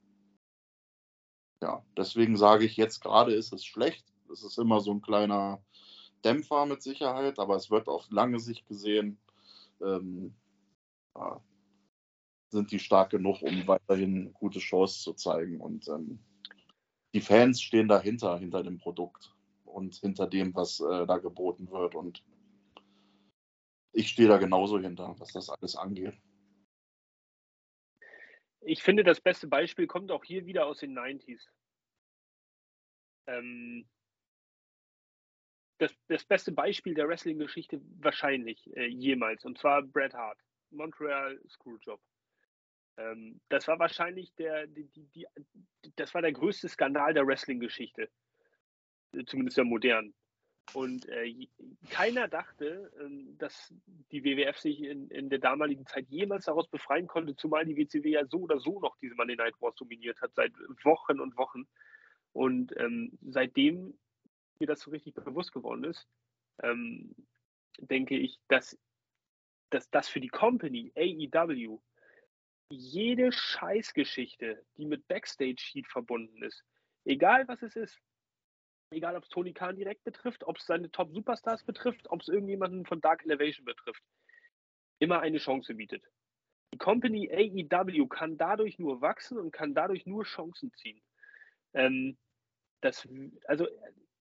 ja, 1.62 1.84
deswegen 1.96 2.36
sage 2.36 2.64
ich 2.64 2.76
jetzt 2.76 3.00
gerade 3.00 3.32
ist 3.32 3.52
es 3.52 3.64
schlecht. 3.64 4.04
Es 4.32 4.42
ist 4.42 4.58
immer 4.58 4.80
so 4.80 4.92
ein 4.92 5.02
kleiner 5.02 5.62
Dämpfer 6.24 6.66
mit 6.66 6.82
Sicherheit, 6.82 7.38
aber 7.38 7.56
es 7.56 7.70
wird 7.70 7.88
auf 7.88 8.10
lange 8.10 8.40
Sicht 8.40 8.66
gesehen, 8.66 9.18
ähm, 9.80 10.34
ja, 11.16 11.40
sind 12.50 12.70
die 12.70 12.78
stark 12.78 13.10
genug, 13.10 13.42
um 13.42 13.66
weiterhin 13.66 14.32
gute 14.34 14.60
Shows 14.60 15.00
zu 15.00 15.14
zeigen. 15.14 15.60
Und 15.60 15.88
ähm, 15.88 16.18
die 17.14 17.20
Fans 17.20 17.62
stehen 17.62 17.88
dahinter, 17.88 18.38
hinter 18.38 18.62
dem 18.62 18.78
Produkt 18.78 19.34
und 19.64 19.94
hinter 19.96 20.26
dem, 20.26 20.54
was 20.54 20.80
äh, 20.80 21.06
da 21.06 21.18
geboten 21.18 21.70
wird. 21.70 21.94
Und 21.94 22.22
ich 23.92 24.08
stehe 24.08 24.28
da 24.28 24.38
genauso 24.38 24.78
hinter, 24.78 25.14
was 25.18 25.32
das 25.32 25.48
alles 25.48 25.76
angeht. 25.76 26.14
Ich 28.64 28.82
finde, 28.82 29.02
das 29.02 29.20
beste 29.20 29.48
Beispiel 29.48 29.86
kommt 29.86 30.10
auch 30.10 30.24
hier 30.24 30.46
wieder 30.46 30.66
aus 30.66 30.78
den 30.78 30.96
90s. 30.96 31.42
Ähm, 33.26 33.88
das, 35.78 35.92
das, 36.08 36.24
beste 36.24 36.52
Beispiel 36.52 36.94
der 36.94 37.08
Wrestling-Geschichte 37.08 37.80
wahrscheinlich 37.98 38.74
äh, 38.76 38.86
jemals, 38.86 39.44
und 39.44 39.58
zwar 39.58 39.82
Bret 39.82 40.14
Hart, 40.14 40.38
Montreal 40.70 41.40
Screwjob. 41.48 42.00
Ähm, 42.98 43.40
das 43.48 43.66
war 43.66 43.78
wahrscheinlich 43.78 44.34
der, 44.34 44.66
die, 44.66 44.86
die, 44.88 45.06
die, 45.08 45.26
das 45.96 46.14
war 46.14 46.22
der 46.22 46.32
größte 46.32 46.68
Skandal 46.68 47.14
der 47.14 47.26
Wrestling-Geschichte, 47.26 48.10
zumindest 49.26 49.56
der 49.56 49.64
modernen. 49.64 50.14
Und 50.74 51.06
äh, 51.08 51.48
keiner 51.90 52.28
dachte, 52.28 52.90
äh, 52.98 53.34
dass 53.36 53.74
die 54.10 54.24
WWF 54.24 54.58
sich 54.58 54.82
in, 54.82 55.08
in, 55.08 55.28
der 55.28 55.38
damaligen 55.38 55.86
Zeit 55.86 56.06
jemals 56.08 56.46
daraus 56.46 56.68
befreien 56.68 57.06
konnte, 57.06 57.36
zumal 57.36 57.66
die 57.66 57.76
WCW 57.76 58.08
ja 58.08 58.26
so 58.26 58.38
oder 58.38 58.58
so 58.58 58.80
noch 58.80 58.96
diese 58.98 59.14
Monday 59.14 59.36
Night 59.36 59.54
Wars 59.60 59.74
dominiert 59.76 60.20
hat, 60.22 60.34
seit 60.34 60.52
Wochen 60.84 61.20
und 61.20 61.36
Wochen. 61.36 61.66
Und 62.32 62.74
ähm, 62.78 63.18
seitdem 63.28 63.98
mir 64.58 64.66
das 64.66 64.80
so 64.80 64.90
richtig 64.90 65.14
bewusst 65.14 65.52
geworden 65.52 65.84
ist, 65.84 66.08
ähm, 66.62 67.14
denke 67.78 68.16
ich, 68.16 68.38
dass, 68.48 68.78
dass 69.70 69.90
das 69.90 70.08
für 70.08 70.20
die 70.20 70.28
Company 70.28 70.92
AEW 70.96 71.80
jede 72.70 73.32
Scheißgeschichte, 73.32 74.64
die 74.78 74.86
mit 74.86 75.06
Backstage-Sheet 75.08 75.86
verbunden 75.88 76.42
ist, 76.42 76.64
egal 77.04 77.46
was 77.48 77.62
es 77.62 77.76
ist, 77.76 77.98
egal 78.92 79.16
ob 79.16 79.24
es 79.24 79.28
Tony 79.28 79.52
Khan 79.52 79.76
direkt 79.76 80.04
betrifft, 80.04 80.44
ob 80.44 80.58
es 80.58 80.66
seine 80.66 80.90
Top-Superstars 80.90 81.64
betrifft, 81.64 82.10
ob 82.10 82.20
es 82.20 82.28
irgendjemanden 82.28 82.86
von 82.86 83.00
Dark 83.00 83.24
Elevation 83.24 83.64
betrifft, 83.64 84.02
immer 84.98 85.20
eine 85.20 85.38
Chance 85.38 85.74
bietet. 85.74 86.04
Die 86.72 86.78
Company 86.78 87.30
AEW 87.30 88.06
kann 88.06 88.38
dadurch 88.38 88.78
nur 88.78 89.00
wachsen 89.00 89.38
und 89.38 89.52
kann 89.52 89.74
dadurch 89.74 90.06
nur 90.06 90.24
Chancen 90.24 90.72
ziehen. 90.74 91.02
Ähm, 91.74 92.16
das, 92.80 93.06
also 93.46 93.66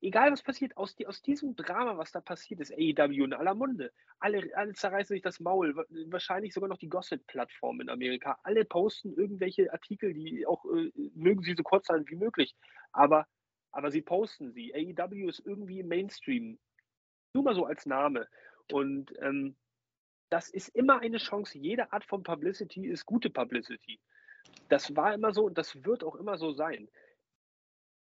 egal 0.02 0.32
was 0.32 0.44
passiert, 0.44 0.76
aus, 0.78 0.96
aus 1.06 1.22
diesem 1.22 1.56
Drama, 1.56 1.98
was 1.98 2.12
da 2.12 2.22
passiert 2.22 2.60
ist, 2.60 2.74
AEW 2.74 3.24
in 3.24 3.34
aller 3.34 3.56
Munde, 3.56 3.92
alle, 4.20 4.50
alle 4.56 4.74
zerreißen 4.74 5.14
sich 5.14 5.22
das 5.22 5.40
Maul, 5.40 5.76
wahrscheinlich 6.08 6.54
sogar 6.54 6.70
noch 6.70 6.78
die 6.78 6.90
Gossip-Plattform 6.90 7.82
in 7.82 7.90
Amerika, 7.90 8.40
alle 8.44 8.66
posten 8.66 9.14
irgendwelche 9.14 9.72
Artikel, 9.72 10.14
die 10.14 10.46
auch, 10.46 10.66
äh, 10.66 10.92
mögen 11.16 11.44
sie 11.44 11.56
so 11.56 11.64
kurz 11.64 11.88
sein 11.88 12.06
wie 12.08 12.16
möglich, 12.16 12.56
aber, 12.92 13.28
aber 13.72 13.92
sie 13.92 14.02
posten 14.02 14.52
sie. 14.52 14.74
AEW 14.74 15.30
ist 15.30 15.42
irgendwie 15.46 15.80
im 15.80 15.88
Mainstream, 15.88 16.60
nur 17.34 17.44
mal 17.44 17.56
so 17.56 17.66
als 17.66 17.86
Name 17.86 18.28
und 18.72 19.14
ähm, 19.20 19.56
das 20.30 20.50
ist 20.50 20.70
immer 20.70 21.00
eine 21.00 21.18
Chance, 21.18 21.58
jede 21.58 21.92
Art 21.92 22.06
von 22.06 22.24
Publicity 22.24 22.88
ist 22.88 23.06
gute 23.06 23.30
Publicity. 23.30 24.00
Das 24.70 24.96
war 24.96 25.14
immer 25.14 25.34
so 25.34 25.46
und 25.46 25.58
das 25.58 25.84
wird 25.84 26.04
auch 26.04 26.16
immer 26.16 26.38
so 26.38 26.54
sein 26.54 26.90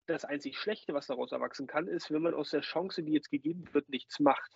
das 0.06 0.26
einzig 0.26 0.58
Schlechte, 0.58 0.94
was 0.94 1.08
daraus 1.08 1.32
erwachsen 1.32 1.68
kann, 1.68 1.88
ist, 1.88 2.12
wenn 2.12 2.22
man 2.22 2.34
aus 2.34 2.52
der 2.52 2.62
Chance, 2.62 3.04
die 3.04 3.14
jetzt 3.14 3.30
gegeben 3.30 3.66
wird, 3.74 3.90
nichts 3.90 4.20
macht. 4.20 4.52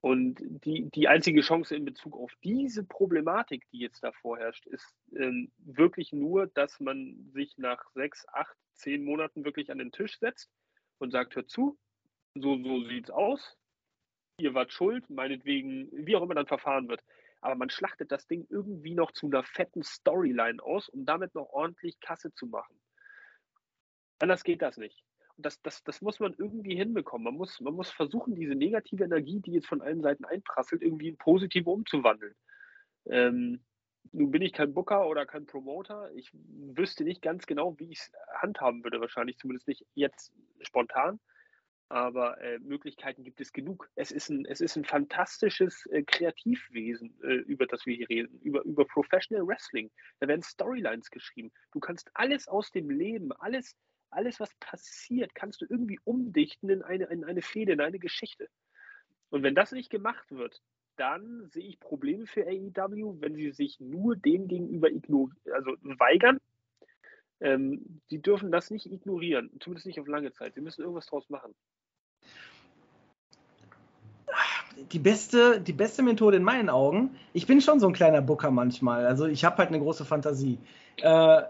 Und 0.00 0.38
die, 0.40 0.90
die 0.90 1.08
einzige 1.08 1.40
Chance 1.40 1.74
in 1.74 1.86
Bezug 1.86 2.14
auf 2.16 2.32
diese 2.42 2.84
Problematik, 2.84 3.66
die 3.72 3.78
jetzt 3.78 4.04
da 4.04 4.12
vorherrscht, 4.12 4.66
ist 4.66 4.94
ähm, 5.16 5.50
wirklich 5.58 6.12
nur, 6.12 6.46
dass 6.48 6.78
man 6.78 7.30
sich 7.32 7.56
nach 7.56 7.82
sechs, 7.94 8.26
acht, 8.28 8.56
zehn 8.76 9.04
Monaten 9.04 9.44
wirklich 9.44 9.70
an 9.70 9.78
den 9.78 9.92
Tisch 9.92 10.18
setzt 10.18 10.50
und 10.98 11.10
sagt, 11.10 11.34
hört 11.36 11.50
zu, 11.50 11.78
so, 12.34 12.62
so 12.62 12.84
sieht's 12.88 13.10
aus, 13.10 13.56
ihr 14.38 14.54
wart 14.54 14.72
schuld, 14.72 15.08
meinetwegen, 15.10 15.88
wie 15.92 16.16
auch 16.16 16.22
immer 16.22 16.34
dann 16.34 16.46
verfahren 16.46 16.88
wird. 16.88 17.02
Aber 17.40 17.54
man 17.54 17.70
schlachtet 17.70 18.10
das 18.10 18.26
Ding 18.26 18.46
irgendwie 18.48 18.94
noch 18.94 19.12
zu 19.12 19.26
einer 19.26 19.44
fetten 19.44 19.82
Storyline 19.82 20.62
aus, 20.62 20.88
um 20.88 21.04
damit 21.04 21.34
noch 21.34 21.50
ordentlich 21.50 22.00
Kasse 22.00 22.32
zu 22.32 22.46
machen. 22.46 22.80
Anders 24.18 24.44
geht 24.44 24.62
das 24.62 24.78
nicht. 24.78 25.04
Das, 25.36 25.60
das, 25.62 25.82
das 25.82 26.00
muss 26.00 26.20
man 26.20 26.34
irgendwie 26.38 26.76
hinbekommen. 26.76 27.24
Man 27.24 27.34
muss, 27.34 27.60
man 27.60 27.74
muss 27.74 27.90
versuchen, 27.90 28.34
diese 28.34 28.54
negative 28.54 29.04
Energie, 29.04 29.40
die 29.40 29.52
jetzt 29.52 29.66
von 29.66 29.82
allen 29.82 30.00
Seiten 30.00 30.24
einprasselt, 30.24 30.80
irgendwie 30.80 31.08
in 31.08 31.18
positive 31.18 31.68
umzuwandeln. 31.68 32.34
Ähm, 33.06 33.64
nun 34.12 34.30
bin 34.30 34.42
ich 34.42 34.52
kein 34.52 34.74
Booker 34.74 35.06
oder 35.06 35.26
kein 35.26 35.46
Promoter. 35.46 36.10
Ich 36.14 36.30
wüsste 36.32 37.04
nicht 37.04 37.22
ganz 37.22 37.46
genau, 37.46 37.78
wie 37.78 37.90
ich 37.90 38.00
es 38.00 38.12
handhaben 38.36 38.84
würde, 38.84 39.00
wahrscheinlich 39.00 39.38
zumindest 39.38 39.68
nicht 39.68 39.86
jetzt 39.94 40.32
spontan. 40.60 41.20
Aber 41.88 42.40
äh, 42.40 42.58
Möglichkeiten 42.60 43.24
gibt 43.24 43.40
es 43.40 43.52
genug. 43.52 43.90
Es 43.94 44.10
ist 44.10 44.30
ein, 44.30 44.46
es 44.46 44.60
ist 44.60 44.76
ein 44.76 44.84
fantastisches 44.84 45.86
äh, 45.86 46.02
Kreativwesen, 46.02 47.14
äh, 47.22 47.34
über 47.34 47.66
das 47.66 47.84
wir 47.84 47.94
hier 47.94 48.08
reden, 48.08 48.40
über, 48.40 48.62
über 48.64 48.86
Professional 48.86 49.46
Wrestling. 49.46 49.90
Da 50.18 50.26
werden 50.26 50.42
Storylines 50.42 51.10
geschrieben. 51.10 51.52
Du 51.72 51.80
kannst 51.80 52.10
alles 52.14 52.48
aus 52.48 52.70
dem 52.70 52.88
Leben, 52.88 53.32
alles, 53.32 53.76
alles, 54.10 54.40
was 54.40 54.54
passiert, 54.60 55.34
kannst 55.34 55.60
du 55.60 55.66
irgendwie 55.68 56.00
umdichten 56.04 56.70
in 56.70 56.82
eine, 56.82 57.04
in 57.06 57.24
eine 57.24 57.42
Fehde, 57.42 57.72
in 57.72 57.80
eine 57.80 57.98
Geschichte. 57.98 58.48
Und 59.28 59.42
wenn 59.42 59.54
das 59.54 59.72
nicht 59.72 59.90
gemacht 59.90 60.30
wird, 60.30 60.62
dann 60.96 61.48
sehe 61.50 61.64
ich 61.64 61.80
Probleme 61.80 62.26
für 62.26 62.46
AEW, 62.46 63.20
wenn 63.20 63.34
sie 63.34 63.50
sich 63.50 63.80
nur 63.80 64.16
dem 64.16 64.48
gegenüber 64.48 64.88
also 65.52 65.70
weigern. 65.82 66.38
Ähm, 67.40 68.00
sie 68.08 68.22
dürfen 68.22 68.50
das 68.50 68.70
nicht 68.70 68.86
ignorieren, 68.86 69.50
zumindest 69.60 69.86
nicht 69.86 70.00
auf 70.00 70.06
lange 70.06 70.32
Zeit. 70.32 70.54
Sie 70.54 70.60
müssen 70.60 70.82
irgendwas 70.82 71.06
draus 71.06 71.28
machen. 71.28 71.54
Die 74.92 74.98
beste, 74.98 75.60
die 75.60 75.72
beste 75.72 76.02
Methode 76.02 76.36
in 76.36 76.42
meinen 76.42 76.68
Augen, 76.68 77.16
ich 77.32 77.46
bin 77.46 77.60
schon 77.60 77.78
so 77.80 77.86
ein 77.86 77.92
kleiner 77.92 78.22
Booker 78.22 78.50
manchmal, 78.50 79.06
also 79.06 79.26
ich 79.26 79.44
habe 79.44 79.58
halt 79.58 79.68
eine 79.68 79.78
große 79.78 80.04
Fantasie. 80.04 80.58
Äh, 80.96 81.42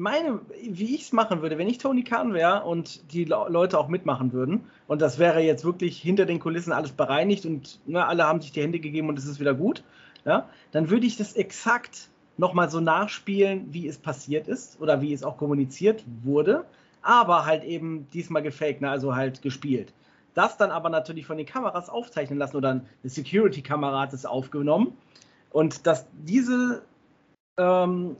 meine, 0.00 0.40
wie 0.68 0.94
ich 0.94 1.02
es 1.02 1.12
machen 1.12 1.42
würde, 1.42 1.58
wenn 1.58 1.68
ich 1.68 1.78
Tony 1.78 2.02
Khan 2.02 2.32
wäre 2.32 2.64
und 2.64 3.12
die 3.12 3.24
Leute 3.24 3.78
auch 3.78 3.88
mitmachen 3.88 4.32
würden, 4.32 4.64
und 4.88 5.00
das 5.00 5.18
wäre 5.18 5.40
jetzt 5.40 5.64
wirklich 5.64 6.00
hinter 6.00 6.26
den 6.26 6.40
Kulissen 6.40 6.72
alles 6.72 6.90
bereinigt 6.90 7.46
und 7.46 7.78
ne, 7.86 8.04
alle 8.04 8.24
haben 8.24 8.40
sich 8.40 8.50
die 8.50 8.62
Hände 8.62 8.80
gegeben 8.80 9.08
und 9.08 9.18
es 9.18 9.26
ist 9.26 9.38
wieder 9.38 9.54
gut, 9.54 9.84
ja, 10.24 10.48
dann 10.72 10.90
würde 10.90 11.06
ich 11.06 11.16
das 11.16 11.34
exakt 11.34 12.08
nochmal 12.36 12.70
so 12.70 12.80
nachspielen, 12.80 13.72
wie 13.72 13.86
es 13.86 13.98
passiert 13.98 14.48
ist 14.48 14.80
oder 14.80 15.00
wie 15.02 15.12
es 15.12 15.22
auch 15.22 15.36
kommuniziert 15.36 16.02
wurde, 16.22 16.64
aber 17.02 17.44
halt 17.46 17.62
eben 17.62 18.08
diesmal 18.12 18.42
gefaked, 18.42 18.80
ne, 18.80 18.90
also 18.90 19.14
halt 19.14 19.42
gespielt. 19.42 19.92
Das 20.34 20.56
dann 20.56 20.70
aber 20.70 20.88
natürlich 20.88 21.26
von 21.26 21.36
den 21.36 21.46
Kameras 21.46 21.90
aufzeichnen 21.90 22.38
lassen 22.38 22.56
oder 22.56 22.70
eine 22.70 22.82
Security-Kamera 23.04 24.00
hat 24.00 24.12
es 24.14 24.24
aufgenommen 24.24 24.96
und 25.50 25.86
dass 25.86 26.06
diese 26.12 26.82
ähm, 27.58 28.16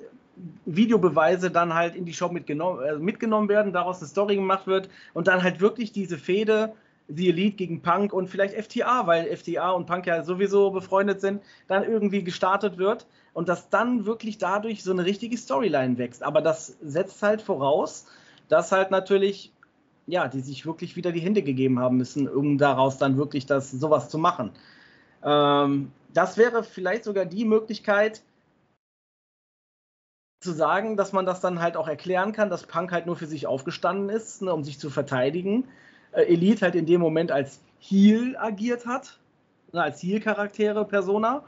Videobeweise 0.64 1.50
dann 1.50 1.74
halt 1.74 1.94
in 1.94 2.04
die 2.04 2.12
Show 2.12 2.28
mitgenommen, 2.28 2.82
äh, 2.82 2.96
mitgenommen 2.96 3.48
werden, 3.48 3.72
daraus 3.72 3.98
eine 3.98 4.08
Story 4.08 4.36
gemacht 4.36 4.66
wird 4.66 4.88
und 5.14 5.28
dann 5.28 5.42
halt 5.42 5.60
wirklich 5.60 5.92
diese 5.92 6.18
Fehde, 6.18 6.72
The 7.08 7.28
Elite 7.30 7.56
gegen 7.56 7.82
Punk 7.82 8.12
und 8.12 8.28
vielleicht 8.28 8.54
FTA, 8.54 9.06
weil 9.06 9.36
FTA 9.36 9.70
und 9.70 9.86
Punk 9.86 10.06
ja 10.06 10.22
sowieso 10.22 10.70
befreundet 10.70 11.20
sind, 11.20 11.42
dann 11.66 11.82
irgendwie 11.82 12.22
gestartet 12.22 12.78
wird 12.78 13.06
und 13.32 13.48
dass 13.48 13.68
dann 13.68 14.06
wirklich 14.06 14.38
dadurch 14.38 14.84
so 14.84 14.92
eine 14.92 15.04
richtige 15.04 15.36
Storyline 15.36 15.98
wächst. 15.98 16.22
Aber 16.22 16.40
das 16.40 16.78
setzt 16.82 17.22
halt 17.22 17.42
voraus, 17.42 18.06
dass 18.48 18.70
halt 18.70 18.92
natürlich 18.92 19.52
ja, 20.10 20.28
die 20.28 20.40
sich 20.40 20.66
wirklich 20.66 20.96
wieder 20.96 21.12
die 21.12 21.20
Hände 21.20 21.42
gegeben 21.42 21.78
haben 21.78 21.96
müssen, 21.96 22.28
um 22.28 22.58
daraus 22.58 22.98
dann 22.98 23.16
wirklich 23.16 23.46
das 23.46 23.70
sowas 23.70 24.08
zu 24.08 24.18
machen. 24.18 24.50
Ähm, 25.22 25.92
das 26.12 26.36
wäre 26.36 26.64
vielleicht 26.64 27.04
sogar 27.04 27.24
die 27.24 27.44
Möglichkeit, 27.44 28.22
zu 30.40 30.52
sagen, 30.52 30.96
dass 30.96 31.12
man 31.12 31.26
das 31.26 31.40
dann 31.40 31.60
halt 31.60 31.76
auch 31.76 31.86
erklären 31.86 32.32
kann, 32.32 32.48
dass 32.48 32.64
Punk 32.64 32.92
halt 32.92 33.06
nur 33.06 33.16
für 33.16 33.26
sich 33.26 33.46
aufgestanden 33.46 34.08
ist, 34.08 34.42
ne, 34.42 34.52
um 34.52 34.64
sich 34.64 34.78
zu 34.78 34.88
verteidigen. 34.88 35.68
Äh, 36.12 36.22
Elite 36.22 36.62
halt 36.62 36.74
in 36.74 36.86
dem 36.86 37.00
Moment 37.00 37.30
als 37.30 37.60
Heel 37.78 38.36
agiert 38.38 38.86
hat, 38.86 39.18
ne, 39.72 39.82
als 39.82 40.02
Heel-Charaktere, 40.02 40.86
Persona, 40.86 41.44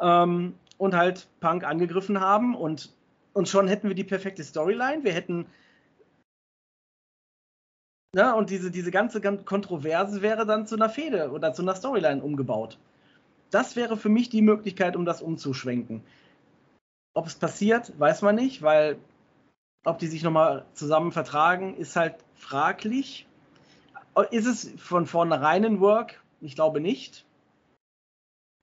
ähm, 0.00 0.54
und 0.78 0.94
halt 0.94 1.26
Punk 1.40 1.64
angegriffen 1.64 2.20
haben 2.20 2.54
und, 2.54 2.92
und 3.32 3.48
schon 3.48 3.68
hätten 3.68 3.88
wir 3.88 3.96
die 3.96 4.04
perfekte 4.04 4.44
Storyline. 4.44 5.02
Wir 5.02 5.12
hätten 5.12 5.46
ne, 8.14 8.34
und 8.36 8.50
diese, 8.50 8.70
diese 8.70 8.92
ganze 8.92 9.20
Kontroverse 9.20 10.22
wäre 10.22 10.46
dann 10.46 10.68
zu 10.68 10.76
einer 10.76 10.88
Fehde 10.88 11.32
oder 11.32 11.52
zu 11.52 11.62
einer 11.62 11.74
Storyline 11.74 12.22
umgebaut. 12.22 12.78
Das 13.50 13.74
wäre 13.74 13.96
für 13.96 14.08
mich 14.08 14.28
die 14.28 14.42
Möglichkeit, 14.42 14.94
um 14.94 15.04
das 15.04 15.20
umzuschwenken. 15.20 16.04
Ob 17.20 17.26
es 17.26 17.34
passiert, 17.34 17.92
weiß 18.00 18.22
man 18.22 18.34
nicht, 18.34 18.62
weil 18.62 18.96
ob 19.84 19.98
die 19.98 20.06
sich 20.06 20.22
nochmal 20.22 20.64
zusammen 20.72 21.12
vertragen, 21.12 21.76
ist 21.76 21.94
halt 21.94 22.14
fraglich. 22.34 23.26
Ist 24.30 24.46
es 24.46 24.70
von 24.78 25.04
vornherein 25.04 25.66
ein 25.66 25.80
Work? 25.80 26.22
Ich 26.40 26.54
glaube 26.54 26.80
nicht. 26.80 27.26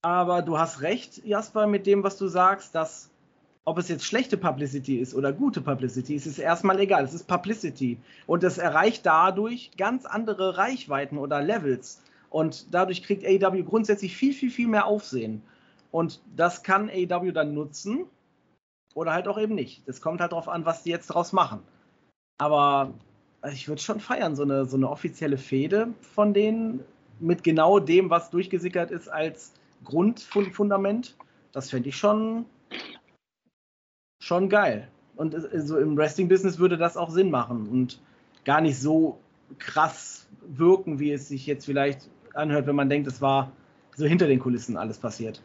Aber 0.02 0.42
du 0.42 0.58
hast 0.58 0.82
recht, 0.82 1.24
Jasper, 1.24 1.68
mit 1.68 1.86
dem, 1.86 2.02
was 2.02 2.18
du 2.18 2.28
sagst, 2.28 2.74
dass 2.74 3.12
ob 3.64 3.78
es 3.78 3.90
jetzt 3.90 4.06
schlechte 4.06 4.38
Publicity 4.38 4.98
ist 4.98 5.14
oder 5.14 5.34
gute 5.34 5.62
Publicity, 5.62 6.16
ist 6.16 6.26
es 6.26 6.40
erstmal 6.40 6.80
egal. 6.80 7.04
Es 7.04 7.14
ist 7.14 7.28
Publicity. 7.28 8.00
Und 8.26 8.44
es 8.44 8.58
erreicht 8.58 9.06
dadurch 9.06 9.70
ganz 9.78 10.08
andere 10.08 10.58
Reichweiten 10.58 11.20
oder 11.20 11.44
Levels. 11.44 12.02
Und 12.32 12.74
dadurch 12.74 13.04
kriegt 13.04 13.24
AEW 13.24 13.62
grundsätzlich 13.66 14.18
viel, 14.18 14.34
viel, 14.34 14.50
viel 14.50 14.68
mehr 14.68 14.88
Aufsehen. 14.88 15.44
Und 15.92 16.22
das 16.36 16.64
kann 16.64 16.90
AEW 16.90 17.32
dann 17.32 17.54
nutzen 17.54 18.08
oder 18.94 19.14
halt 19.14 19.28
auch 19.28 19.40
eben 19.40 19.56
nicht. 19.56 19.88
Das 19.88 20.02
kommt 20.02 20.22
halt 20.22 20.32
darauf 20.32 20.48
an, 20.48 20.66
was 20.66 20.84
die 20.84 20.90
jetzt 20.90 21.08
draus 21.08 21.34
machen. 21.34 21.62
Aber 22.40 22.94
ich 23.52 23.68
würde 23.68 23.82
schon 23.82 24.00
feiern, 24.00 24.36
so 24.36 24.44
eine, 24.44 24.66
so 24.66 24.78
eine 24.78 24.90
offizielle 24.90 25.38
Fehde 25.38 25.94
von 26.02 26.34
denen 26.34 26.84
mit 27.20 27.44
genau 27.44 27.80
dem, 27.80 28.10
was 28.10 28.30
durchgesickert 28.30 28.92
ist 28.92 29.08
als 29.08 29.54
Grundfundament. 29.84 31.16
Das 31.52 31.70
fände 31.70 31.90
ich 31.90 31.98
schon 31.98 32.46
schon 34.20 34.50
geil. 34.50 34.88
Und 35.16 35.34
so 35.34 35.48
also 35.48 35.78
im 35.80 35.98
Wrestling-Business 35.98 36.60
würde 36.60 36.78
das 36.78 36.98
auch 36.98 37.10
Sinn 37.10 37.32
machen 37.32 37.68
und 37.68 38.00
gar 38.46 38.62
nicht 38.62 38.80
so 38.80 39.20
krass 39.58 40.28
wirken, 40.42 41.00
wie 41.00 41.12
es 41.12 41.28
sich 41.28 41.48
jetzt 41.48 41.66
vielleicht 41.66 42.10
anhört, 42.34 42.68
wenn 42.68 42.76
man 42.76 42.90
denkt, 42.90 43.08
es 43.08 43.22
war 43.22 43.52
so 43.96 44.06
hinter 44.06 44.28
den 44.28 44.40
Kulissen 44.40 44.78
alles 44.78 45.00
passiert. 45.00 45.42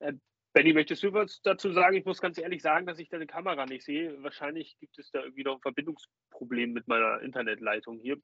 Äh, 0.00 0.12
Benny, 0.56 0.72
möchtest 0.72 1.02
du 1.02 1.12
was 1.12 1.42
dazu 1.42 1.70
sagen? 1.70 1.98
Ich 1.98 2.06
muss 2.06 2.18
ganz 2.18 2.38
ehrlich 2.38 2.62
sagen, 2.62 2.86
dass 2.86 2.98
ich 2.98 3.10
deine 3.10 3.26
Kamera 3.26 3.66
nicht 3.66 3.84
sehe. 3.84 4.22
Wahrscheinlich 4.22 4.78
gibt 4.80 4.98
es 4.98 5.10
da 5.10 5.22
irgendwie 5.22 5.42
noch 5.42 5.56
ein 5.56 5.60
Verbindungsproblem 5.60 6.72
mit 6.72 6.88
meiner 6.88 7.20
Internetleitung 7.20 7.98
hier. 7.98 8.16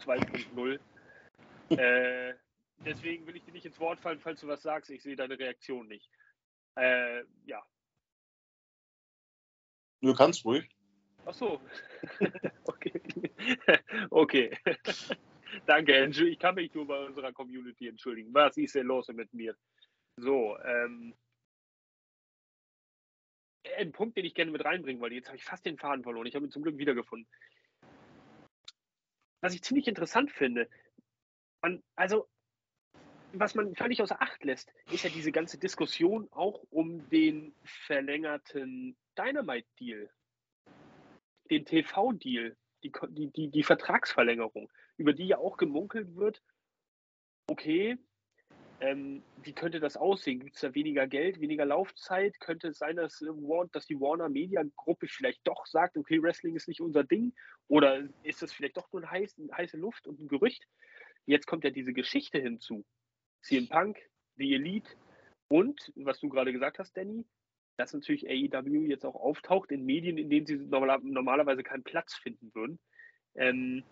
2.0. 0.00 0.80
äh, 1.78 2.34
deswegen 2.84 3.24
will 3.28 3.36
ich 3.36 3.44
dir 3.44 3.52
nicht 3.52 3.64
ins 3.64 3.78
Wort 3.78 4.00
fallen, 4.00 4.18
falls 4.18 4.40
du 4.40 4.48
was 4.48 4.62
sagst. 4.62 4.90
Ich 4.90 5.04
sehe 5.04 5.14
deine 5.14 5.38
Reaktion 5.38 5.86
nicht. 5.86 6.10
Äh, 6.74 7.22
ja. 7.44 7.64
Du 10.00 10.14
kannst 10.14 10.44
ruhig. 10.44 10.68
Ach 11.26 11.34
so. 11.34 11.60
okay. 12.64 13.00
okay. 14.10 14.58
Danke. 15.64 16.06
Ich 16.06 16.38
kann 16.40 16.56
mich 16.56 16.74
nur 16.74 16.88
bei 16.88 17.04
unserer 17.04 17.32
Community 17.32 17.86
entschuldigen. 17.86 18.34
Was 18.34 18.56
ist 18.56 18.74
denn 18.74 18.88
los 18.88 19.06
mit 19.06 19.32
mir? 19.32 19.56
So, 20.16 20.58
ähm, 20.58 21.14
ein 23.76 23.92
Punkt, 23.92 24.16
den 24.16 24.24
ich 24.24 24.34
gerne 24.34 24.50
mit 24.50 24.64
reinbringen 24.64 25.00
wollte. 25.00 25.14
Jetzt 25.14 25.28
habe 25.28 25.36
ich 25.36 25.44
fast 25.44 25.64
den 25.66 25.78
Faden 25.78 26.02
verloren. 26.02 26.26
Ich 26.26 26.34
habe 26.34 26.46
ihn 26.46 26.50
zum 26.50 26.62
Glück 26.62 26.78
wiedergefunden. 26.78 27.28
Was 29.40 29.54
ich 29.54 29.62
ziemlich 29.62 29.88
interessant 29.88 30.30
finde, 30.30 30.68
man, 31.60 31.82
also 31.96 32.28
was 33.32 33.54
man 33.54 33.74
völlig 33.74 34.00
außer 34.00 34.20
Acht 34.22 34.44
lässt, 34.44 34.72
ist 34.90 35.04
ja 35.04 35.10
diese 35.10 35.32
ganze 35.32 35.58
Diskussion 35.58 36.28
auch 36.30 36.62
um 36.70 37.08
den 37.10 37.54
verlängerten 37.64 38.96
Dynamite-Deal, 39.18 40.10
den 41.50 41.64
TV-Deal, 41.64 42.56
die, 42.82 42.92
die, 43.10 43.30
die, 43.32 43.50
die 43.50 43.62
Vertragsverlängerung, 43.62 44.70
über 44.96 45.12
die 45.12 45.26
ja 45.26 45.38
auch 45.38 45.56
gemunkelt 45.56 46.14
wird, 46.16 46.42
okay, 47.48 47.98
ähm, 48.80 49.22
wie 49.42 49.52
könnte 49.52 49.80
das 49.80 49.96
aussehen? 49.96 50.40
Gibt 50.40 50.56
es 50.56 50.60
da 50.60 50.74
weniger 50.74 51.06
Geld, 51.06 51.40
weniger 51.40 51.64
Laufzeit? 51.64 52.38
Könnte 52.40 52.68
es 52.68 52.78
sein, 52.78 52.96
dass, 52.96 53.24
dass 53.72 53.86
die 53.86 54.00
Warner 54.00 54.28
Media 54.28 54.62
Gruppe 54.76 55.06
vielleicht 55.08 55.46
doch 55.46 55.66
sagt, 55.66 55.96
okay, 55.96 56.22
Wrestling 56.22 56.56
ist 56.56 56.68
nicht 56.68 56.80
unser 56.80 57.04
Ding? 57.04 57.32
Oder 57.68 58.08
ist 58.22 58.42
das 58.42 58.52
vielleicht 58.52 58.76
doch 58.76 58.92
nur 58.92 59.02
eine 59.02 59.10
heiße, 59.10 59.48
heiße 59.56 59.76
Luft 59.76 60.06
und 60.06 60.20
ein 60.20 60.28
Gerücht? 60.28 60.66
Jetzt 61.26 61.46
kommt 61.46 61.64
ja 61.64 61.70
diese 61.70 61.92
Geschichte 61.92 62.38
hinzu. 62.38 62.84
CM 63.42 63.68
Punk, 63.68 63.98
The 64.36 64.54
Elite 64.54 64.90
und, 65.48 65.92
was 65.96 66.20
du 66.20 66.28
gerade 66.28 66.52
gesagt 66.52 66.78
hast, 66.78 66.96
Danny, 66.96 67.24
dass 67.76 67.92
natürlich 67.92 68.28
AEW 68.28 68.86
jetzt 68.86 69.04
auch 69.04 69.16
auftaucht 69.16 69.70
in 69.72 69.84
Medien, 69.84 70.18
in 70.18 70.30
denen 70.30 70.46
sie 70.46 70.56
normalerweise 70.56 71.62
keinen 71.62 71.82
Platz 71.82 72.14
finden 72.14 72.54
würden. 72.54 72.78
Ähm, 73.34 73.82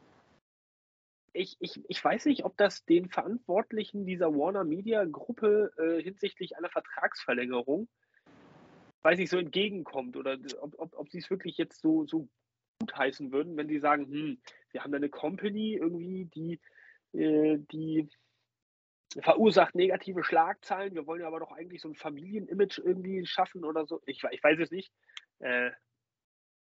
ich, 1.33 1.57
ich, 1.61 1.81
ich 1.89 2.05
weiß 2.05 2.27
nicht, 2.27 2.45
ob 2.45 2.57
das 2.57 2.85
den 2.85 3.09
Verantwortlichen 3.09 4.07
dieser 4.07 4.35
Warner 4.35 4.65
Media 4.65 5.05
Gruppe 5.05 5.73
äh, 5.79 6.03
hinsichtlich 6.03 6.57
einer 6.57 6.71
Vertragsverlängerung, 6.71 7.89
weiß 9.03 9.19
ich, 9.19 9.31
so 9.31 9.39
entgegenkommt 9.39 10.17
oder 10.17 10.39
ob, 10.61 10.79
ob, 10.79 10.99
ob 10.99 11.09
sie 11.11 11.19
es 11.19 11.31
wirklich 11.31 11.57
jetzt 11.57 11.81
so, 11.81 12.07
so 12.07 12.29
gut 12.81 12.97
heißen 12.97 13.33
würden, 13.33 13.57
wenn 13.57 13.69
sie 13.69 13.81
sagen, 13.81 14.07
hm, 14.07 14.43
wir 14.71 14.83
haben 14.83 14.93
da 14.93 14.97
eine 14.97 15.09
Company 15.09 15.75
irgendwie, 15.75 16.27
die, 16.27 16.61
äh, 17.19 17.59
die 17.73 18.09
verursacht 19.21 19.75
negative 19.75 20.25
Schlagzeilen. 20.25 20.95
Wir 20.95 21.07
wollen 21.07 21.21
ja 21.21 21.27
aber 21.27 21.41
doch 21.41 21.53
eigentlich 21.53 21.83
so 21.83 21.89
ein 21.89 21.95
Familienimage 21.95 22.81
irgendwie 22.83 23.25
schaffen 23.27 23.65
oder 23.65 23.87
so. 23.87 24.01
Ich, 24.07 24.23
ich 24.31 24.43
weiß 24.43 24.59
es 24.59 24.71
nicht. 24.71 24.91
Äh, 25.41 25.71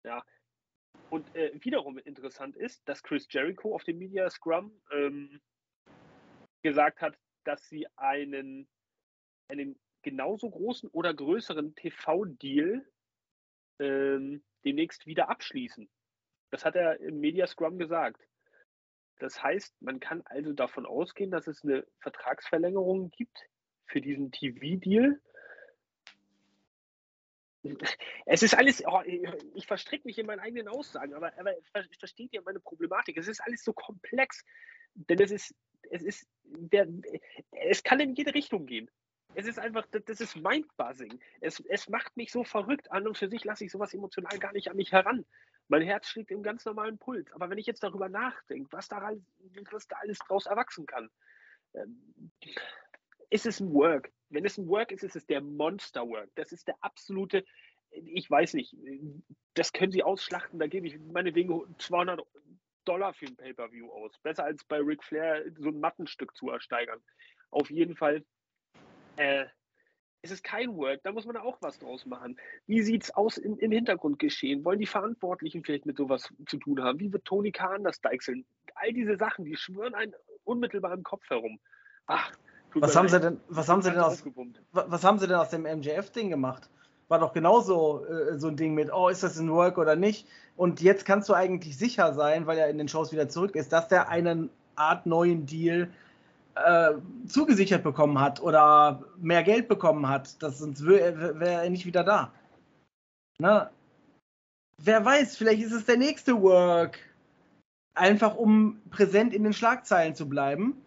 ja. 0.03 0.23
Und 1.09 1.33
äh, 1.35 1.51
wiederum 1.63 1.97
interessant 1.99 2.55
ist, 2.57 2.87
dass 2.87 3.01
Chris 3.01 3.27
Jericho 3.29 3.73
auf 3.73 3.83
dem 3.83 3.97
Media 3.97 4.29
Scrum 4.29 4.71
ähm, 4.91 5.39
gesagt 6.63 7.01
hat, 7.01 7.17
dass 7.45 7.65
sie 7.69 7.87
einen, 7.95 8.67
einen 9.47 9.79
genauso 10.01 10.49
großen 10.49 10.89
oder 10.89 11.13
größeren 11.13 11.75
TV-Deal 11.75 12.85
ähm, 13.79 14.43
demnächst 14.65 15.05
wieder 15.05 15.29
abschließen. 15.29 15.89
Das 16.51 16.65
hat 16.65 16.75
er 16.75 16.99
im 16.99 17.19
Media 17.19 17.47
Scrum 17.47 17.77
gesagt. 17.77 18.21
Das 19.19 19.41
heißt, 19.41 19.81
man 19.81 19.99
kann 19.99 20.21
also 20.25 20.53
davon 20.53 20.85
ausgehen, 20.85 21.31
dass 21.31 21.47
es 21.47 21.63
eine 21.63 21.85
Vertragsverlängerung 22.01 23.09
gibt 23.11 23.37
für 23.85 24.01
diesen 24.01 24.31
TV-Deal. 24.31 25.21
Es 28.25 28.43
ist 28.43 28.55
alles, 28.55 28.83
oh, 28.85 29.01
ich 29.53 29.67
verstricke 29.67 30.07
mich 30.07 30.17
in 30.17 30.25
meinen 30.25 30.39
eigenen 30.39 30.67
Aussagen, 30.67 31.13
aber, 31.13 31.31
aber 31.37 31.53
versteht 31.99 32.33
ihr 32.33 32.41
meine 32.41 32.59
Problematik? 32.59 33.17
Es 33.17 33.27
ist 33.27 33.41
alles 33.41 33.63
so 33.63 33.73
komplex, 33.73 34.43
denn 34.93 35.19
es 35.21 35.31
ist, 35.31 35.55
es 35.89 36.01
ist, 36.01 36.27
der, 36.43 36.87
es 37.51 37.83
kann 37.83 37.99
in 37.99 38.15
jede 38.15 38.33
Richtung 38.33 38.65
gehen. 38.65 38.89
Es 39.35 39.45
ist 39.45 39.59
einfach, 39.59 39.85
das 39.91 40.21
ist 40.21 40.35
Mindbuzzing. 40.35 41.19
Es, 41.41 41.59
es 41.67 41.89
macht 41.89 42.15
mich 42.17 42.31
so 42.31 42.43
verrückt 42.43 42.91
an 42.91 43.07
und 43.07 43.17
für 43.17 43.27
sich 43.27 43.43
lasse 43.43 43.65
ich 43.65 43.71
sowas 43.71 43.93
emotional 43.93 44.39
gar 44.39 44.53
nicht 44.53 44.69
an 44.69 44.77
mich 44.77 44.91
heran. 44.91 45.25
Mein 45.67 45.81
Herz 45.81 46.07
schlägt 46.07 46.31
im 46.31 46.43
ganz 46.43 46.65
normalen 46.65 46.97
Puls. 46.97 47.31
Aber 47.33 47.49
wenn 47.49 47.57
ich 47.57 47.65
jetzt 47.65 47.83
darüber 47.83 48.09
nachdenke, 48.09 48.71
was 48.71 48.87
da, 48.87 49.11
was 49.71 49.87
da 49.87 49.97
alles 49.97 50.17
draus 50.19 50.45
erwachsen 50.45 50.85
kann, 50.85 51.09
ähm, 51.73 52.31
ist 53.29 53.45
es 53.45 53.59
ein 53.59 53.73
Work. 53.73 54.11
Wenn 54.29 54.45
es 54.45 54.57
ein 54.57 54.67
Work 54.67 54.91
ist, 54.91 55.03
ist 55.03 55.15
es 55.15 55.25
der 55.25 55.41
Monster-Work. 55.41 56.29
Das 56.35 56.51
ist 56.51 56.67
der 56.67 56.75
absolute, 56.81 57.45
ich 57.91 58.29
weiß 58.29 58.53
nicht, 58.53 58.75
das 59.53 59.73
können 59.73 59.91
sie 59.91 60.03
ausschlachten, 60.03 60.59
da 60.59 60.67
gebe 60.67 60.87
ich 60.87 60.99
meinetwegen 60.99 61.75
200 61.77 62.21
Dollar 62.85 63.13
für 63.13 63.25
ein 63.25 63.35
Pay-Per-View 63.35 63.91
aus. 63.91 64.11
Besser 64.23 64.45
als 64.45 64.63
bei 64.63 64.77
Ric 64.77 65.03
Flair 65.03 65.43
so 65.57 65.69
ein 65.69 65.79
Mattenstück 65.79 66.35
zu 66.35 66.49
ersteigern. 66.49 67.01
Auf 67.49 67.69
jeden 67.69 67.95
Fall 67.95 68.23
äh, 69.17 69.45
es 70.21 70.31
ist 70.31 70.43
kein 70.43 70.75
Work, 70.75 71.01
da 71.03 71.11
muss 71.11 71.25
man 71.25 71.37
auch 71.37 71.57
was 71.61 71.79
draus 71.79 72.05
machen. 72.05 72.37
Wie 72.65 72.81
sieht 72.81 73.03
es 73.03 73.11
aus 73.11 73.37
im, 73.37 73.57
im, 73.59 73.71
Hintergrund 73.71 74.19
geschehen? 74.19 74.65
Wollen 74.65 74.79
die 74.79 74.85
Verantwortlichen 74.85 75.63
vielleicht 75.63 75.85
mit 75.85 75.97
sowas 75.97 76.33
zu 76.47 76.57
tun 76.57 76.83
haben? 76.83 76.99
Wie 76.99 77.13
wird 77.13 77.25
Tony 77.25 77.51
Khan 77.51 77.83
das 77.83 78.01
deichseln? 78.01 78.45
All 78.75 78.93
diese 78.93 79.17
Sachen, 79.17 79.45
die 79.45 79.55
schwören 79.55 79.95
einen 79.95 80.13
unmittelbar 80.43 80.93
im 80.93 81.03
Kopf 81.03 81.29
herum. 81.29 81.59
Ach, 82.07 82.31
was 82.75 82.95
haben, 82.95 83.09
sie 83.09 83.19
denn, 83.19 83.39
was, 83.49 83.69
haben 83.69 83.81
sie 83.81 83.91
denn 83.91 83.99
aus, 83.99 84.23
was 84.71 85.03
haben 85.03 85.19
sie 85.19 85.27
denn 85.27 85.37
aus 85.37 85.49
dem 85.49 85.63
MJF-Ding 85.63 86.29
gemacht? 86.29 86.69
war 87.07 87.19
doch 87.19 87.33
genauso 87.33 88.05
äh, 88.05 88.37
so 88.37 88.47
ein 88.47 88.57
Ding 88.57 88.73
mit, 88.73 88.91
oh, 88.91 89.09
ist 89.09 89.23
das 89.23 89.37
ein 89.37 89.51
Work 89.51 89.77
oder 89.77 89.95
nicht? 89.95 90.27
Und 90.55 90.81
jetzt 90.81 91.05
kannst 91.05 91.29
du 91.29 91.33
eigentlich 91.33 91.77
sicher 91.77 92.13
sein, 92.13 92.47
weil 92.47 92.57
er 92.57 92.69
in 92.69 92.77
den 92.77 92.87
Shows 92.87 93.11
wieder 93.11 93.29
zurück 93.29 93.55
ist, 93.55 93.71
dass 93.71 93.87
der 93.87 94.09
einen 94.09 94.49
Art 94.75 95.05
neuen 95.05 95.45
Deal 95.45 95.89
äh, 96.55 96.93
zugesichert 97.27 97.83
bekommen 97.83 98.19
hat 98.19 98.41
oder 98.41 99.03
mehr 99.17 99.43
Geld 99.43 99.67
bekommen 99.67 100.09
hat. 100.09 100.41
Das, 100.41 100.59
sonst 100.59 100.85
wäre 100.85 101.39
wär 101.39 101.63
er 101.63 101.69
nicht 101.69 101.85
wieder 101.85 102.03
da. 102.03 102.31
Na, 103.39 103.69
wer 104.81 105.05
weiß, 105.05 105.37
vielleicht 105.37 105.61
ist 105.61 105.73
es 105.73 105.85
der 105.85 105.97
nächste 105.97 106.41
Work. 106.41 106.99
Einfach 107.93 108.35
um 108.35 108.81
präsent 108.91 109.33
in 109.33 109.43
den 109.43 109.53
Schlagzeilen 109.53 110.13
zu 110.13 110.27
bleiben 110.29 110.79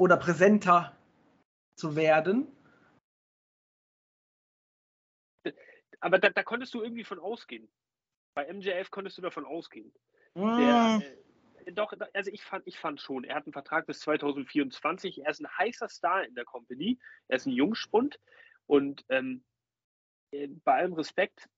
oder 0.00 0.16
präsenter 0.16 0.92
zu 1.80 1.96
werden. 1.96 2.46
Aber 6.00 6.18
da, 6.18 6.30
da 6.30 6.42
konntest 6.42 6.74
du 6.74 6.82
irgendwie 6.82 7.04
von 7.04 7.18
ausgehen. 7.18 7.70
Bei 8.34 8.50
MJF 8.52 8.90
konntest 8.90 9.18
du 9.18 9.22
davon 9.22 9.44
ausgehen. 9.44 9.92
Mm. 10.34 10.56
Der, 10.56 11.02
äh, 11.66 11.72
doch, 11.72 11.92
also 12.14 12.30
ich 12.30 12.42
fand, 12.42 12.66
ich 12.66 12.78
fand 12.78 13.00
schon, 13.00 13.24
er 13.24 13.36
hat 13.36 13.44
einen 13.44 13.52
Vertrag 13.52 13.86
bis 13.86 14.00
2024. 14.00 15.24
Er 15.24 15.30
ist 15.30 15.40
ein 15.40 15.58
heißer 15.58 15.88
Star 15.88 16.24
in 16.24 16.34
der 16.34 16.44
Company. 16.44 16.98
Er 17.28 17.36
ist 17.36 17.46
ein 17.46 17.52
Jungspund. 17.52 18.20
Und 18.66 19.04
ähm, 19.08 19.44
äh, 20.32 20.48
bei 20.64 20.74
allem 20.74 20.94
Respekt, 20.94 21.48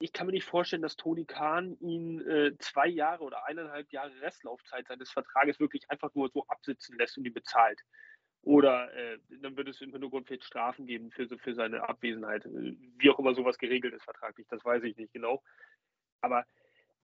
ich 0.00 0.12
kann 0.12 0.26
mir 0.26 0.32
nicht 0.32 0.44
vorstellen, 0.44 0.82
dass 0.82 0.96
Tony 0.96 1.24
Khan 1.24 1.76
ihn 1.80 2.20
äh, 2.26 2.56
zwei 2.58 2.86
Jahre 2.86 3.24
oder 3.24 3.44
eineinhalb 3.44 3.92
Jahre 3.92 4.20
Restlaufzeit 4.20 4.86
seines 4.86 5.10
Vertrages 5.10 5.58
wirklich 5.58 5.90
einfach 5.90 6.14
nur 6.14 6.30
so 6.30 6.46
absitzen 6.46 6.96
lässt 6.96 7.18
und 7.18 7.24
ihn 7.24 7.34
bezahlt. 7.34 7.80
Oder 8.42 8.92
äh, 8.94 9.18
dann 9.42 9.56
wird 9.56 9.68
es 9.68 9.80
im 9.80 9.92
Hintergrund 9.92 10.26
vielleicht 10.26 10.44
Strafen 10.44 10.86
geben 10.86 11.10
für, 11.10 11.28
für 11.38 11.54
seine 11.54 11.88
Abwesenheit. 11.88 12.44
Wie 12.46 13.10
auch 13.10 13.18
immer 13.18 13.34
sowas 13.34 13.58
geregelt 13.58 13.94
ist 13.94 14.04
vertraglich, 14.04 14.46
das 14.48 14.64
weiß 14.64 14.84
ich 14.84 14.96
nicht 14.96 15.12
genau. 15.12 15.42
Aber 16.20 16.44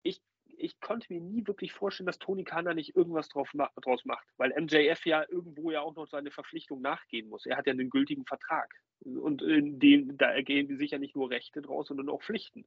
ich, 0.04 0.22
ich 0.58 0.80
konnte 0.80 1.12
mir 1.12 1.20
nie 1.20 1.46
wirklich 1.46 1.74
vorstellen, 1.74 2.08
dass 2.08 2.20
Tony 2.20 2.44
Khan 2.44 2.66
da 2.66 2.74
nicht 2.74 2.96
irgendwas 2.96 3.28
drauf, 3.30 3.52
draus 3.82 4.06
macht, 4.06 4.28
weil 4.38 4.54
MJF 4.60 5.06
ja 5.06 5.26
irgendwo 5.28 5.72
ja 5.72 5.82
auch 5.82 5.96
noch 5.96 6.08
seine 6.08 6.32
Verpflichtung 6.32 6.82
nachgehen 6.82 7.28
muss. 7.28 7.46
Er 7.46 7.58
hat 7.58 7.66
ja 7.66 7.74
einen 7.74 7.90
gültigen 7.90 8.26
Vertrag. 8.26 8.74
Und 9.04 9.42
in 9.42 9.80
dem, 9.80 10.18
da 10.18 10.32
ergehen 10.32 10.78
sich 10.78 10.92
ja 10.92 10.98
nicht 10.98 11.16
nur 11.16 11.30
Rechte 11.30 11.62
draus, 11.62 11.88
sondern 11.88 12.10
auch 12.10 12.24
Pflichten. 12.24 12.66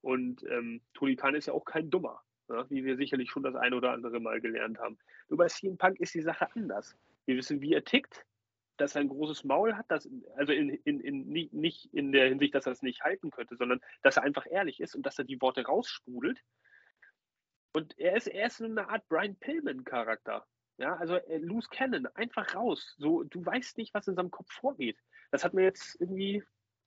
Und 0.00 0.42
ähm, 0.44 0.80
Tony 0.94 1.16
Khan 1.16 1.34
ist 1.34 1.46
ja 1.46 1.52
auch 1.52 1.64
kein 1.64 1.90
Dummer, 1.90 2.22
ja, 2.48 2.68
wie 2.70 2.84
wir 2.84 2.96
sicherlich 2.96 3.30
schon 3.30 3.42
das 3.42 3.54
ein 3.54 3.74
oder 3.74 3.92
andere 3.92 4.20
Mal 4.20 4.40
gelernt 4.40 4.78
haben. 4.78 4.98
Nur 5.28 5.38
bei 5.38 5.46
CM 5.46 5.76
Punk 5.76 6.00
ist 6.00 6.14
die 6.14 6.22
Sache 6.22 6.48
anders. 6.54 6.96
Wir 7.28 7.36
wissen, 7.36 7.60
wie 7.60 7.74
er 7.74 7.84
tickt, 7.84 8.24
dass 8.78 8.94
er 8.94 9.02
ein 9.02 9.08
großes 9.08 9.44
Maul 9.44 9.74
hat, 9.74 9.84
dass, 9.90 10.08
also 10.36 10.54
in, 10.54 10.70
in, 10.70 10.98
in, 11.00 11.28
nicht 11.28 11.92
in 11.92 12.10
der 12.10 12.30
Hinsicht, 12.30 12.54
dass 12.54 12.64
er 12.64 12.72
es 12.72 12.80
nicht 12.80 13.02
halten 13.02 13.30
könnte, 13.30 13.54
sondern 13.56 13.82
dass 14.02 14.16
er 14.16 14.22
einfach 14.22 14.46
ehrlich 14.50 14.80
ist 14.80 14.94
und 14.94 15.04
dass 15.04 15.18
er 15.18 15.26
die 15.26 15.38
Worte 15.42 15.62
raussprudelt. 15.62 16.40
Und 17.74 17.98
er 17.98 18.16
ist, 18.16 18.28
er 18.28 18.46
ist 18.46 18.62
eine 18.62 18.88
Art 18.88 19.06
Brian 19.10 19.36
Pillman-Charakter. 19.36 20.46
Ja, 20.78 20.96
also 20.96 21.16
äh, 21.16 21.36
Loose 21.36 21.68
Cannon, 21.70 22.06
einfach 22.14 22.54
raus. 22.54 22.94
So, 22.96 23.24
du 23.24 23.44
weißt 23.44 23.76
nicht, 23.76 23.92
was 23.92 24.08
in 24.08 24.14
seinem 24.14 24.30
Kopf 24.30 24.50
vorgeht. 24.50 24.96
Das 25.30 25.44
hat 25.44 25.52
man 25.52 25.64
jetzt 25.64 26.00
irgendwie 26.00 26.42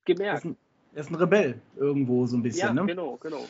gemerkt. 0.06 0.34
Er 0.34 0.38
ist 0.38 0.46
ein, 0.46 0.58
er 0.96 1.02
ist 1.02 1.12
ein 1.12 1.16
Rebell 1.16 1.62
irgendwo 1.76 2.26
so 2.26 2.36
ein 2.36 2.42
bisschen. 2.42 2.68
Ja, 2.68 2.74
ne? 2.74 2.88
genau, 2.88 3.18
genau. 3.18 3.46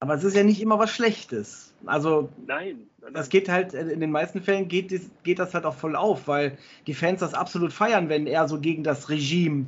Aber 0.00 0.14
es 0.14 0.24
ist 0.24 0.34
ja 0.34 0.42
nicht 0.42 0.60
immer 0.60 0.78
was 0.78 0.90
Schlechtes. 0.90 1.74
Also 1.84 2.30
Nein, 2.46 2.86
nein, 3.00 3.14
das 3.14 3.28
geht 3.28 3.48
halt, 3.48 3.74
äh, 3.74 3.82
in 3.88 4.00
den 4.00 4.10
meisten 4.10 4.42
Fällen 4.42 4.66
geht, 4.68 4.92
geht 5.22 5.38
das 5.38 5.54
halt 5.54 5.66
auch 5.66 5.74
voll 5.74 5.94
auf, 5.94 6.26
weil 6.26 6.58
die 6.86 6.94
Fans 6.94 7.20
das 7.20 7.34
absolut 7.34 7.72
feiern, 7.72 8.08
wenn 8.08 8.26
er 8.26 8.48
so 8.48 8.58
gegen 8.58 8.82
das 8.82 9.10
Regime, 9.10 9.66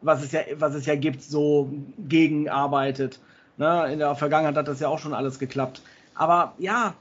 was 0.00 0.22
es 0.22 0.32
ja, 0.32 0.40
was 0.54 0.74
es 0.74 0.86
ja 0.86 0.94
gibt, 0.94 1.22
so 1.22 1.72
gegenarbeitet. 1.98 3.20
Ne? 3.56 3.92
In 3.92 3.98
der 3.98 4.14
Vergangenheit 4.14 4.56
hat 4.56 4.68
das 4.68 4.80
ja 4.80 4.88
auch 4.88 4.98
schon 4.98 5.14
alles 5.14 5.38
geklappt. 5.38 5.82
Aber 6.14 6.54
ja, 6.58 6.94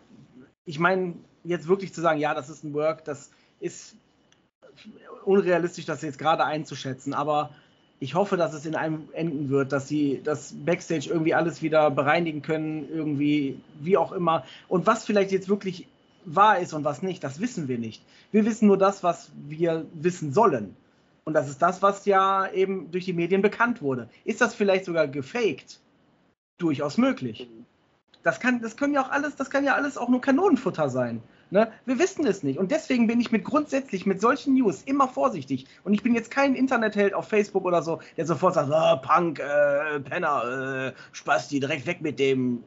ich 0.66 0.80
meine, 0.80 1.14
jetzt 1.44 1.68
wirklich 1.68 1.94
zu 1.94 2.02
sagen, 2.02 2.20
ja, 2.20 2.34
das 2.34 2.50
ist 2.50 2.64
ein 2.64 2.74
Work, 2.74 3.06
das 3.06 3.32
ist 3.60 3.96
unrealistisch, 5.26 5.86
das 5.86 6.02
jetzt 6.02 6.18
gerade 6.18 6.46
einzuschätzen. 6.46 7.14
Aber 7.14 7.52
ich 8.02 8.16
hoffe, 8.16 8.36
dass 8.36 8.54
es 8.54 8.66
in 8.66 8.74
einem 8.74 9.10
enden 9.14 9.50
wird, 9.50 9.72
dass 9.72 9.88
sie 9.88 10.22
das 10.24 10.56
Backstage 10.66 11.08
irgendwie 11.08 11.36
alles 11.36 11.62
wieder 11.62 11.92
bereinigen 11.92 12.42
können, 12.42 12.90
irgendwie, 12.90 13.62
wie 13.80 13.96
auch 13.96 14.12
immer. 14.12 14.44
Und 14.68 14.88
was 14.88 15.06
vielleicht 15.06 15.32
jetzt 15.32 15.48
wirklich 15.48 15.88
wahr 16.26 16.58
ist 16.58 16.74
und 16.74 16.84
was 16.84 17.04
nicht, 17.04 17.24
das 17.24 17.40
wissen 17.40 17.68
wir 17.68 17.78
nicht. 17.78 18.04
Wir 18.32 18.44
wissen 18.44 18.66
nur 18.66 18.80
das, 18.80 19.04
was 19.04 19.32
wir 19.48 19.86
wissen 19.94 20.34
sollen. 20.34 20.76
Und 21.26 21.36
das 21.36 21.48
ist 21.48 21.62
das, 21.62 21.84
was 21.84 22.06
ja 22.06 22.52
eben 22.52 22.90
durch 22.90 23.06
die 23.06 23.14
Medien 23.14 23.44
bekannt 23.44 23.84
wurde. 23.84 24.10
Ist 24.26 24.42
das 24.42 24.56
vielleicht 24.56 24.86
sogar 24.86 25.08
gefaked? 25.08 25.80
Durchaus 26.58 26.98
möglich. 26.98 27.48
Das 28.24 28.40
kann, 28.40 28.62
das 28.62 28.78
können 28.78 28.96
ja 28.96 29.06
auch 29.06 29.12
alles, 29.12 29.36
das 29.36 29.52
kann 29.52 29.64
ja 29.64 29.76
alles 29.76 30.00
auch 30.00 30.10
nur 30.10 30.22
Kanonenfutter 30.22 30.90
sein. 30.90 31.22
Ne? 31.52 31.70
Wir 31.86 32.00
wissen 32.00 32.26
es 32.26 32.44
nicht. 32.44 32.58
Und 32.58 32.72
deswegen 32.72 33.08
bin 33.08 33.20
ich 33.20 33.32
mit 33.32 33.44
grundsätzlich 33.44 34.06
mit 34.06 34.22
solchen 34.22 34.54
News 34.54 34.84
immer 34.84 35.10
vorsichtig. 35.10 35.66
Und 35.84 35.94
ich 35.94 36.02
bin 36.02 36.16
jetzt 36.16 36.32
kein 36.32 36.56
Internetheld 36.56 37.14
auf 37.14 37.28
Facebook 37.28 37.66
oder 37.66 37.84
so, 37.84 38.00
der 38.16 38.26
sofort 38.26 38.54
sagt, 38.54 38.72
ah, 38.72 38.96
Punk, 38.96 39.40
äh, 39.40 40.00
Penner, 40.00 40.94
äh, 40.94 40.94
Spasti, 41.12 41.60
direkt 41.60 41.86
weg 41.86 42.02
mit 42.02 42.20
dem. 42.20 42.64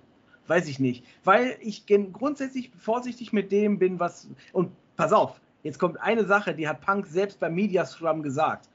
Weiß 0.47 0.69
ich 0.69 0.79
nicht. 0.79 1.03
Weil 1.25 1.57
ich 1.63 1.87
grundsätzlich 1.87 2.71
vorsichtig 2.79 3.33
mit 3.33 3.51
dem 3.51 3.79
bin, 3.79 3.99
was. 3.99 4.29
Und 4.53 4.71
pass 4.97 5.15
auf, 5.15 5.41
jetzt 5.63 5.79
kommt 5.79 5.99
eine 6.03 6.27
Sache, 6.27 6.55
die 6.55 6.69
hat 6.69 6.83
Punk 6.83 7.07
selbst 7.07 7.41
beim 7.41 7.55
Media 7.55 7.87
Scrum 7.87 8.23
gesagt. 8.23 8.69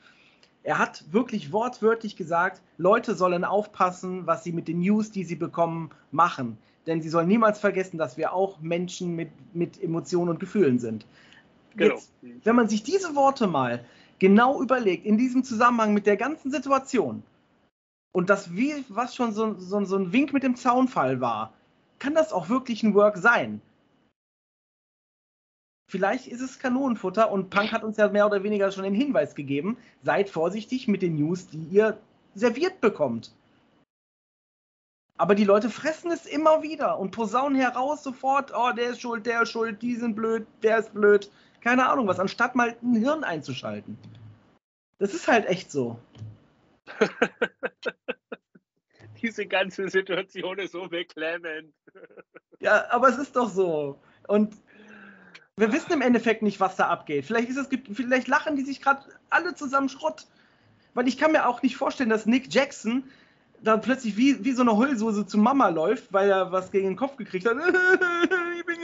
Er 0.63 0.79
hat 0.79 1.05
wirklich 1.11 1.53
wortwörtlich 1.53 2.15
gesagt, 2.15 2.63
Leute 2.77 3.13
sollen 3.13 3.45
aufpassen, 3.45 4.25
was 4.25 4.43
sie 4.43 4.51
mit 4.51 4.67
den 4.67 4.79
News, 4.79 5.11
die 5.11 5.23
sie 5.23 5.35
bekommen, 5.35 5.91
machen. 6.11 6.57
Denn 6.89 7.03
sie 7.03 7.09
sollen 7.09 7.27
niemals 7.27 7.59
vergessen, 7.59 7.99
dass 7.99 8.17
wir 8.17 8.33
auch 8.33 8.61
Menschen 8.61 9.15
mit, 9.15 9.29
mit 9.53 9.81
Emotionen 9.81 10.31
und 10.31 10.39
Gefühlen 10.39 10.79
sind. 10.79 11.05
Genau. 11.75 11.93
Jetzt, 11.93 12.11
wenn 12.43 12.55
man 12.55 12.67
sich 12.67 12.81
diese 12.81 13.15
Worte 13.15 13.45
mal 13.45 13.85
genau 14.17 14.59
überlegt, 14.59 15.05
in 15.05 15.15
diesem 15.15 15.43
Zusammenhang 15.43 15.93
mit 15.93 16.07
der 16.07 16.17
ganzen 16.17 16.49
Situation, 16.49 17.21
und 18.11 18.31
das 18.31 18.55
wie 18.55 18.83
was 18.89 19.13
schon 19.15 19.33
so, 19.33 19.53
so, 19.59 19.85
so 19.85 19.97
ein 19.97 20.11
Wink 20.13 20.33
mit 20.33 20.41
dem 20.41 20.55
Zaunfall 20.55 21.21
war, 21.21 21.53
kann 21.99 22.15
das 22.15 22.33
auch 22.33 22.49
wirklich 22.49 22.81
ein 22.81 22.95
Work 22.95 23.17
sein. 23.17 23.61
Vielleicht 25.91 26.25
ist 26.25 26.41
es 26.41 26.57
Kanonenfutter 26.57 27.31
und 27.31 27.51
Punk 27.51 27.71
hat 27.71 27.83
uns 27.83 27.97
ja 27.97 28.09
mehr 28.09 28.25
oder 28.25 28.41
weniger 28.41 28.71
schon 28.71 28.83
den 28.83 28.95
Hinweis 28.95 29.35
gegeben, 29.35 29.77
seid 30.01 30.31
vorsichtig 30.31 30.87
mit 30.87 31.03
den 31.03 31.17
News, 31.17 31.49
die 31.49 31.63
ihr 31.69 31.99
serviert 32.33 32.81
bekommt. 32.81 33.31
Aber 35.19 35.35
die 35.35 35.43
Leute 35.43 35.69
fressen 35.69 36.11
es 36.11 36.25
immer 36.25 36.63
wieder 36.63 36.97
und 36.97 37.11
posaunen 37.11 37.59
heraus 37.59 38.03
sofort, 38.03 38.53
oh, 38.55 38.71
der 38.71 38.91
ist 38.91 39.01
schuld, 39.01 39.25
der 39.25 39.41
ist 39.41 39.51
schuld, 39.51 39.81
die 39.81 39.97
sind 39.97 40.15
blöd, 40.15 40.47
der 40.63 40.77
ist 40.77 40.93
blöd. 40.93 41.29
Keine 41.59 41.89
Ahnung 41.89 42.07
was, 42.07 42.21
anstatt 42.21 42.55
mal 42.55 42.77
ein 42.81 42.95
Hirn 42.95 43.25
einzuschalten. 43.25 43.97
Das 44.97 45.13
ist 45.13 45.27
halt 45.27 45.45
echt 45.47 45.71
so. 45.71 45.99
Diese 49.21 49.45
ganze 49.45 49.89
Situation 49.89 50.57
ist 50.57 50.71
so 50.71 50.87
beklemmend. 50.87 51.73
Ja, 52.61 52.91
aber 52.91 53.07
es 53.07 53.17
ist 53.17 53.37
doch 53.37 53.49
so. 53.49 54.01
Und 54.27 54.53
wir 55.55 55.71
wissen 55.71 55.93
im 55.93 56.01
Endeffekt 56.01 56.41
nicht, 56.41 56.59
was 56.59 56.75
da 56.75 56.89
abgeht. 56.89 57.25
Vielleicht, 57.25 57.47
ist 57.47 57.55
es, 57.55 57.69
vielleicht 57.93 58.27
lachen 58.27 58.57
die 58.57 58.63
sich 58.63 58.81
gerade 58.81 59.05
alle 59.29 59.55
zusammen 59.55 59.87
Schrott. 59.87 60.27
Weil 60.93 61.07
ich 61.07 61.17
kann 61.17 61.31
mir 61.31 61.47
auch 61.47 61.61
nicht 61.61 61.77
vorstellen, 61.77 62.09
dass 62.09 62.25
Nick 62.25 62.53
Jackson 62.53 63.05
da 63.63 63.77
plötzlich 63.77 64.17
wie, 64.17 64.43
wie 64.43 64.51
so 64.51 64.61
eine 64.61 64.75
Heulsuse 64.75 65.25
zu 65.25 65.37
Mama 65.37 65.69
läuft, 65.69 66.11
weil 66.13 66.29
er 66.29 66.51
was 66.51 66.71
gegen 66.71 66.87
den 66.89 66.95
Kopf 66.95 67.17
gekriegt 67.17 67.47
hat. 67.47 67.57
ich 68.57 68.65
bin. 68.65 68.77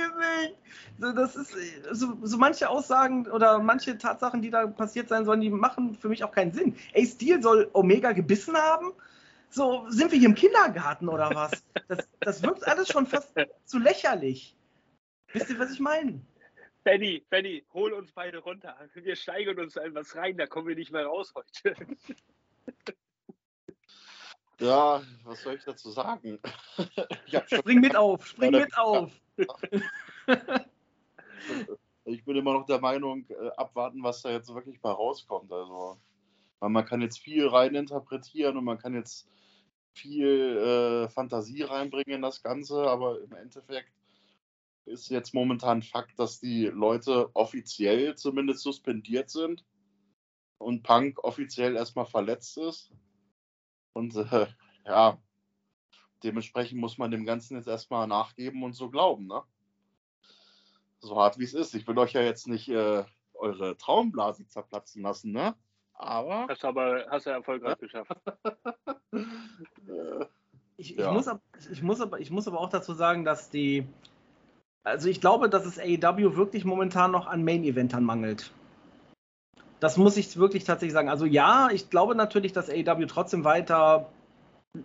So, 0.97 1.11
das 1.11 1.35
ist 1.35 1.55
so, 1.91 2.17
so 2.21 2.37
manche 2.37 2.69
Aussagen 2.69 3.27
oder 3.27 3.59
manche 3.59 3.97
Tatsachen, 3.97 4.41
die 4.41 4.49
da 4.49 4.67
passiert 4.67 5.09
sein 5.09 5.25
sollen, 5.25 5.41
die 5.41 5.49
machen 5.49 5.95
für 5.95 6.09
mich 6.09 6.23
auch 6.23 6.31
keinen 6.31 6.51
Sinn. 6.51 6.75
Ey, 6.93 7.05
Steel 7.05 7.41
soll 7.41 7.69
Omega 7.73 8.13
gebissen 8.13 8.55
haben? 8.55 8.93
So, 9.49 9.85
sind 9.89 10.11
wir 10.11 10.19
hier 10.19 10.29
im 10.29 10.35
Kindergarten 10.35 11.09
oder 11.09 11.29
was? 11.33 11.51
Das, 11.87 12.07
das 12.19 12.43
wirkt 12.43 12.67
alles 12.67 12.87
schon 12.87 13.05
fast 13.05 13.33
zu 13.65 13.79
lächerlich. 13.79 14.55
Wisst 15.33 15.49
ihr, 15.49 15.59
was 15.59 15.71
ich 15.71 15.79
meine? 15.79 16.21
Benny, 16.83 17.25
Benny, 17.29 17.65
hol 17.73 17.93
uns 17.93 18.11
beide 18.11 18.37
runter. 18.37 18.77
Wir 18.93 19.15
steigern 19.15 19.59
uns 19.59 19.75
in 19.75 19.95
was 19.95 20.15
rein, 20.15 20.37
da 20.37 20.45
kommen 20.45 20.67
wir 20.67 20.75
nicht 20.75 20.91
mehr 20.91 21.05
raus 21.05 21.33
heute. 21.35 21.75
Ja, 24.59 25.01
was 25.23 25.41
soll 25.41 25.55
ich 25.55 25.63
dazu 25.63 25.91
sagen? 25.91 26.39
ich, 27.27 27.57
Spring 27.57 27.81
mit 27.81 27.95
auf, 27.95 28.25
spring 28.25 28.51
mit 28.51 28.77
auf. 28.77 29.11
ich 32.05 32.23
bin 32.23 32.37
immer 32.37 32.53
noch 32.53 32.65
der 32.65 32.79
Meinung, 32.79 33.25
äh, 33.29 33.49
abwarten, 33.57 34.01
was 34.01 34.21
da 34.21 34.31
jetzt 34.31 34.53
wirklich 34.53 34.81
mal 34.81 34.93
rauskommt. 34.93 35.51
Also, 35.51 35.97
weil 36.59 36.69
man 36.69 36.85
kann 36.85 37.01
jetzt 37.01 37.19
viel 37.19 37.47
reininterpretieren 37.47 38.57
und 38.57 38.63
man 38.63 38.77
kann 38.77 38.93
jetzt 38.93 39.27
viel 39.93 40.57
äh, 40.57 41.09
Fantasie 41.09 41.63
reinbringen 41.63 42.15
in 42.15 42.21
das 42.21 42.41
Ganze, 42.43 42.83
aber 42.83 43.21
im 43.21 43.33
Endeffekt 43.33 43.91
ist 44.85 45.09
jetzt 45.09 45.33
momentan 45.33 45.81
Fakt, 45.81 46.19
dass 46.19 46.39
die 46.39 46.65
Leute 46.67 47.29
offiziell 47.33 48.15
zumindest 48.15 48.61
suspendiert 48.61 49.29
sind 49.29 49.65
und 50.57 50.83
Punk 50.83 51.23
offiziell 51.23 51.75
erstmal 51.75 52.05
verletzt 52.05 52.57
ist. 52.57 52.91
Und 53.95 54.15
äh, 54.15 54.47
ja, 54.85 55.17
dementsprechend 56.23 56.79
muss 56.79 56.97
man 56.97 57.11
dem 57.11 57.25
Ganzen 57.25 57.55
jetzt 57.55 57.67
erstmal 57.67 58.07
nachgeben 58.07 58.61
und 58.63 58.73
so 58.73 58.89
glauben, 58.89 59.27
ne? 59.27 59.41
So 60.99 61.17
hart 61.17 61.39
wie 61.39 61.43
es 61.43 61.53
ist. 61.53 61.73
Ich 61.75 61.87
will 61.87 61.97
euch 61.97 62.13
ja 62.13 62.21
jetzt 62.21 62.47
nicht 62.47 62.67
äh, 62.67 63.03
eure 63.33 63.77
Traumblase 63.77 64.47
zerplatzen 64.47 65.01
lassen, 65.01 65.31
ne? 65.31 65.55
Aber. 65.93 66.47
Hast 66.49 66.63
du 66.63 66.67
aber 66.67 67.05
hast 67.09 67.25
du 67.25 67.29
erfolgreich 67.29 67.77
ja. 67.81 67.87
geschafft. 67.87 68.11
ich, 70.77 70.91
ich, 70.91 70.97
ja. 70.97 71.11
muss 71.11 71.27
aber, 71.27 71.41
ich, 71.71 71.81
muss 71.81 72.01
aber, 72.01 72.19
ich 72.19 72.31
muss 72.31 72.47
aber 72.47 72.59
auch 72.59 72.69
dazu 72.69 72.93
sagen, 72.93 73.23
dass 73.23 73.49
die. 73.49 73.87
Also 74.83 75.09
ich 75.09 75.21
glaube, 75.21 75.49
dass 75.49 75.65
es 75.65 75.79
AEW 75.79 76.35
wirklich 76.35 76.65
momentan 76.65 77.11
noch 77.11 77.27
an 77.27 77.43
Main-Eventern 77.43 78.03
mangelt. 78.03 78.51
Das 79.85 79.97
muss 79.97 80.17
ich 80.17 80.35
wirklich 80.35 80.63
tatsächlich 80.63 80.93
sagen. 80.93 81.09
Also 81.09 81.27
ja, 81.27 81.69
ich 81.71 81.91
glaube 81.91 82.15
natürlich, 82.15 82.53
dass 82.53 82.71
AEW 82.71 83.05
trotzdem 83.05 83.43
weiter 83.43 84.09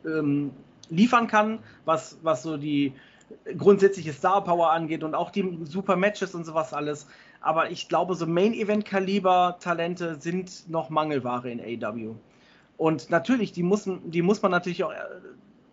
ähm, 0.05 0.51
liefern 0.91 1.27
kann, 1.27 1.61
was, 1.87 2.19
was 2.21 2.43
so 2.43 2.59
die 2.59 2.93
grundsätzliche 3.57 4.13
Star 4.13 4.45
Power 4.45 4.73
angeht 4.73 5.03
und 5.03 5.15
auch 5.15 5.31
die 5.31 5.59
super 5.65 5.97
Matches 5.97 6.35
und 6.35 6.45
sowas 6.45 6.75
alles. 6.75 7.07
Aber 7.41 7.71
ich 7.71 7.89
glaube, 7.89 8.15
so 8.15 8.27
Main-Event-Kaliber-Talente 8.27 10.17
sind 10.21 10.69
noch 10.69 10.91
Mangelware 10.91 11.51
in 11.51 11.61
AEW. 11.61 12.17
Und 12.77 13.09
natürlich, 13.09 13.53
die, 13.53 13.63
müssen, 13.63 14.11
die 14.11 14.21
muss 14.21 14.43
man 14.43 14.51
natürlich 14.51 14.85
auch, 14.85 14.93
äh, 14.93 14.97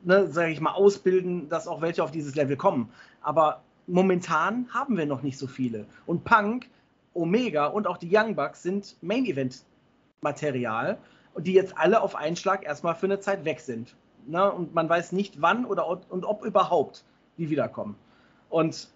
ne, 0.05 0.27
sage 0.29 0.53
ich 0.53 0.61
mal, 0.61 0.71
ausbilden, 0.71 1.49
dass 1.49 1.67
auch 1.67 1.81
welche 1.81 2.01
auf 2.01 2.11
dieses 2.11 2.35
Level 2.35 2.55
kommen. 2.55 2.93
Aber 3.21 3.61
momentan 3.87 4.69
haben 4.73 4.95
wir 4.95 5.05
noch 5.05 5.21
nicht 5.21 5.37
so 5.37 5.47
viele. 5.47 5.85
Und 6.05 6.23
Punk, 6.23 6.69
Omega 7.17 7.65
und 7.67 7.87
auch 7.87 7.97
die 7.97 8.09
Young 8.11 8.35
Bucks 8.35 8.63
sind 8.63 8.95
Main-Event-Material 9.01 10.97
und 11.33 11.47
die 11.47 11.53
jetzt 11.53 11.77
alle 11.77 12.01
auf 12.01 12.15
einen 12.15 12.35
Schlag 12.35 12.65
erstmal 12.65 12.95
für 12.95 13.07
eine 13.07 13.19
Zeit 13.19 13.45
weg 13.45 13.59
sind. 13.59 13.95
Ne? 14.25 14.51
Und 14.51 14.73
man 14.73 14.87
weiß 14.89 15.11
nicht, 15.11 15.41
wann 15.41 15.65
oder 15.65 15.87
und 15.87 16.25
ob 16.25 16.43
überhaupt 16.43 17.03
die 17.37 17.49
wiederkommen. 17.49 17.95
Und 18.49 18.89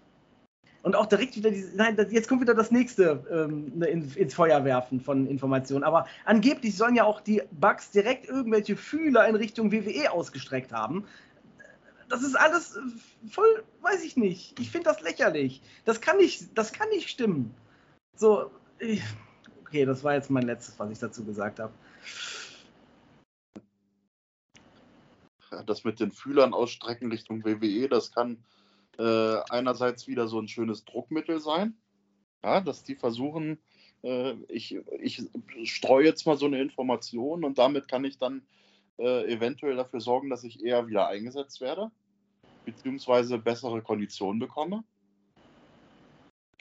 und 0.83 0.95
auch 0.95 1.05
direkt 1.05 1.35
wieder 1.35 1.51
diese, 1.51 1.75
nein, 1.77 1.95
jetzt 2.09 2.27
kommt 2.27 2.41
wieder 2.41 2.55
das 2.55 2.71
nächste 2.71 3.23
ähm, 3.31 3.71
ne, 3.75 3.85
in, 3.87 4.11
ins 4.15 4.33
Feuer 4.33 4.65
werfen 4.65 4.99
von 4.99 5.27
Informationen. 5.27 5.83
Aber 5.83 6.07
angeblich 6.25 6.75
sollen 6.75 6.95
ja 6.95 7.03
auch 7.03 7.21
die 7.21 7.43
Bugs 7.51 7.91
direkt 7.91 8.27
irgendwelche 8.27 8.75
Fühler 8.75 9.27
in 9.27 9.35
Richtung 9.35 9.71
WWE 9.71 10.11
ausgestreckt 10.11 10.71
haben. 10.71 11.05
Das 12.09 12.23
ist 12.23 12.35
alles 12.35 12.79
voll, 13.29 13.63
weiß 13.81 14.03
ich 14.03 14.17
nicht. 14.17 14.59
Ich 14.59 14.71
finde 14.71 14.89
das 14.89 15.01
lächerlich. 15.01 15.61
Das 15.85 16.01
kann 16.01 16.17
nicht, 16.17 16.57
das 16.57 16.73
kann 16.73 16.89
nicht 16.89 17.09
stimmen. 17.09 17.53
So, 18.15 18.51
okay, 19.61 19.85
das 19.85 20.03
war 20.03 20.13
jetzt 20.13 20.29
mein 20.29 20.43
letztes, 20.43 20.77
was 20.79 20.91
ich 20.91 20.99
dazu 20.99 21.23
gesagt 21.23 21.59
habe. 21.59 21.73
Das 25.65 25.83
mit 25.83 25.99
den 25.99 26.11
Fühlern 26.11 26.53
ausstrecken 26.53 27.11
Richtung 27.11 27.43
WWE, 27.43 27.89
das 27.89 28.11
kann 28.11 28.43
äh, 28.97 29.37
einerseits 29.49 30.07
wieder 30.07 30.27
so 30.27 30.39
ein 30.39 30.47
schönes 30.47 30.85
Druckmittel 30.85 31.39
sein, 31.39 31.75
ja, 32.43 32.61
dass 32.61 32.83
die 32.83 32.95
versuchen, 32.95 33.59
äh, 34.03 34.33
ich, 34.47 34.79
ich 34.99 35.23
streue 35.65 36.05
jetzt 36.05 36.25
mal 36.25 36.37
so 36.37 36.45
eine 36.45 36.61
Information 36.61 37.43
und 37.43 37.57
damit 37.57 37.87
kann 37.87 38.05
ich 38.05 38.17
dann 38.17 38.43
äh, 38.97 39.31
eventuell 39.31 39.75
dafür 39.75 39.99
sorgen, 39.99 40.29
dass 40.29 40.43
ich 40.43 40.63
eher 40.63 40.87
wieder 40.87 41.07
eingesetzt 41.07 41.61
werde, 41.61 41.91
beziehungsweise 42.65 43.37
bessere 43.37 43.81
Konditionen 43.81 44.39
bekomme. 44.39 44.83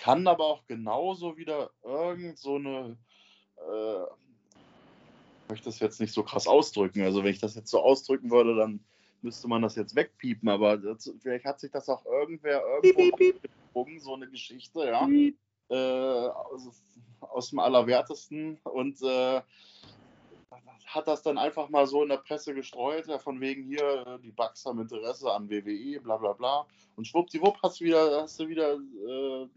Kann 0.00 0.26
aber 0.26 0.44
auch 0.44 0.66
genauso 0.66 1.36
wieder 1.36 1.70
irgend 1.84 2.38
so 2.38 2.54
eine 2.56 2.96
äh, 3.56 4.04
möchte 5.50 5.66
das 5.66 5.80
jetzt 5.80 6.00
nicht 6.00 6.14
so 6.14 6.22
krass 6.22 6.46
ausdrücken. 6.46 7.02
Also 7.02 7.22
wenn 7.22 7.32
ich 7.32 7.40
das 7.40 7.54
jetzt 7.54 7.70
so 7.70 7.80
ausdrücken 7.80 8.30
würde, 8.30 8.56
dann 8.56 8.80
müsste 9.20 9.48
man 9.48 9.60
das 9.60 9.76
jetzt 9.76 9.94
wegpiepen, 9.94 10.48
aber 10.48 10.78
das, 10.78 11.12
vielleicht 11.20 11.44
hat 11.44 11.60
sich 11.60 11.70
das 11.70 11.88
auch 11.88 12.06
irgendwer 12.06 12.62
irgendwo 12.82 13.16
piep, 13.16 13.40
piep. 13.74 14.00
so 14.00 14.14
eine 14.14 14.28
Geschichte, 14.28 14.86
ja. 14.86 15.06
Äh, 15.68 16.28
aus, 16.28 16.82
aus, 17.20 17.50
dem 17.50 17.58
Allerwertesten 17.58 18.58
und 18.64 19.00
äh, 19.02 19.40
hat 20.86 21.06
das 21.06 21.22
dann 21.22 21.38
einfach 21.38 21.68
mal 21.68 21.86
so 21.86 22.02
in 22.02 22.08
der 22.08 22.16
Presse 22.16 22.54
gestreut, 22.54 23.06
ja, 23.06 23.18
von 23.18 23.40
wegen 23.40 23.62
hier, 23.62 24.18
die 24.24 24.32
Bugs 24.32 24.64
haben 24.64 24.80
Interesse 24.80 25.30
an 25.30 25.48
WWE, 25.48 26.00
bla 26.00 26.16
bla 26.16 26.32
bla. 26.32 26.66
Und 26.96 27.06
schwuppdiwupp 27.06 27.58
hast 27.62 27.80
du 27.80 27.84
wieder, 27.84 28.22
hast 28.22 28.40
du 28.40 28.48
wieder 28.48 28.74
äh, 28.74 29.48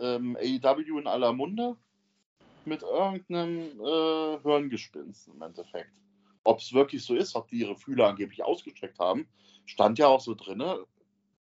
ähm, 0.00 0.36
AEW 0.36 0.98
in 0.98 1.06
aller 1.06 1.32
Munde 1.32 1.76
mit 2.64 2.82
irgendeinem 2.82 3.80
äh, 3.80 4.38
Hirngespinst 4.42 5.28
im 5.28 5.42
Endeffekt. 5.42 5.92
Ob 6.44 6.60
es 6.60 6.72
wirklich 6.72 7.04
so 7.04 7.14
ist, 7.14 7.34
ob 7.34 7.48
die 7.48 7.60
ihre 7.60 7.76
Fühler 7.76 8.08
angeblich 8.08 8.44
ausgestreckt 8.44 8.98
haben, 8.98 9.28
stand 9.64 9.98
ja 9.98 10.06
auch 10.06 10.20
so 10.20 10.34
drin, 10.34 10.62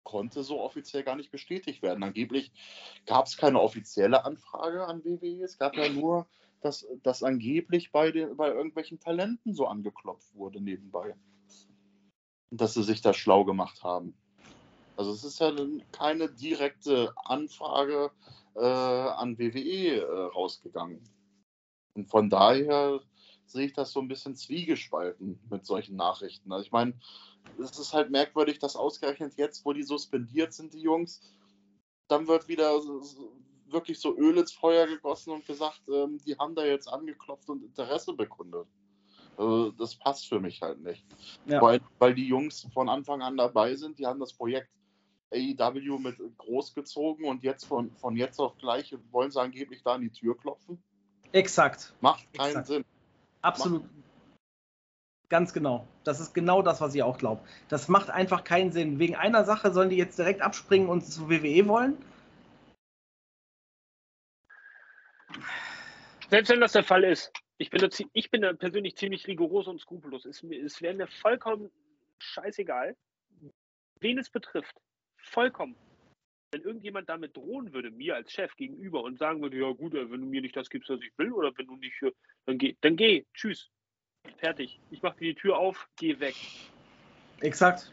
konnte 0.02 0.42
so 0.42 0.60
offiziell 0.60 1.02
gar 1.02 1.16
nicht 1.16 1.30
bestätigt 1.30 1.82
werden. 1.82 2.04
Angeblich 2.04 2.52
gab 3.06 3.26
es 3.26 3.36
keine 3.36 3.60
offizielle 3.60 4.24
Anfrage 4.24 4.86
an 4.86 5.04
WWE, 5.04 5.42
es 5.42 5.58
gab 5.58 5.76
ja 5.76 5.88
nur, 5.88 6.26
dass, 6.60 6.86
dass 7.02 7.22
angeblich 7.22 7.92
bei, 7.92 8.10
den, 8.10 8.36
bei 8.36 8.48
irgendwelchen 8.48 9.00
Talenten 9.00 9.54
so 9.54 9.66
angeklopft 9.66 10.34
wurde 10.34 10.60
nebenbei. 10.60 11.14
Dass 12.50 12.74
sie 12.74 12.82
sich 12.82 13.02
da 13.02 13.12
schlau 13.12 13.44
gemacht 13.44 13.82
haben. 13.82 14.14
Also 14.96 15.10
es 15.10 15.24
ist 15.24 15.40
ja 15.40 15.52
keine 15.92 16.30
direkte 16.30 17.12
Anfrage 17.24 18.12
äh, 18.54 18.60
an 18.60 19.38
WWE 19.38 20.00
äh, 20.00 20.24
rausgegangen. 20.34 21.02
Und 21.94 22.06
von 22.06 22.28
daher 22.28 23.00
sehe 23.46 23.66
ich 23.66 23.72
das 23.72 23.92
so 23.92 24.00
ein 24.00 24.08
bisschen 24.08 24.36
zwiegespalten 24.36 25.38
mit 25.50 25.64
solchen 25.66 25.96
Nachrichten. 25.96 26.52
Also 26.52 26.66
ich 26.66 26.72
meine, 26.72 26.94
es 27.58 27.78
ist 27.78 27.92
halt 27.92 28.10
merkwürdig, 28.10 28.58
dass 28.58 28.76
ausgerechnet 28.76 29.34
jetzt, 29.36 29.64
wo 29.64 29.72
die 29.72 29.82
suspendiert 29.82 30.52
sind, 30.52 30.74
die 30.74 30.80
Jungs, 30.80 31.20
dann 32.08 32.26
wird 32.26 32.48
wieder 32.48 32.80
wirklich 33.66 33.98
so 33.98 34.16
Öl 34.16 34.38
ins 34.38 34.52
Feuer 34.52 34.86
gegossen 34.86 35.32
und 35.32 35.46
gesagt, 35.46 35.82
ähm, 35.88 36.18
die 36.26 36.36
haben 36.36 36.54
da 36.54 36.64
jetzt 36.64 36.88
angeklopft 36.88 37.48
und 37.48 37.62
Interesse 37.62 38.12
bekundet. 38.12 38.66
Also 39.36 39.72
das 39.72 39.96
passt 39.96 40.28
für 40.28 40.40
mich 40.40 40.62
halt 40.62 40.80
nicht. 40.80 41.04
Ja. 41.46 41.60
Weil, 41.60 41.80
weil 41.98 42.14
die 42.14 42.26
Jungs 42.26 42.66
von 42.72 42.88
Anfang 42.88 43.22
an 43.22 43.36
dabei 43.36 43.74
sind, 43.74 43.98
die 43.98 44.06
haben 44.06 44.20
das 44.20 44.32
Projekt 44.32 44.70
AEW 45.34 45.98
mit 45.98 46.16
großgezogen 46.38 47.26
und 47.26 47.42
jetzt 47.42 47.64
von, 47.64 47.94
von 47.96 48.16
jetzt 48.16 48.38
auf 48.38 48.56
gleich 48.58 48.96
wollen 49.10 49.30
sie 49.30 49.40
angeblich 49.40 49.82
da 49.82 49.94
an 49.94 50.02
die 50.02 50.10
Tür 50.10 50.36
klopfen. 50.38 50.82
Exakt. 51.32 51.94
Macht 52.00 52.32
keinen 52.32 52.48
Exakt. 52.48 52.66
Sinn. 52.68 52.84
Absolut. 53.42 53.82
Macht. 53.82 53.92
Ganz 55.28 55.52
genau. 55.52 55.88
Das 56.04 56.20
ist 56.20 56.32
genau 56.34 56.62
das, 56.62 56.80
was 56.80 56.94
ich 56.94 57.02
auch 57.02 57.18
glaube. 57.18 57.42
Das 57.68 57.88
macht 57.88 58.10
einfach 58.10 58.44
keinen 58.44 58.72
Sinn. 58.72 58.98
Wegen 58.98 59.16
einer 59.16 59.44
Sache 59.44 59.72
sollen 59.72 59.90
die 59.90 59.96
jetzt 59.96 60.18
direkt 60.18 60.42
abspringen 60.42 60.88
und 60.88 61.00
zu 61.00 61.28
WWE 61.28 61.66
wollen? 61.66 61.98
Selbst 66.30 66.50
wenn 66.50 66.60
das 66.60 66.72
der 66.72 66.84
Fall 66.84 67.04
ist, 67.04 67.32
ich 67.58 67.70
bin 67.70 67.80
da, 67.80 67.88
ich 68.12 68.30
bin 68.30 68.42
da 68.42 68.52
persönlich 68.52 68.96
ziemlich 68.96 69.26
rigoros 69.26 69.66
und 69.66 69.80
skrupellos. 69.80 70.24
Es, 70.24 70.42
es 70.42 70.80
wäre 70.80 70.94
mir 70.94 71.06
vollkommen 71.06 71.70
scheißegal, 72.18 72.96
wen 74.00 74.18
es 74.18 74.30
betrifft. 74.30 74.76
Vollkommen 75.24 75.76
wenn 76.54 76.62
irgendjemand 76.62 77.08
damit 77.08 77.36
drohen 77.36 77.72
würde, 77.72 77.90
mir 77.90 78.14
als 78.14 78.30
Chef 78.30 78.54
gegenüber 78.54 79.02
und 79.02 79.18
sagen 79.18 79.42
würde, 79.42 79.58
ja 79.58 79.72
gut, 79.72 79.92
wenn 79.92 80.08
du 80.08 80.26
mir 80.26 80.40
nicht 80.40 80.54
das 80.54 80.70
gibst, 80.70 80.88
was 80.88 81.00
ich 81.00 81.10
will, 81.18 81.32
oder 81.32 81.52
wenn 81.56 81.66
du 81.66 81.74
nicht, 81.74 82.00
dann 82.46 82.58
geh, 82.58 82.76
dann 82.80 82.94
geh, 82.94 83.24
tschüss, 83.34 83.70
fertig. 84.38 84.78
Ich 84.92 85.02
mache 85.02 85.18
dir 85.18 85.34
die 85.34 85.40
Tür 85.40 85.58
auf, 85.58 85.88
geh 85.96 86.20
weg. 86.20 86.36
Exakt. 87.40 87.92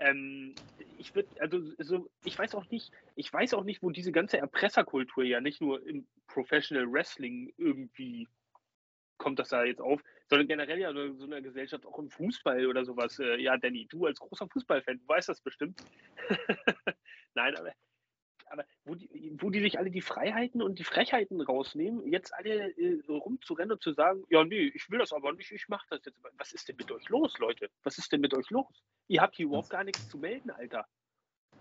Ähm, 0.00 0.56
ich 0.98 1.14
würde, 1.14 1.28
also 1.40 1.60
so, 1.78 2.10
ich 2.24 2.36
weiß 2.36 2.56
auch 2.56 2.68
nicht, 2.68 2.90
ich 3.14 3.32
weiß 3.32 3.54
auch 3.54 3.62
nicht, 3.62 3.80
wo 3.80 3.90
diese 3.90 4.10
ganze 4.10 4.38
Erpresserkultur 4.38 5.22
ja 5.22 5.40
nicht 5.40 5.60
nur 5.60 5.84
im 5.86 6.04
Professional 6.26 6.90
Wrestling 6.92 7.52
irgendwie 7.58 8.26
kommt 9.18 9.38
das 9.38 9.48
da 9.48 9.64
jetzt 9.64 9.80
auf, 9.80 10.02
sondern 10.28 10.48
generell 10.48 10.78
ja 10.78 10.92
so 10.92 11.24
eine 11.24 11.42
Gesellschaft 11.42 11.84
auch 11.84 11.98
im 11.98 12.10
Fußball 12.10 12.66
oder 12.66 12.84
sowas. 12.84 13.18
Äh, 13.18 13.40
ja, 13.40 13.56
Danny, 13.56 13.86
du 13.86 14.06
als 14.06 14.20
großer 14.20 14.48
Fußballfan, 14.48 14.98
du 14.98 15.08
weißt 15.08 15.28
das 15.28 15.40
bestimmt. 15.40 15.82
Nein, 17.34 17.56
aber, 17.56 17.72
aber 18.46 18.64
wo, 18.84 18.94
die, 18.94 19.36
wo 19.38 19.50
die 19.50 19.60
sich 19.60 19.78
alle 19.78 19.90
die 19.90 20.00
Freiheiten 20.00 20.62
und 20.62 20.78
die 20.78 20.84
Frechheiten 20.84 21.40
rausnehmen, 21.40 22.06
jetzt 22.10 22.32
alle 22.34 22.70
äh, 22.78 23.00
rumzurennen 23.08 23.72
und 23.72 23.82
zu 23.82 23.92
sagen, 23.92 24.24
ja, 24.30 24.44
nee, 24.44 24.70
ich 24.74 24.90
will 24.90 24.98
das 24.98 25.12
aber 25.12 25.32
nicht, 25.32 25.50
ich 25.52 25.68
mache 25.68 25.86
das 25.90 26.04
jetzt. 26.04 26.18
Was 26.38 26.52
ist 26.52 26.68
denn 26.68 26.76
mit 26.76 26.90
euch 26.90 27.08
los, 27.08 27.38
Leute? 27.38 27.70
Was 27.82 27.98
ist 27.98 28.12
denn 28.12 28.20
mit 28.20 28.34
euch 28.34 28.48
los? 28.50 28.82
Ihr 29.08 29.20
habt 29.20 29.36
hier 29.36 29.46
überhaupt 29.46 29.70
gar 29.70 29.84
nichts 29.84 30.08
zu 30.08 30.18
melden, 30.18 30.50
Alter. 30.50 30.86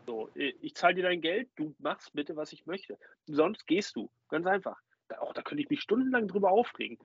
So, 0.05 0.29
äh, 0.35 0.53
ich 0.61 0.75
zahle 0.75 0.95
dir 0.95 1.03
dein 1.03 1.21
Geld, 1.21 1.49
du 1.55 1.75
machst 1.79 2.13
bitte, 2.13 2.35
was 2.35 2.53
ich 2.53 2.65
möchte. 2.65 2.97
Sonst 3.25 3.67
gehst 3.67 3.95
du. 3.95 4.09
Ganz 4.29 4.45
einfach. 4.45 4.79
Auch 5.19 5.33
da 5.33 5.41
könnte 5.41 5.63
ich 5.63 5.69
mich 5.69 5.81
stundenlang 5.81 6.27
drüber 6.27 6.51
aufregen. 6.51 6.97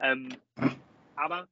Ähm, 0.00 0.28
aber 1.16 1.48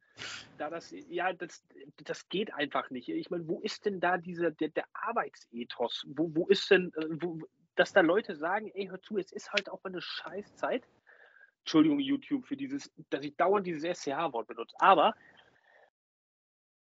da 0.59 0.71
das, 0.71 0.95
ja, 1.09 1.33
das, 1.33 1.65
das 2.05 2.29
geht 2.29 2.53
einfach 2.55 2.91
nicht. 2.91 3.09
Ich 3.09 3.31
meine, 3.31 3.47
wo 3.47 3.61
ist 3.61 3.85
denn 3.85 4.01
da 4.01 4.17
dieser, 4.19 4.51
der, 4.51 4.69
der 4.69 4.87
Arbeitsethos? 4.93 6.07
Wo, 6.09 6.35
wo 6.35 6.47
ist 6.47 6.71
denn, 6.71 6.93
äh, 6.97 7.07
wo, 7.21 7.41
dass 7.75 7.93
da 7.93 8.01
Leute 8.01 8.37
sagen, 8.37 8.71
ey, 8.75 8.87
hör 8.87 9.01
zu, 9.01 9.19
es 9.19 9.33
ist 9.33 9.53
halt 9.53 9.71
auch 9.71 9.83
mal 9.85 9.91
eine 9.91 10.01
Scheißzeit. 10.01 10.85
Entschuldigung, 11.61 11.99
YouTube, 11.99 12.47
für 12.47 12.57
dieses, 12.57 12.93
dass 13.11 13.25
ich 13.25 13.37
dauernd 13.37 13.67
dieses 13.67 13.83
SCH-Wort 13.83 14.47
benutze. 14.47 14.77
Aber 14.79 15.15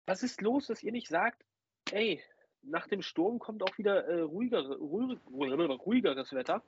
was 0.05 0.23
ist 0.23 0.41
los, 0.41 0.67
dass 0.67 0.83
ihr 0.83 0.91
nicht 0.91 1.07
sagt, 1.07 1.43
ey, 1.91 2.21
nach 2.61 2.87
dem 2.87 3.01
Sturm 3.01 3.39
kommt 3.39 3.63
auch 3.63 3.77
wieder 3.77 4.05
äh, 4.05 4.21
ruhigere, 4.21 4.77
ruhig, 4.77 5.19
ruhigeres 5.29 6.33
Wetter. 6.33 6.61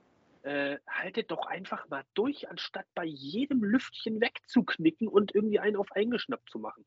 Äh, 0.44 0.80
haltet 0.88 1.30
doch 1.30 1.46
einfach 1.46 1.88
mal 1.90 2.04
durch, 2.16 2.50
anstatt 2.50 2.88
bei 2.96 3.06
jedem 3.06 3.64
Lüftchen 3.64 4.20
wegzuknicken 4.22 5.08
und 5.08 5.36
irgendwie 5.36 5.60
einen 5.60 5.76
auf 5.76 5.92
eingeschnappt 5.92 6.50
zu 6.50 6.58
machen. 6.58 6.84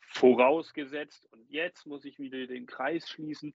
Vorausgesetzt, 0.00 1.28
und 1.32 1.48
jetzt 1.48 1.86
muss 1.86 2.04
ich 2.04 2.18
wieder 2.18 2.46
den 2.48 2.66
Kreis 2.66 3.08
schließen, 3.08 3.54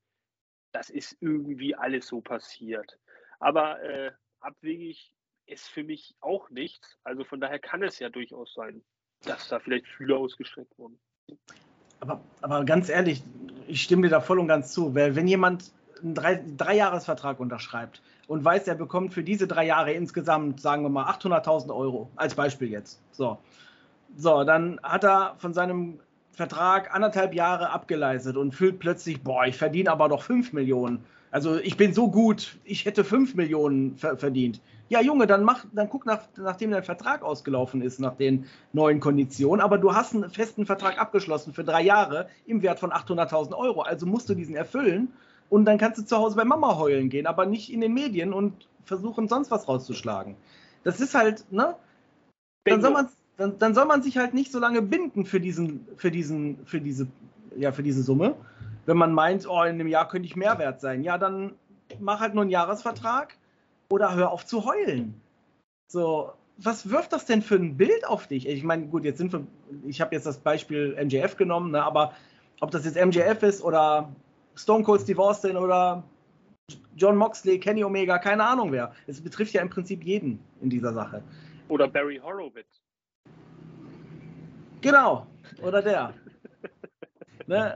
das 0.71 0.89
ist 0.89 1.17
irgendwie 1.19 1.75
alles 1.75 2.07
so 2.07 2.21
passiert. 2.21 2.97
Aber 3.39 3.81
äh, 3.81 4.11
abwegig 4.39 5.13
ist 5.45 5.67
für 5.67 5.83
mich 5.83 6.15
auch 6.21 6.49
nichts. 6.49 6.97
Also 7.03 7.25
von 7.25 7.41
daher 7.41 7.59
kann 7.59 7.83
es 7.83 7.99
ja 7.99 8.09
durchaus 8.09 8.53
sein, 8.53 8.81
dass 9.23 9.49
da 9.49 9.59
vielleicht 9.59 9.87
Fühler 9.87 10.17
ausgestreckt 10.17 10.77
wurden. 10.77 10.97
Aber, 11.99 12.23
aber 12.41 12.63
ganz 12.63 12.89
ehrlich, 12.89 13.21
ich 13.67 13.81
stimme 13.83 14.03
dir 14.03 14.09
da 14.09 14.21
voll 14.21 14.39
und 14.39 14.47
ganz 14.47 14.73
zu, 14.73 14.95
weil 14.95 15.15
wenn 15.15 15.27
jemand 15.27 15.71
einen 16.01 16.15
drei, 16.15 16.43
Dreijahresvertrag 16.57 17.39
unterschreibt 17.39 18.01
und 18.32 18.45
weiß, 18.45 18.65
er 18.69 18.75
bekommt 18.75 19.13
für 19.13 19.23
diese 19.23 19.45
drei 19.45 19.65
Jahre 19.65 19.91
insgesamt, 19.91 20.61
sagen 20.61 20.84
wir 20.84 20.89
mal, 20.89 21.03
800.000 21.11 21.75
Euro, 21.75 22.09
als 22.15 22.34
Beispiel 22.34 22.69
jetzt. 22.69 23.01
So. 23.11 23.38
so, 24.15 24.45
dann 24.45 24.79
hat 24.84 25.03
er 25.03 25.36
von 25.38 25.53
seinem 25.53 25.99
Vertrag 26.32 26.95
anderthalb 26.95 27.34
Jahre 27.34 27.71
abgeleistet 27.71 28.38
und 28.38 28.55
fühlt 28.55 28.79
plötzlich, 28.79 29.21
boah, 29.21 29.45
ich 29.47 29.57
verdiene 29.57 29.91
aber 29.91 30.07
doch 30.07 30.23
5 30.23 30.53
Millionen. 30.53 31.03
Also 31.29 31.57
ich 31.57 31.75
bin 31.75 31.93
so 31.93 32.09
gut, 32.09 32.57
ich 32.63 32.86
hätte 32.86 33.03
5 33.03 33.36
Millionen 33.36 33.97
verdient. 33.97 34.61
Ja, 34.88 35.01
Junge, 35.01 35.27
dann 35.27 35.43
mach, 35.43 35.65
dann 35.73 35.89
guck 35.89 36.05
nach, 36.05 36.21
nachdem 36.38 36.71
dein 36.71 36.84
Vertrag 36.84 37.23
ausgelaufen 37.23 37.82
ist, 37.82 37.99
nach 37.99 38.15
den 38.15 38.45
neuen 38.71 39.01
Konditionen. 39.01 39.59
Aber 39.59 39.77
du 39.77 39.93
hast 39.93 40.15
einen 40.15 40.29
festen 40.29 40.65
Vertrag 40.65 40.97
abgeschlossen 40.97 41.53
für 41.53 41.65
drei 41.65 41.82
Jahre 41.82 42.29
im 42.45 42.61
Wert 42.61 42.79
von 42.79 42.91
800.000 42.91 43.57
Euro. 43.57 43.82
Also 43.82 44.05
musst 44.05 44.29
du 44.29 44.36
diesen 44.36 44.55
erfüllen 44.55 45.11
und 45.51 45.65
dann 45.65 45.77
kannst 45.77 45.99
du 45.99 46.05
zu 46.05 46.17
Hause 46.17 46.37
bei 46.37 46.45
Mama 46.45 46.77
heulen 46.77 47.09
gehen, 47.09 47.27
aber 47.27 47.45
nicht 47.45 47.73
in 47.73 47.81
den 47.81 47.93
Medien 47.93 48.31
und 48.31 48.69
versuchen 48.85 49.27
sonst 49.27 49.51
was 49.51 49.67
rauszuschlagen. 49.67 50.37
Das 50.85 51.01
ist 51.01 51.13
halt, 51.13 51.43
ne? 51.51 51.75
Dann 52.63 52.81
soll 52.81 52.91
man, 52.91 53.09
dann, 53.35 53.59
dann 53.59 53.75
soll 53.75 53.85
man 53.85 54.01
sich 54.01 54.17
halt 54.17 54.33
nicht 54.33 54.49
so 54.49 54.59
lange 54.59 54.81
binden 54.81 55.25
für 55.25 55.41
diesen, 55.41 55.85
für 55.97 56.09
diesen, 56.09 56.65
für 56.65 56.79
diese, 56.79 57.07
ja, 57.57 57.73
für 57.73 57.83
diese 57.83 58.01
Summe. 58.01 58.35
Wenn 58.85 58.95
man 58.95 59.11
meint, 59.13 59.45
oh, 59.45 59.61
in 59.63 59.75
einem 59.75 59.87
Jahr 59.87 60.07
könnte 60.07 60.25
ich 60.25 60.37
mehr 60.37 60.57
wert 60.57 60.79
sein, 60.79 61.03
ja, 61.03 61.17
dann 61.17 61.53
mach 61.99 62.21
halt 62.21 62.33
nur 62.33 62.43
einen 62.43 62.51
Jahresvertrag 62.51 63.35
oder 63.89 64.15
hör 64.15 64.31
auf 64.31 64.45
zu 64.45 64.63
heulen. 64.63 65.19
So, 65.91 66.31
was 66.57 66.89
wirft 66.89 67.11
das 67.11 67.25
denn 67.25 67.41
für 67.41 67.55
ein 67.55 67.75
Bild 67.75 68.07
auf 68.07 68.27
dich? 68.27 68.47
Ich 68.47 68.63
meine, 68.63 68.87
gut, 68.87 69.03
jetzt 69.03 69.17
sind 69.17 69.33
wir, 69.33 69.45
ich 69.85 69.99
habe 69.99 70.15
jetzt 70.15 70.25
das 70.25 70.37
Beispiel 70.37 70.95
MJF 70.95 71.35
genommen, 71.35 71.71
ne, 71.71 71.83
aber 71.83 72.13
ob 72.61 72.71
das 72.71 72.85
jetzt 72.85 72.95
MJF 72.95 73.43
ist 73.43 73.61
oder 73.61 74.15
Stone 74.55 74.83
Cold 74.83 75.01
Steve 75.01 75.21
Austin 75.21 75.57
oder 75.57 76.03
John 76.95 77.15
Moxley, 77.15 77.59
Kenny 77.59 77.83
Omega, 77.83 78.17
keine 78.17 78.45
Ahnung 78.45 78.71
wer. 78.71 78.93
Es 79.07 79.21
betrifft 79.21 79.53
ja 79.53 79.61
im 79.61 79.69
Prinzip 79.69 80.03
jeden 80.03 80.39
in 80.61 80.69
dieser 80.69 80.93
Sache. 80.93 81.23
Oder 81.67 81.87
Barry 81.87 82.17
Horowitz. 82.17 82.81
Genau, 84.81 85.27
oder 85.61 85.81
der. 85.81 86.13
ne? 87.47 87.75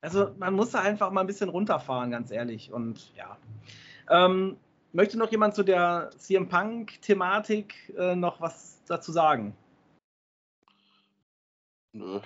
Also 0.00 0.30
man 0.38 0.54
muss 0.54 0.70
da 0.70 0.80
einfach 0.80 1.10
mal 1.10 1.22
ein 1.22 1.26
bisschen 1.26 1.48
runterfahren, 1.48 2.10
ganz 2.10 2.30
ehrlich. 2.30 2.72
Und 2.72 3.14
ja. 3.16 3.36
Ähm, 4.08 4.56
Möchte 4.96 5.18
noch 5.18 5.30
jemand 5.30 5.54
zu 5.54 5.62
der 5.62 6.08
CM 6.16 6.48
Punk-Thematik 6.48 7.92
äh, 7.98 8.16
noch 8.16 8.40
was 8.40 8.82
dazu 8.86 9.12
sagen? 9.12 9.54
Nö. 11.92 12.20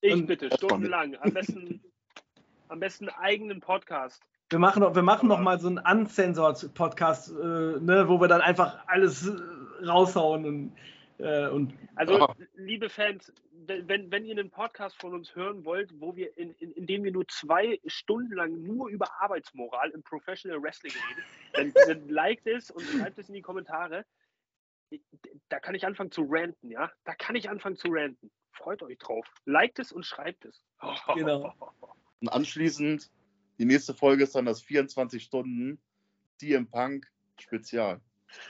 Ich 0.00 0.12
Und 0.12 0.26
bitte, 0.26 0.50
stundenlang. 0.52 1.14
Am 1.20 1.32
besten, 1.32 1.80
am 2.68 2.80
besten 2.80 3.08
eigenen 3.08 3.60
Podcast. 3.60 4.22
Wir 4.50 4.58
machen, 4.58 4.82
wir 4.82 5.02
machen 5.02 5.28
noch 5.28 5.40
mal 5.40 5.60
so 5.60 5.68
einen 5.68 5.78
uncensored 5.78 6.72
Podcast, 6.74 7.30
äh, 7.30 7.34
ne, 7.34 8.04
wo 8.08 8.20
wir 8.20 8.28
dann 8.28 8.40
einfach 8.40 8.78
alles 8.86 9.28
äh, 9.28 9.84
raushauen 9.84 10.44
und 10.46 10.72
äh, 11.18 11.48
und, 11.48 11.74
also, 11.96 12.14
Aha. 12.14 12.36
liebe 12.54 12.88
Fans, 12.88 13.32
wenn, 13.66 14.10
wenn 14.10 14.24
ihr 14.24 14.38
einen 14.38 14.50
Podcast 14.50 15.00
von 15.00 15.14
uns 15.14 15.34
hören 15.34 15.64
wollt, 15.64 15.92
wo 16.00 16.14
wir 16.14 16.36
in, 16.38 16.54
in, 16.54 16.72
in 16.72 16.86
dem 16.86 17.04
wir 17.04 17.12
nur 17.12 17.26
zwei 17.26 17.80
Stunden 17.86 18.34
lang 18.34 18.62
nur 18.62 18.88
über 18.88 19.20
Arbeitsmoral 19.20 19.90
im 19.90 20.02
Professional 20.02 20.62
Wrestling 20.62 20.92
reden, 20.92 21.72
dann, 21.74 21.86
dann 21.88 22.08
liked 22.08 22.46
es 22.46 22.70
und 22.70 22.82
schreibt 22.82 23.18
es 23.18 23.28
in 23.28 23.34
die 23.34 23.42
Kommentare. 23.42 24.04
Da 25.48 25.60
kann 25.60 25.74
ich 25.74 25.84
anfangen 25.84 26.12
zu 26.12 26.24
ranten, 26.28 26.70
ja? 26.70 26.90
Da 27.04 27.14
kann 27.14 27.36
ich 27.36 27.50
anfangen 27.50 27.76
zu 27.76 27.88
ranten. 27.90 28.30
Freut 28.52 28.82
euch 28.82 28.98
drauf. 28.98 29.26
Liked 29.44 29.80
es 29.80 29.92
und 29.92 30.06
schreibt 30.06 30.44
es. 30.44 30.62
Genau. 31.14 31.52
Und 32.20 32.28
anschließend, 32.28 33.10
die 33.58 33.64
nächste 33.64 33.94
Folge 33.94 34.24
ist 34.24 34.34
dann 34.34 34.46
das 34.46 34.60
24 34.62 35.22
Stunden 35.22 35.80
CM 36.38 36.66
Punk 36.68 37.10
Spezial. 37.38 38.00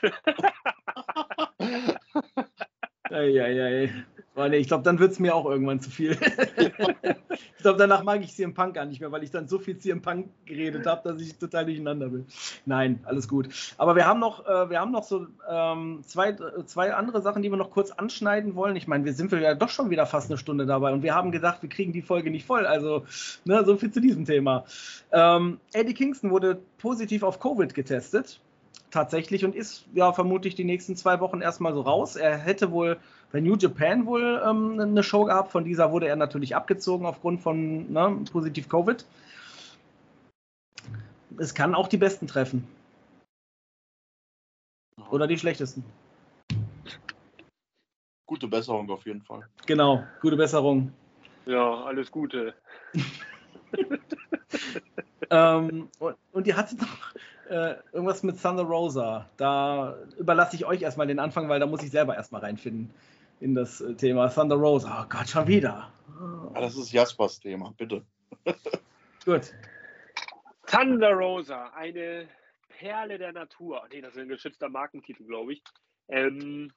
Eieiei. 4.39 4.59
Ich 4.59 4.69
glaube, 4.69 4.85
dann 4.85 4.99
wird 4.99 5.13
es 5.13 5.19
mir 5.19 5.35
auch 5.35 5.47
irgendwann 5.47 5.81
zu 5.81 5.91
viel. 5.91 6.13
ich 7.33 7.63
glaube, 7.63 7.79
danach 7.79 8.03
mag 8.05 8.23
ich 8.23 8.35
CM 8.35 8.55
Punk 8.55 8.75
gar 8.75 8.85
nicht 8.85 9.01
mehr, 9.01 9.13
weil 9.13 9.23
ich 9.23 9.31
dann 9.31 9.49
so 9.49 9.59
viel 9.59 9.79
CM 9.79 10.03
Punk 10.03 10.29
geredet 10.45 10.87
habe, 10.87 11.09
dass 11.09 11.21
ich 11.21 11.37
total 11.37 11.67
durcheinander 11.67 12.09
bin. 12.09 12.27
Nein, 12.67 13.01
alles 13.05 13.29
gut. 13.29 13.49
Aber 13.79 13.97
wir 13.97 14.07
haben 14.07 14.21
noch, 14.21 14.47
äh, 14.47 14.71
wir 14.71 14.81
haben 14.81 14.93
noch 14.93 15.05
so 15.05 15.27
ähm, 15.51 16.03
zwei, 16.07 16.37
zwei 16.67 16.95
andere 16.95 17.23
Sachen, 17.23 17.43
die 17.43 17.51
wir 17.51 17.57
noch 17.57 17.71
kurz 17.71 17.91
anschneiden 17.91 18.55
wollen. 18.55 18.77
Ich 18.77 18.87
meine, 18.87 19.05
wir 19.05 19.13
sind 19.13 19.33
ja 19.33 19.55
doch 19.55 19.71
schon 19.71 19.91
wieder 19.91 20.07
fast 20.07 20.31
eine 20.31 20.39
Stunde 20.39 20.67
dabei 20.67 20.93
und 20.93 21.03
wir 21.03 21.15
haben 21.15 21.33
gedacht, 21.33 21.63
wir 21.63 21.69
kriegen 21.69 21.93
die 21.93 22.03
Folge 22.03 22.31
nicht 22.31 22.47
voll. 22.47 22.67
Also, 22.67 23.05
ne, 23.45 23.65
so 23.65 23.77
viel 23.77 23.91
zu 23.91 24.01
diesem 24.01 24.25
Thema. 24.25 24.65
Ähm, 25.13 25.59
Eddie 25.73 25.95
Kingston 25.95 26.31
wurde 26.31 26.61
positiv 26.79 27.23
auf 27.23 27.41
Covid 27.41 27.75
getestet 27.75 28.41
tatsächlich 28.91 29.45
und 29.45 29.55
ist 29.55 29.87
ja 29.95 30.13
vermutlich 30.13 30.55
die 30.55 30.65
nächsten 30.65 30.97
zwei 30.97 31.21
Wochen 31.21 31.41
erstmal 31.41 31.75
so 31.75 31.83
raus. 31.83 32.17
Er 32.17 32.37
hätte 32.37 32.71
wohl 32.71 32.99
bei 33.33 33.41
New 33.41 33.57
Japan 33.57 34.07
wohl 34.07 34.43
ähm, 34.45 34.81
eine 34.81 35.03
Show 35.03 35.25
gehabt. 35.25 35.53
Von 35.53 35.65
dieser 35.65 35.93
wurde 35.93 36.09
er 36.09 36.17
natürlich 36.17 36.57
abgezogen 36.57 37.07
aufgrund 37.07 37.41
von 37.41 37.93
ne, 37.93 38.25
positiv 38.33 38.69
Covid. 38.69 39.05
Es 41.37 41.55
kann 41.55 41.75
auch 41.75 41.89
die 41.89 41.99
Besten 41.99 42.27
treffen. 42.27 42.67
Oder 45.11 45.27
die 45.27 45.39
Schlechtesten. 45.39 45.85
Gute 48.27 48.49
Besserung 48.49 48.91
auf 48.91 49.07
jeden 49.07 49.23
Fall. 49.23 49.47
Genau, 49.67 50.05
gute 50.21 50.37
Besserung. 50.37 50.93
Ja, 51.47 51.85
alles 51.85 52.11
Gute. 52.11 52.55
ähm, 55.31 55.89
und, 55.99 56.17
und 56.33 56.47
die 56.47 56.55
hatte 56.55 56.77
noch 56.77 57.15
äh, 57.49 57.77
irgendwas 57.93 58.23
mit 58.23 58.41
Thunder 58.41 58.65
Rosa. 58.65 59.29
Da 59.37 59.97
überlasse 60.19 60.57
ich 60.57 60.65
euch 60.65 60.83
erstmal 60.83 61.07
den 61.07 61.19
Anfang, 61.19 61.49
weil 61.49 61.61
da 61.61 61.67
muss 61.67 61.83
ich 61.83 61.91
selber 61.91 62.15
erstmal 62.15 62.43
reinfinden 62.43 62.91
in 63.41 63.55
das 63.55 63.81
äh, 63.81 63.95
Thema. 63.95 64.29
Thunder 64.29 64.57
Rosa. 64.57 65.03
Oh 65.05 65.07
Gott, 65.09 65.29
schon 65.29 65.47
wieder. 65.47 65.93
Oh. 66.21 66.53
das 66.55 66.77
ist 66.77 66.93
Jaspers 66.93 67.41
Thema, 67.41 67.75
bitte. 67.77 68.05
Gut. 69.25 69.53
Thunder 70.67 71.13
Rosa, 71.13 71.71
eine 71.75 72.29
Perle 72.69 73.19
der 73.19 73.33
Natur. 73.33 73.83
Nee, 73.91 74.01
das 74.01 74.15
ist 74.15 74.21
ein 74.21 74.29
geschützter 74.29 74.69
Markentitel, 74.69 75.25
glaube 75.25 75.55
ich. 75.55 75.63
Ähm, 76.09 76.73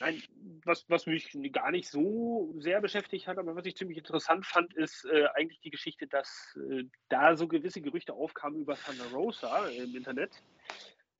Nein, 0.00 0.22
was, 0.64 0.88
was 0.88 1.06
mich 1.06 1.30
gar 1.52 1.70
nicht 1.70 1.88
so 1.88 2.54
sehr 2.58 2.80
beschäftigt 2.80 3.26
hat, 3.26 3.36
aber 3.36 3.54
was 3.54 3.66
ich 3.66 3.76
ziemlich 3.76 3.98
interessant 3.98 4.46
fand, 4.46 4.72
ist 4.74 5.04
äh, 5.04 5.26
eigentlich 5.34 5.60
die 5.60 5.70
Geschichte, 5.70 6.06
dass 6.06 6.58
äh, 6.70 6.84
da 7.10 7.36
so 7.36 7.46
gewisse 7.46 7.82
Gerüchte 7.82 8.14
aufkamen 8.14 8.60
über 8.60 8.76
Thunder 8.76 9.12
Rosa 9.12 9.68
im 9.68 9.94
Internet. 9.94 10.42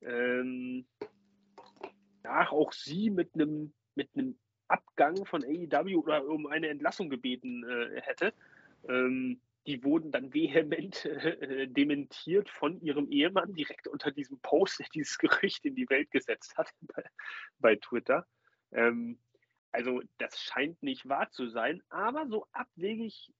Ähm, 0.00 0.86
ja, 2.24 2.50
auch 2.50 2.72
sie 2.72 3.10
mit 3.10 3.34
einem 3.34 3.74
mit 3.94 4.08
Abgang 4.68 5.26
von 5.26 5.44
AEW 5.44 5.98
oder 5.98 6.26
um 6.26 6.46
eine 6.46 6.68
Entlassung 6.68 7.10
gebeten 7.10 7.68
äh, 7.68 8.00
hätte. 8.00 8.32
Ähm, 8.88 9.42
die 9.66 9.84
wurden 9.84 10.10
dann 10.10 10.32
vehement 10.32 11.04
äh, 11.04 11.66
dementiert 11.68 12.48
von 12.48 12.80
ihrem 12.80 13.10
Ehemann 13.10 13.52
direkt 13.54 13.88
unter 13.88 14.10
diesem 14.10 14.38
Post, 14.40 14.78
der 14.78 14.86
dieses 14.94 15.18
Gerücht 15.18 15.66
in 15.66 15.74
die 15.74 15.90
Welt 15.90 16.10
gesetzt 16.10 16.56
hat 16.56 16.70
bei, 16.80 17.04
bei 17.58 17.76
Twitter. 17.76 18.26
Ähm, 18.72 19.18
also 19.72 20.02
das 20.18 20.40
scheint 20.40 20.82
nicht 20.82 21.08
wahr 21.08 21.30
zu 21.30 21.48
sein, 21.48 21.82
aber 21.90 22.26
so 22.26 22.46
abwegig 22.52 23.32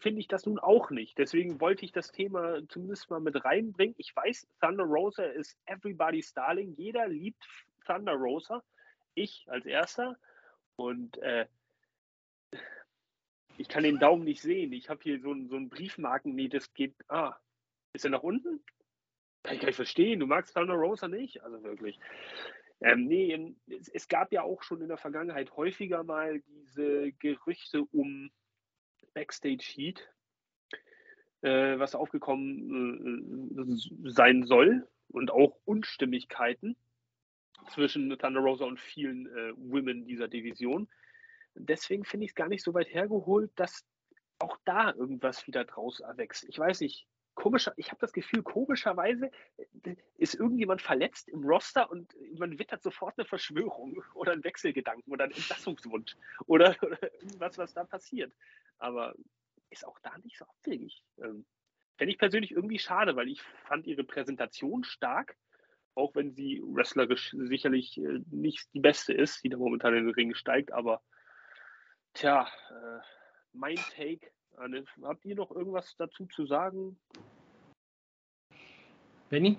finde 0.00 0.20
ich 0.20 0.28
das 0.28 0.46
nun 0.46 0.58
auch 0.58 0.90
nicht. 0.90 1.18
Deswegen 1.18 1.60
wollte 1.60 1.84
ich 1.84 1.92
das 1.92 2.12
Thema 2.12 2.60
zumindest 2.68 3.10
mal 3.10 3.20
mit 3.20 3.44
reinbringen. 3.44 3.94
Ich 3.98 4.14
weiß, 4.14 4.46
Thunder 4.60 4.84
Rosa 4.84 5.24
ist 5.24 5.56
everybody's 5.66 6.32
darling. 6.32 6.74
Jeder 6.76 7.08
liebt 7.08 7.44
Thunder 7.86 8.14
Rosa. 8.14 8.62
Ich 9.14 9.44
als 9.48 9.66
erster. 9.66 10.16
Und 10.76 11.18
äh, 11.18 11.46
ich 13.56 13.68
kann 13.68 13.82
den 13.82 13.98
Daumen 13.98 14.24
nicht 14.24 14.40
sehen. 14.40 14.72
Ich 14.72 14.88
habe 14.88 15.00
hier 15.02 15.20
so 15.20 15.34
so 15.48 15.58
Briefmarken. 15.68 16.34
Nee, 16.34 16.48
das 16.48 16.72
geht. 16.74 16.94
Ah, 17.08 17.36
ist 17.92 18.04
er 18.04 18.12
nach 18.12 18.22
unten? 18.22 18.62
Kann 19.42 19.54
ich 19.54 19.60
gar 19.60 19.66
nicht 19.66 19.76
verstehen. 19.76 20.20
Du 20.20 20.26
magst 20.26 20.54
Thunder 20.54 20.74
Rosa 20.74 21.08
nicht? 21.08 21.42
Also 21.42 21.62
wirklich. 21.64 21.98
Ähm, 22.80 23.06
nee, 23.06 23.54
es, 23.66 23.88
es, 23.88 24.08
gab 24.08 24.32
ja 24.32 24.42
auch 24.42 24.62
schon 24.62 24.80
in 24.82 24.88
der 24.88 24.98
Vergangenheit 24.98 25.56
häufiger 25.56 26.04
mal 26.04 26.40
diese 26.46 27.12
Gerüchte 27.12 27.82
um 27.92 28.30
Backstage 29.14 29.64
Heat, 29.64 30.08
äh, 31.42 31.78
was 31.78 31.96
aufgekommen 31.96 33.58
äh, 33.58 34.10
sein 34.10 34.44
soll 34.44 34.86
und 35.08 35.30
auch 35.32 35.58
Unstimmigkeiten 35.64 36.76
zwischen 37.70 38.16
Thunder 38.16 38.40
Rosa 38.40 38.64
und 38.64 38.78
vielen 38.78 39.26
äh, 39.26 39.52
Women 39.56 40.06
dieser 40.06 40.28
Division. 40.28 40.88
Deswegen 41.54 42.04
finde 42.04 42.26
ich 42.26 42.30
es 42.30 42.36
gar 42.36 42.48
nicht 42.48 42.62
so 42.62 42.74
weit 42.74 42.92
hergeholt, 42.94 43.50
dass 43.56 43.84
auch 44.38 44.56
da 44.64 44.92
irgendwas 44.92 45.46
wieder 45.48 45.64
draus 45.64 45.98
erwächst. 45.98 46.48
Ich 46.48 46.58
weiß 46.58 46.80
nicht, 46.80 47.08
komischer, 47.38 47.72
ich 47.76 47.90
habe 47.90 48.00
das 48.00 48.12
Gefühl, 48.12 48.42
komischerweise 48.42 49.30
äh, 49.84 49.94
ist 50.16 50.34
irgendjemand 50.34 50.82
verletzt 50.82 51.28
im 51.28 51.44
Roster 51.44 51.88
und 51.88 52.12
man 52.36 52.58
wittert 52.58 52.82
sofort 52.82 53.16
eine 53.16 53.26
Verschwörung 53.26 54.02
oder 54.14 54.32
einen 54.32 54.42
Wechselgedanken 54.42 55.12
oder 55.12 55.24
einen 55.24 55.34
Entlassungswunsch 55.34 56.16
oder, 56.46 56.76
oder 56.82 57.00
irgendwas, 57.22 57.56
was 57.56 57.72
da 57.72 57.84
passiert. 57.84 58.32
Aber 58.78 59.14
ist 59.70 59.86
auch 59.86 60.00
da 60.00 60.18
nicht 60.18 60.36
so 60.36 60.44
abwegig. 60.46 61.04
Ähm, 61.18 61.46
Fände 61.96 62.12
ich 62.12 62.18
persönlich 62.18 62.52
irgendwie 62.52 62.78
schade, 62.78 63.14
weil 63.16 63.28
ich 63.28 63.40
fand 63.66 63.86
ihre 63.86 64.04
Präsentation 64.04 64.82
stark, 64.84 65.36
auch 65.94 66.14
wenn 66.14 66.32
sie 66.32 66.60
wrestlerisch 66.64 67.36
sicherlich 67.38 67.98
äh, 67.98 68.20
nicht 68.30 68.68
die 68.74 68.80
beste 68.80 69.12
ist, 69.12 69.44
die 69.44 69.48
da 69.48 69.56
momentan 69.56 69.94
in 69.94 70.06
den 70.06 70.14
Ring 70.14 70.34
steigt, 70.34 70.72
aber 70.72 71.02
tja, 72.14 72.48
äh, 72.70 73.00
mein 73.52 73.76
Take. 73.76 74.28
Habt 75.02 75.24
ihr 75.24 75.36
noch 75.36 75.50
irgendwas 75.52 75.94
dazu 75.96 76.26
zu 76.26 76.46
sagen? 76.46 76.98
Benny? 79.28 79.56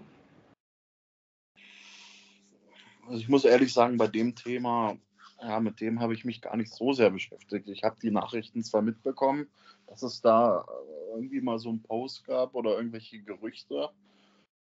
Also 3.07 3.21
ich 3.21 3.29
muss 3.29 3.45
ehrlich 3.45 3.73
sagen, 3.73 3.97
bei 3.97 4.07
dem 4.07 4.35
Thema, 4.35 4.97
ja, 5.41 5.59
mit 5.59 5.79
dem 5.79 5.99
habe 5.99 6.13
ich 6.13 6.25
mich 6.25 6.41
gar 6.41 6.57
nicht 6.57 6.73
so 6.73 6.93
sehr 6.93 7.09
beschäftigt. 7.09 7.67
Ich 7.69 7.83
habe 7.83 7.97
die 8.01 8.11
Nachrichten 8.11 8.61
zwar 8.61 8.81
mitbekommen, 8.81 9.49
dass 9.87 10.03
es 10.03 10.21
da 10.21 10.65
irgendwie 11.13 11.41
mal 11.41 11.59
so 11.59 11.71
ein 11.71 11.81
Post 11.81 12.25
gab 12.25 12.53
oder 12.53 12.75
irgendwelche 12.75 13.19
Gerüchte 13.21 13.89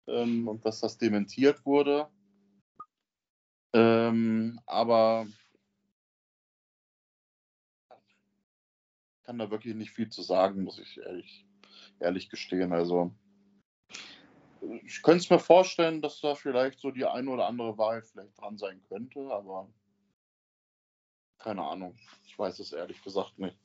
ähm, 0.08 0.48
und 0.48 0.66
dass 0.66 0.82
das 0.82 0.98
dementiert 0.98 1.66
wurde. 1.66 2.10
Ähm, 3.74 4.60
aber 4.66 5.28
kann 9.28 9.38
da 9.38 9.52
wirklich 9.52 9.76
nicht 9.76 9.92
viel 9.92 10.10
zu 10.10 10.22
sagen, 10.22 10.64
muss 10.64 10.80
ich 10.80 10.98
ehrlich, 11.06 11.46
ehrlich 12.00 12.30
gestehen. 12.30 12.72
Also 12.72 13.12
ich 14.86 15.04
könnte 15.04 15.20
es 15.20 15.30
mir 15.30 15.38
vorstellen, 15.38 16.02
dass 16.02 16.22
da 16.22 16.34
vielleicht 16.34 16.80
so 16.80 16.92
die 16.92 17.06
eine 17.06 17.30
oder 17.30 17.46
andere 17.46 17.78
Wahrheit 17.78 18.06
vielleicht 18.06 18.40
dran 18.40 18.58
sein 18.58 18.82
könnte, 18.88 19.20
aber 19.30 19.68
keine 21.40 21.62
Ahnung. 21.62 21.96
Ich 22.26 22.40
weiß 22.40 22.60
es 22.60 22.72
ehrlich 22.72 23.04
gesagt 23.04 23.38
nicht. 23.38 23.58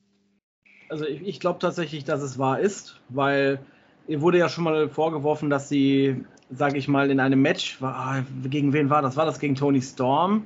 Also 0.88 1.06
ich, 1.06 1.22
ich 1.22 1.38
glaube 1.38 1.60
tatsächlich, 1.60 2.02
dass 2.02 2.22
es 2.22 2.40
wahr 2.40 2.58
ist, 2.58 3.00
weil 3.08 3.64
ihr 4.08 4.20
wurde 4.20 4.38
ja 4.38 4.48
schon 4.48 4.64
mal 4.64 4.88
vorgeworfen, 4.88 5.48
dass 5.48 5.68
sie, 5.68 6.24
sage 6.50 6.76
ich 6.76 6.88
mal, 6.88 7.08
in 7.08 7.20
einem 7.20 7.40
Match, 7.40 7.80
war, 7.80 8.26
gegen 8.46 8.72
wen 8.72 8.90
war 8.90 9.00
das? 9.00 9.16
War 9.16 9.26
das 9.26 9.38
gegen 9.38 9.54
Tony 9.54 9.80
Storm? 9.80 10.44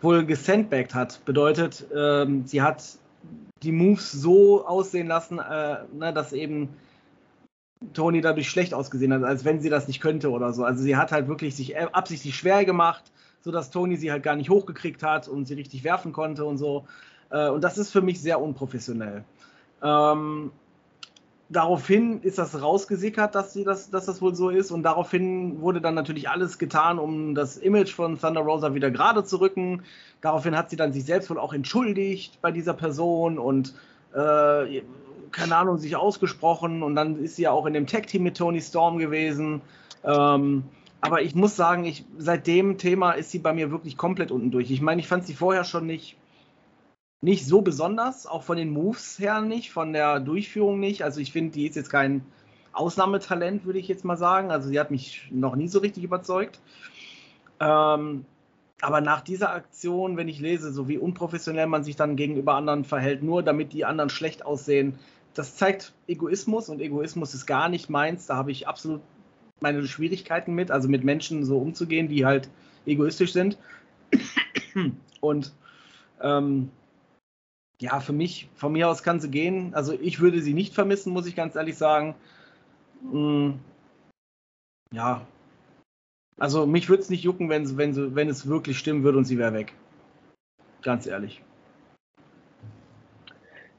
Wohl 0.00 0.24
gesandbagged 0.24 0.94
hat. 0.94 1.22
Bedeutet, 1.26 1.86
ähm, 1.94 2.46
sie 2.46 2.62
hat 2.62 2.98
die 3.64 3.72
Moves 3.72 4.12
so 4.12 4.66
aussehen 4.66 5.06
lassen, 5.06 5.38
äh, 5.38 5.78
ne, 5.92 6.12
dass 6.12 6.32
eben 6.32 6.68
Tony 7.92 8.20
dadurch 8.20 8.48
schlecht 8.48 8.74
ausgesehen 8.74 9.12
hat, 9.12 9.24
als 9.24 9.44
wenn 9.44 9.60
sie 9.60 9.68
das 9.68 9.88
nicht 9.88 10.00
könnte 10.00 10.30
oder 10.30 10.52
so. 10.52 10.64
Also 10.64 10.82
sie 10.82 10.96
hat 10.96 11.12
halt 11.12 11.28
wirklich 11.28 11.54
sich 11.56 11.76
absichtlich 11.76 12.36
schwer 12.36 12.64
gemacht, 12.64 13.04
sodass 13.40 13.70
Tony 13.70 13.96
sie 13.96 14.10
halt 14.10 14.22
gar 14.22 14.36
nicht 14.36 14.50
hochgekriegt 14.50 15.02
hat 15.02 15.28
und 15.28 15.46
sie 15.46 15.54
richtig 15.54 15.84
werfen 15.84 16.12
konnte 16.12 16.44
und 16.44 16.58
so. 16.58 16.86
Äh, 17.30 17.48
und 17.48 17.62
das 17.62 17.78
ist 17.78 17.90
für 17.90 18.02
mich 18.02 18.20
sehr 18.20 18.40
unprofessionell. 18.40 19.24
Ähm, 19.82 20.50
daraufhin 21.48 22.22
ist 22.22 22.38
das 22.38 22.60
rausgesickert, 22.60 23.34
dass, 23.34 23.52
sie 23.52 23.64
das, 23.64 23.90
dass 23.90 24.06
das 24.06 24.22
wohl 24.22 24.34
so 24.34 24.50
ist. 24.50 24.70
Und 24.70 24.82
daraufhin 24.82 25.60
wurde 25.60 25.80
dann 25.80 25.94
natürlich 25.94 26.28
alles 26.28 26.58
getan, 26.58 26.98
um 26.98 27.34
das 27.34 27.56
Image 27.56 27.92
von 27.92 28.18
Thunder 28.18 28.40
Rosa 28.40 28.74
wieder 28.74 28.90
gerade 28.90 29.24
zu 29.24 29.40
rücken. 29.40 29.82
Daraufhin 30.20 30.56
hat 30.56 30.70
sie 30.70 30.76
dann 30.76 30.92
sich 30.92 31.04
selbst 31.04 31.30
wohl 31.30 31.38
auch 31.38 31.52
entschuldigt 31.52 32.40
bei 32.40 32.50
dieser 32.50 32.74
Person 32.74 33.38
und 33.38 33.74
äh, 34.14 34.82
keine 35.30 35.56
Ahnung, 35.56 35.78
sich 35.78 35.96
ausgesprochen. 35.96 36.82
Und 36.82 36.94
dann 36.94 37.22
ist 37.22 37.36
sie 37.36 37.42
ja 37.42 37.50
auch 37.50 37.66
in 37.66 37.74
dem 37.74 37.86
Tag-Team 37.86 38.22
mit 38.22 38.36
Tony 38.36 38.60
Storm 38.60 38.98
gewesen. 38.98 39.60
Ähm, 40.04 40.64
aber 41.00 41.20
ich 41.22 41.34
muss 41.34 41.54
sagen, 41.56 41.84
ich, 41.84 42.04
seit 42.16 42.46
dem 42.46 42.78
Thema 42.78 43.12
ist 43.12 43.30
sie 43.30 43.38
bei 43.38 43.52
mir 43.52 43.70
wirklich 43.70 43.98
komplett 43.98 44.30
unten 44.30 44.50
durch. 44.50 44.70
Ich 44.70 44.80
meine, 44.80 45.00
ich 45.00 45.08
fand 45.08 45.26
sie 45.26 45.34
vorher 45.34 45.64
schon 45.64 45.86
nicht 45.86 46.16
nicht 47.24 47.46
so 47.46 47.62
besonders, 47.62 48.26
auch 48.26 48.42
von 48.42 48.58
den 48.58 48.68
Moves 48.68 49.18
her 49.18 49.40
nicht, 49.40 49.72
von 49.72 49.94
der 49.94 50.20
Durchführung 50.20 50.78
nicht. 50.78 51.02
Also 51.02 51.20
ich 51.20 51.32
finde, 51.32 51.52
die 51.52 51.66
ist 51.66 51.74
jetzt 51.74 51.88
kein 51.88 52.22
Ausnahmetalent, 52.74 53.64
würde 53.64 53.78
ich 53.78 53.88
jetzt 53.88 54.04
mal 54.04 54.18
sagen. 54.18 54.50
Also 54.50 54.68
sie 54.68 54.78
hat 54.78 54.90
mich 54.90 55.26
noch 55.30 55.56
nie 55.56 55.68
so 55.68 55.78
richtig 55.78 56.04
überzeugt. 56.04 56.60
Ähm, 57.60 58.26
aber 58.82 59.00
nach 59.00 59.22
dieser 59.22 59.54
Aktion, 59.54 60.18
wenn 60.18 60.28
ich 60.28 60.38
lese, 60.38 60.70
so 60.70 60.86
wie 60.86 60.98
unprofessionell 60.98 61.66
man 61.66 61.82
sich 61.82 61.96
dann 61.96 62.16
gegenüber 62.16 62.56
anderen 62.56 62.84
verhält, 62.84 63.22
nur 63.22 63.42
damit 63.42 63.72
die 63.72 63.86
anderen 63.86 64.10
schlecht 64.10 64.44
aussehen, 64.44 64.98
das 65.32 65.56
zeigt 65.56 65.94
Egoismus 66.06 66.68
und 66.68 66.82
Egoismus 66.82 67.32
ist 67.32 67.46
gar 67.46 67.70
nicht 67.70 67.88
meins. 67.88 68.26
Da 68.26 68.36
habe 68.36 68.50
ich 68.50 68.68
absolut 68.68 69.00
meine 69.60 69.86
Schwierigkeiten 69.86 70.52
mit, 70.54 70.70
also 70.70 70.90
mit 70.90 71.04
Menschen 71.04 71.46
so 71.46 71.56
umzugehen, 71.56 72.08
die 72.08 72.26
halt 72.26 72.50
egoistisch 72.84 73.32
sind. 73.32 73.56
Und 75.22 75.54
ähm, 76.20 76.68
ja, 77.80 78.00
für 78.00 78.12
mich, 78.12 78.48
von 78.54 78.72
mir 78.72 78.88
aus 78.88 79.02
kann 79.02 79.20
sie 79.20 79.30
gehen. 79.30 79.74
Also 79.74 79.92
ich 79.92 80.20
würde 80.20 80.40
sie 80.40 80.54
nicht 80.54 80.74
vermissen, 80.74 81.12
muss 81.12 81.26
ich 81.26 81.36
ganz 81.36 81.56
ehrlich 81.56 81.76
sagen. 81.76 82.14
Hm, 83.10 83.58
ja. 84.92 85.26
Also 86.36 86.66
mich 86.66 86.88
würde 86.88 87.02
es 87.02 87.10
nicht 87.10 87.22
jucken, 87.22 87.48
wenn, 87.48 87.76
wenn, 87.76 88.14
wenn 88.14 88.28
es 88.28 88.48
wirklich 88.48 88.78
stimmen 88.78 89.04
würde 89.04 89.18
und 89.18 89.24
sie 89.24 89.38
wäre 89.38 89.52
weg. 89.52 89.74
Ganz 90.82 91.06
ehrlich. 91.06 91.42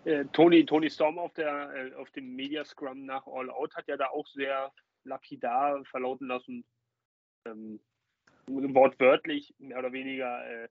Äh, 0.06 0.26
Tony, 0.34 0.66
Tony 0.66 0.90
Storm 0.90 1.18
auf, 1.18 1.34
der, 1.34 1.74
äh, 1.74 1.96
auf 1.96 2.10
dem 2.12 2.36
Media 2.36 2.64
Scrum 2.64 3.06
nach 3.06 3.26
All 3.28 3.50
Out 3.50 3.76
hat 3.76 3.88
ja 3.88 3.98
da 3.98 4.08
auch 4.10 4.28
sehr 4.28 4.72
lapidar 5.04 5.84
verlauten 5.86 6.28
lassen, 6.28 6.64
ähm, 7.48 7.80
wortwörtlich, 8.48 9.56
mehr 9.58 9.80
oder 9.80 9.92
weniger, 9.92 10.46
äh, 10.48 10.68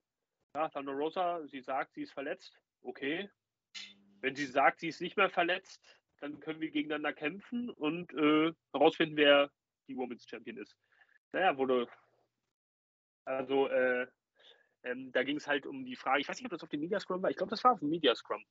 ja, 0.55 0.69
Thunder 0.69 0.93
Rosa, 0.93 1.45
sie 1.47 1.61
sagt, 1.61 1.93
sie 1.93 2.03
ist 2.03 2.13
verletzt 2.13 2.57
okay, 2.85 3.29
wenn 4.21 4.35
sie 4.35 4.45
sagt, 4.45 4.79
sie 4.79 4.87
ist 4.87 5.01
nicht 5.01 5.17
mehr 5.17 5.29
verletzt, 5.29 5.81
dann 6.19 6.39
können 6.39 6.61
wir 6.61 6.71
gegeneinander 6.71 7.13
kämpfen 7.13 7.69
und 7.69 8.13
äh, 8.13 8.53
herausfinden, 8.71 9.17
wer 9.17 9.51
die 9.87 9.97
Women's 9.97 10.27
Champion 10.27 10.57
ist. 10.57 10.75
Naja, 11.31 11.57
wurde. 11.57 11.87
Also, 13.25 13.67
äh, 13.67 14.07
ähm, 14.83 15.11
da 15.11 15.23
ging 15.23 15.37
es 15.37 15.47
halt 15.47 15.65
um 15.65 15.83
die 15.83 15.95
Frage, 15.95 16.21
ich 16.21 16.29
weiß 16.29 16.37
nicht, 16.37 16.45
ob 16.45 16.51
das 16.51 16.63
auf 16.63 16.69
dem 16.69 16.79
Media 16.79 16.99
Scrum 16.99 17.21
war, 17.21 17.29
ich 17.29 17.37
glaube, 17.37 17.49
das 17.49 17.63
war 17.63 17.73
auf 17.73 17.79
dem 17.79 17.89
Media 17.89 18.15
Scrum. 18.15 18.43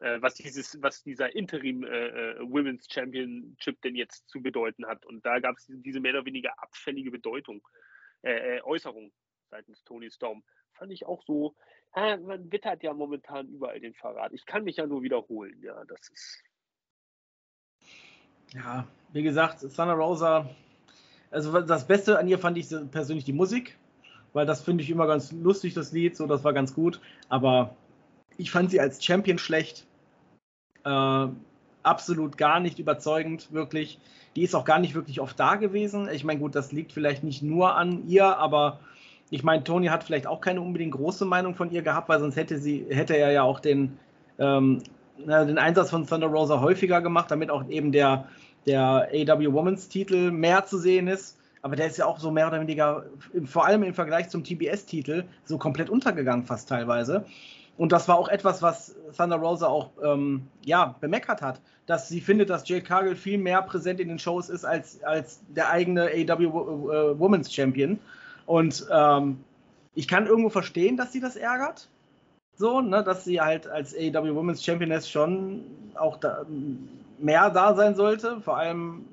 Äh, 0.00 0.20
was, 0.20 0.34
dieses, 0.34 0.80
was 0.80 1.02
dieser 1.02 1.34
Interim 1.34 1.82
äh, 1.84 1.88
äh 1.88 2.40
Women's 2.40 2.86
Championship 2.88 3.80
denn 3.82 3.96
jetzt 3.96 4.28
zu 4.28 4.40
bedeuten 4.40 4.86
hat. 4.86 5.04
Und 5.06 5.24
da 5.26 5.40
gab 5.40 5.56
es 5.56 5.66
diese 5.68 6.00
mehr 6.00 6.12
oder 6.12 6.24
weniger 6.24 6.52
abfällige 6.62 7.10
Bedeutung, 7.10 7.66
äh, 8.22 8.58
äh, 8.58 8.62
Äußerung 8.62 9.12
seitens 9.50 9.82
Tony 9.84 10.10
Storm. 10.10 10.44
Fand 10.72 10.92
ich 10.92 11.06
auch 11.06 11.24
so, 11.24 11.56
man 11.94 12.50
wittert 12.52 12.82
ja 12.82 12.92
momentan 12.92 13.48
überall 13.48 13.80
den 13.80 13.94
Verrat. 13.94 14.32
Ich 14.32 14.46
kann 14.46 14.64
mich 14.64 14.76
ja 14.76 14.86
nur 14.86 15.02
wiederholen, 15.02 15.60
ja, 15.62 15.84
das 15.84 16.08
ist. 16.10 16.42
Ja, 18.54 18.86
wie 19.12 19.22
gesagt, 19.22 19.60
Thunder 19.60 19.94
Rosa, 19.94 20.48
also 21.30 21.60
das 21.60 21.86
Beste 21.86 22.18
an 22.18 22.28
ihr 22.28 22.38
fand 22.38 22.56
ich 22.56 22.68
persönlich 22.90 23.24
die 23.24 23.32
Musik, 23.32 23.76
weil 24.32 24.46
das 24.46 24.62
finde 24.62 24.82
ich 24.82 24.90
immer 24.90 25.06
ganz 25.06 25.32
lustig, 25.32 25.74
das 25.74 25.92
Lied, 25.92 26.16
so, 26.16 26.26
das 26.26 26.44
war 26.44 26.52
ganz 26.52 26.74
gut, 26.74 27.00
aber 27.28 27.76
ich 28.38 28.50
fand 28.50 28.70
sie 28.70 28.80
als 28.80 29.04
Champion 29.04 29.38
schlecht. 29.38 29.86
Äh, 30.84 31.28
absolut 31.82 32.38
gar 32.38 32.60
nicht 32.60 32.78
überzeugend, 32.78 33.52
wirklich. 33.52 33.98
Die 34.36 34.42
ist 34.42 34.54
auch 34.54 34.64
gar 34.64 34.78
nicht 34.78 34.94
wirklich 34.94 35.20
oft 35.20 35.38
da 35.38 35.56
gewesen. 35.56 36.08
Ich 36.12 36.24
meine, 36.24 36.38
gut, 36.38 36.54
das 36.54 36.70
liegt 36.70 36.92
vielleicht 36.92 37.24
nicht 37.24 37.42
nur 37.42 37.74
an 37.74 38.06
ihr, 38.08 38.36
aber 38.36 38.80
ich 39.30 39.42
meine, 39.44 39.64
Tony 39.64 39.86
hat 39.88 40.04
vielleicht 40.04 40.26
auch 40.26 40.40
keine 40.40 40.60
unbedingt 40.60 40.92
große 40.92 41.24
Meinung 41.24 41.54
von 41.54 41.70
ihr 41.70 41.82
gehabt, 41.82 42.08
weil 42.08 42.20
sonst 42.20 42.36
hätte 42.36 42.58
sie, 42.58 42.86
hätte 42.88 43.16
er 43.16 43.30
ja 43.30 43.42
auch 43.42 43.60
den, 43.60 43.98
ähm, 44.38 44.82
den 45.18 45.58
Einsatz 45.58 45.90
von 45.90 46.06
Thunder 46.06 46.28
Rosa 46.28 46.60
häufiger 46.60 47.00
gemacht, 47.02 47.30
damit 47.30 47.50
auch 47.50 47.68
eben 47.68 47.92
der, 47.92 48.28
der 48.66 49.08
AW 49.12 49.52
Women's 49.52 49.88
Titel 49.88 50.30
mehr 50.30 50.64
zu 50.64 50.78
sehen 50.78 51.08
ist. 51.08 51.36
Aber 51.60 51.74
der 51.76 51.86
ist 51.86 51.98
ja 51.98 52.06
auch 52.06 52.20
so 52.20 52.30
mehr 52.30 52.46
oder 52.46 52.60
weniger, 52.60 53.04
vor 53.44 53.66
allem 53.66 53.82
im 53.82 53.92
Vergleich 53.92 54.28
zum 54.28 54.44
TBS-Titel, 54.44 55.24
so 55.44 55.58
komplett 55.58 55.90
untergegangen, 55.90 56.44
fast 56.44 56.68
teilweise. 56.68 57.24
Und 57.76 57.92
das 57.92 58.08
war 58.08 58.16
auch 58.16 58.28
etwas, 58.28 58.62
was 58.62 58.96
Thunder 59.16 59.36
Rosa 59.36 59.66
auch 59.66 59.90
ähm, 60.02 60.46
ja, 60.64 60.96
bemeckert 61.00 61.42
hat, 61.42 61.60
dass 61.86 62.08
sie 62.08 62.20
findet, 62.20 62.50
dass 62.50 62.68
Jade 62.68 62.82
Cargill 62.82 63.16
viel 63.16 63.38
mehr 63.38 63.62
präsent 63.62 64.00
in 64.00 64.08
den 64.08 64.18
Shows 64.18 64.48
ist 64.50 64.64
als, 64.64 65.02
als 65.02 65.40
der 65.48 65.70
eigene 65.70 66.02
AW 66.06 66.44
äh, 66.44 67.18
Women's 67.18 67.52
Champion. 67.52 67.98
Und 68.48 68.86
ähm, 68.90 69.44
ich 69.94 70.08
kann 70.08 70.26
irgendwo 70.26 70.48
verstehen, 70.48 70.96
dass 70.96 71.12
sie 71.12 71.20
das 71.20 71.36
ärgert. 71.36 71.90
So, 72.56 72.80
ne, 72.80 73.04
dass 73.04 73.24
sie 73.24 73.42
halt 73.42 73.68
als 73.68 73.94
AEW 73.94 74.34
Women's 74.34 74.64
Championess 74.64 75.08
schon 75.08 75.64
auch 75.94 76.16
da, 76.16 76.46
mehr 77.18 77.50
da 77.50 77.74
sein 77.74 77.94
sollte, 77.94 78.40
vor 78.40 78.56
allem 78.56 79.04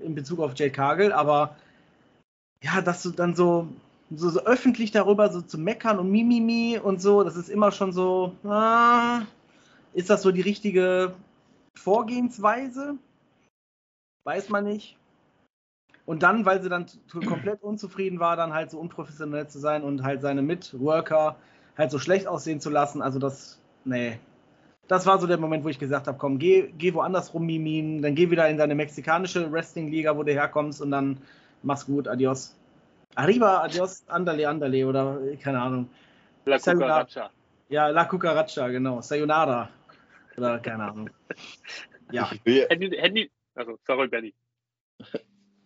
in 0.00 0.14
Bezug 0.14 0.40
auf 0.40 0.52
Jade 0.54 0.72
Cargill, 0.72 1.12
aber 1.12 1.56
ja, 2.62 2.82
dass 2.82 3.02
du 3.02 3.10
dann 3.10 3.34
so, 3.34 3.66
so, 4.14 4.28
so, 4.28 4.40
öffentlich 4.44 4.90
darüber 4.90 5.30
so 5.30 5.40
zu 5.40 5.56
meckern 5.56 5.98
und 5.98 6.10
Mimimi 6.10 6.78
und 6.78 7.00
so, 7.00 7.24
das 7.24 7.36
ist 7.36 7.48
immer 7.48 7.72
schon 7.72 7.92
so, 7.92 8.34
ah, 8.44 9.22
ist 9.94 10.10
das 10.10 10.20
so 10.20 10.32
die 10.32 10.42
richtige 10.42 11.14
Vorgehensweise? 11.78 12.98
Weiß 14.24 14.50
man 14.50 14.64
nicht. 14.64 14.98
Und 16.06 16.22
dann, 16.22 16.46
weil 16.46 16.62
sie 16.62 16.68
dann 16.68 16.86
komplett 17.26 17.62
unzufrieden 17.62 18.20
war, 18.20 18.36
dann 18.36 18.54
halt 18.54 18.70
so 18.70 18.78
unprofessionell 18.78 19.48
zu 19.48 19.58
sein 19.58 19.82
und 19.82 20.04
halt 20.04 20.22
seine 20.22 20.40
Mitworker 20.40 21.36
halt 21.76 21.90
so 21.90 21.98
schlecht 21.98 22.26
aussehen 22.26 22.60
zu 22.60 22.70
lassen, 22.70 23.02
also 23.02 23.18
das, 23.18 23.60
nee. 23.84 24.18
Das 24.88 25.04
war 25.04 25.18
so 25.18 25.26
der 25.26 25.36
Moment, 25.36 25.64
wo 25.64 25.68
ich 25.68 25.80
gesagt 25.80 26.06
habe, 26.06 26.16
komm, 26.16 26.38
geh, 26.38 26.72
geh 26.78 26.94
woanders 26.94 27.34
rum, 27.34 27.44
Mimin, 27.44 28.02
dann 28.02 28.14
geh 28.14 28.30
wieder 28.30 28.48
in 28.48 28.56
deine 28.56 28.76
mexikanische 28.76 29.50
Wrestling-Liga, 29.50 30.16
wo 30.16 30.22
du 30.22 30.32
herkommst 30.32 30.80
und 30.80 30.92
dann 30.92 31.18
mach's 31.64 31.86
gut, 31.86 32.06
adios. 32.06 32.56
Arriba, 33.16 33.62
adios, 33.62 34.04
andale, 34.08 34.48
andale 34.48 34.86
oder 34.86 35.18
keine 35.42 35.60
Ahnung. 35.60 35.88
La 36.44 36.58
Cucaracha. 36.58 37.30
Ja, 37.68 37.88
La 37.88 38.04
Cucaracha, 38.04 38.68
genau. 38.68 39.00
Sayonara. 39.00 39.68
Oder 40.36 40.60
keine 40.60 40.84
Ahnung. 40.84 41.10
Ja. 42.12 42.30
Handy, 42.68 42.96
Handy, 42.96 43.30
also, 43.56 43.76
sorry, 43.84 44.06
Benny. 44.06 44.32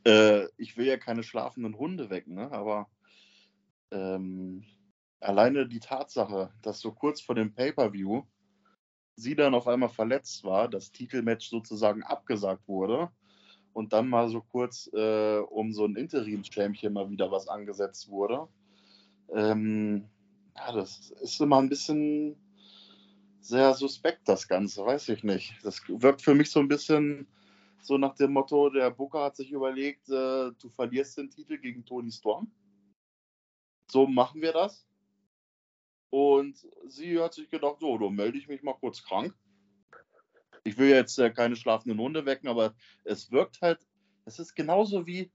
Äh, 0.05 0.47
ich 0.57 0.77
will 0.77 0.87
ja 0.87 0.97
keine 0.97 1.23
schlafenden 1.23 1.77
Hunde 1.77 2.11
wecken, 2.11 2.35
ne? 2.35 2.51
aber 2.53 2.89
ähm, 3.91 4.65
alleine 5.21 5.67
die 5.69 5.81
Tatsache, 5.81 6.53
dass 6.63 6.81
so 6.81 6.93
kurz 6.93 7.21
vor 7.21 7.35
dem 7.35 7.53
Pay-Per-View 7.55 8.23
sie 9.17 9.35
dann 9.35 9.55
auf 9.55 9.69
einmal 9.69 9.91
verletzt 9.91 10.45
war, 10.45 10.69
das 10.69 10.93
Titelmatch 10.93 11.49
sozusagen 11.49 12.03
abgesagt 12.03 12.67
wurde 12.67 13.11
und 13.73 13.93
dann 13.93 14.09
mal 14.09 14.29
so 14.29 14.41
kurz 14.41 14.91
äh, 14.95 15.39
um 15.39 15.73
so 15.73 15.85
ein 15.85 15.97
Interims-Champion 15.97 16.93
mal 16.93 17.11
wieder 17.11 17.31
was 17.31 17.49
angesetzt 17.49 18.09
wurde. 18.09 18.49
Ähm, 19.33 20.09
ja, 20.57 20.73
das 20.73 21.11
ist 21.23 21.41
immer 21.41 21.59
ein 21.59 21.69
bisschen 21.69 22.37
sehr 23.41 23.75
suspekt, 23.75 24.23
das 24.29 24.49
Ganze, 24.49 24.85
weiß 24.85 25.09
ich 25.11 25.25
nicht. 25.25 25.55
Das 25.63 25.83
wirkt 25.89 26.23
für 26.23 26.35
mich 26.35 26.51
so 26.51 26.61
ein 26.61 26.69
bisschen 26.69 27.27
so 27.83 27.99
nach 27.99 28.15
dem 28.15 28.33
Motto, 28.33 28.71
der 28.71 28.91
Booker 28.91 29.25
hat 29.25 29.37
sich 29.37 29.51
überlegt, 29.53 30.09
äh, 30.09 30.53
du 30.53 30.69
verlierst 30.71 31.19
den 31.19 31.31
Titel 31.31 31.59
gegen 31.59 31.85
Tony 31.85 32.11
Storm. 32.11 32.51
So 33.91 34.07
machen 34.07 34.41
wir 34.41 34.53
das. 34.53 34.87
Und 36.11 36.67
sie 36.87 37.21
hat 37.21 37.35
sich 37.35 37.49
gedacht, 37.49 37.77
so, 37.81 37.97
dann 37.99 38.15
melde 38.15 38.39
ich 38.39 38.49
mich 38.49 38.63
mal 38.63 38.75
kurz 38.75 39.03
krank. 39.03 39.35
Ich 40.65 40.77
will 40.77 40.91
jetzt 40.91 41.19
äh, 41.19 41.31
keine 41.31 41.57
schlafenden 41.57 41.99
Hunde 41.99 42.27
wecken, 42.27 42.49
aber 42.49 42.75
es 43.05 43.31
wirkt 43.31 43.63
halt, 43.63 43.87
es 44.27 44.39
ist 44.39 44.55
genauso 44.55 45.07
wie, 45.07 45.33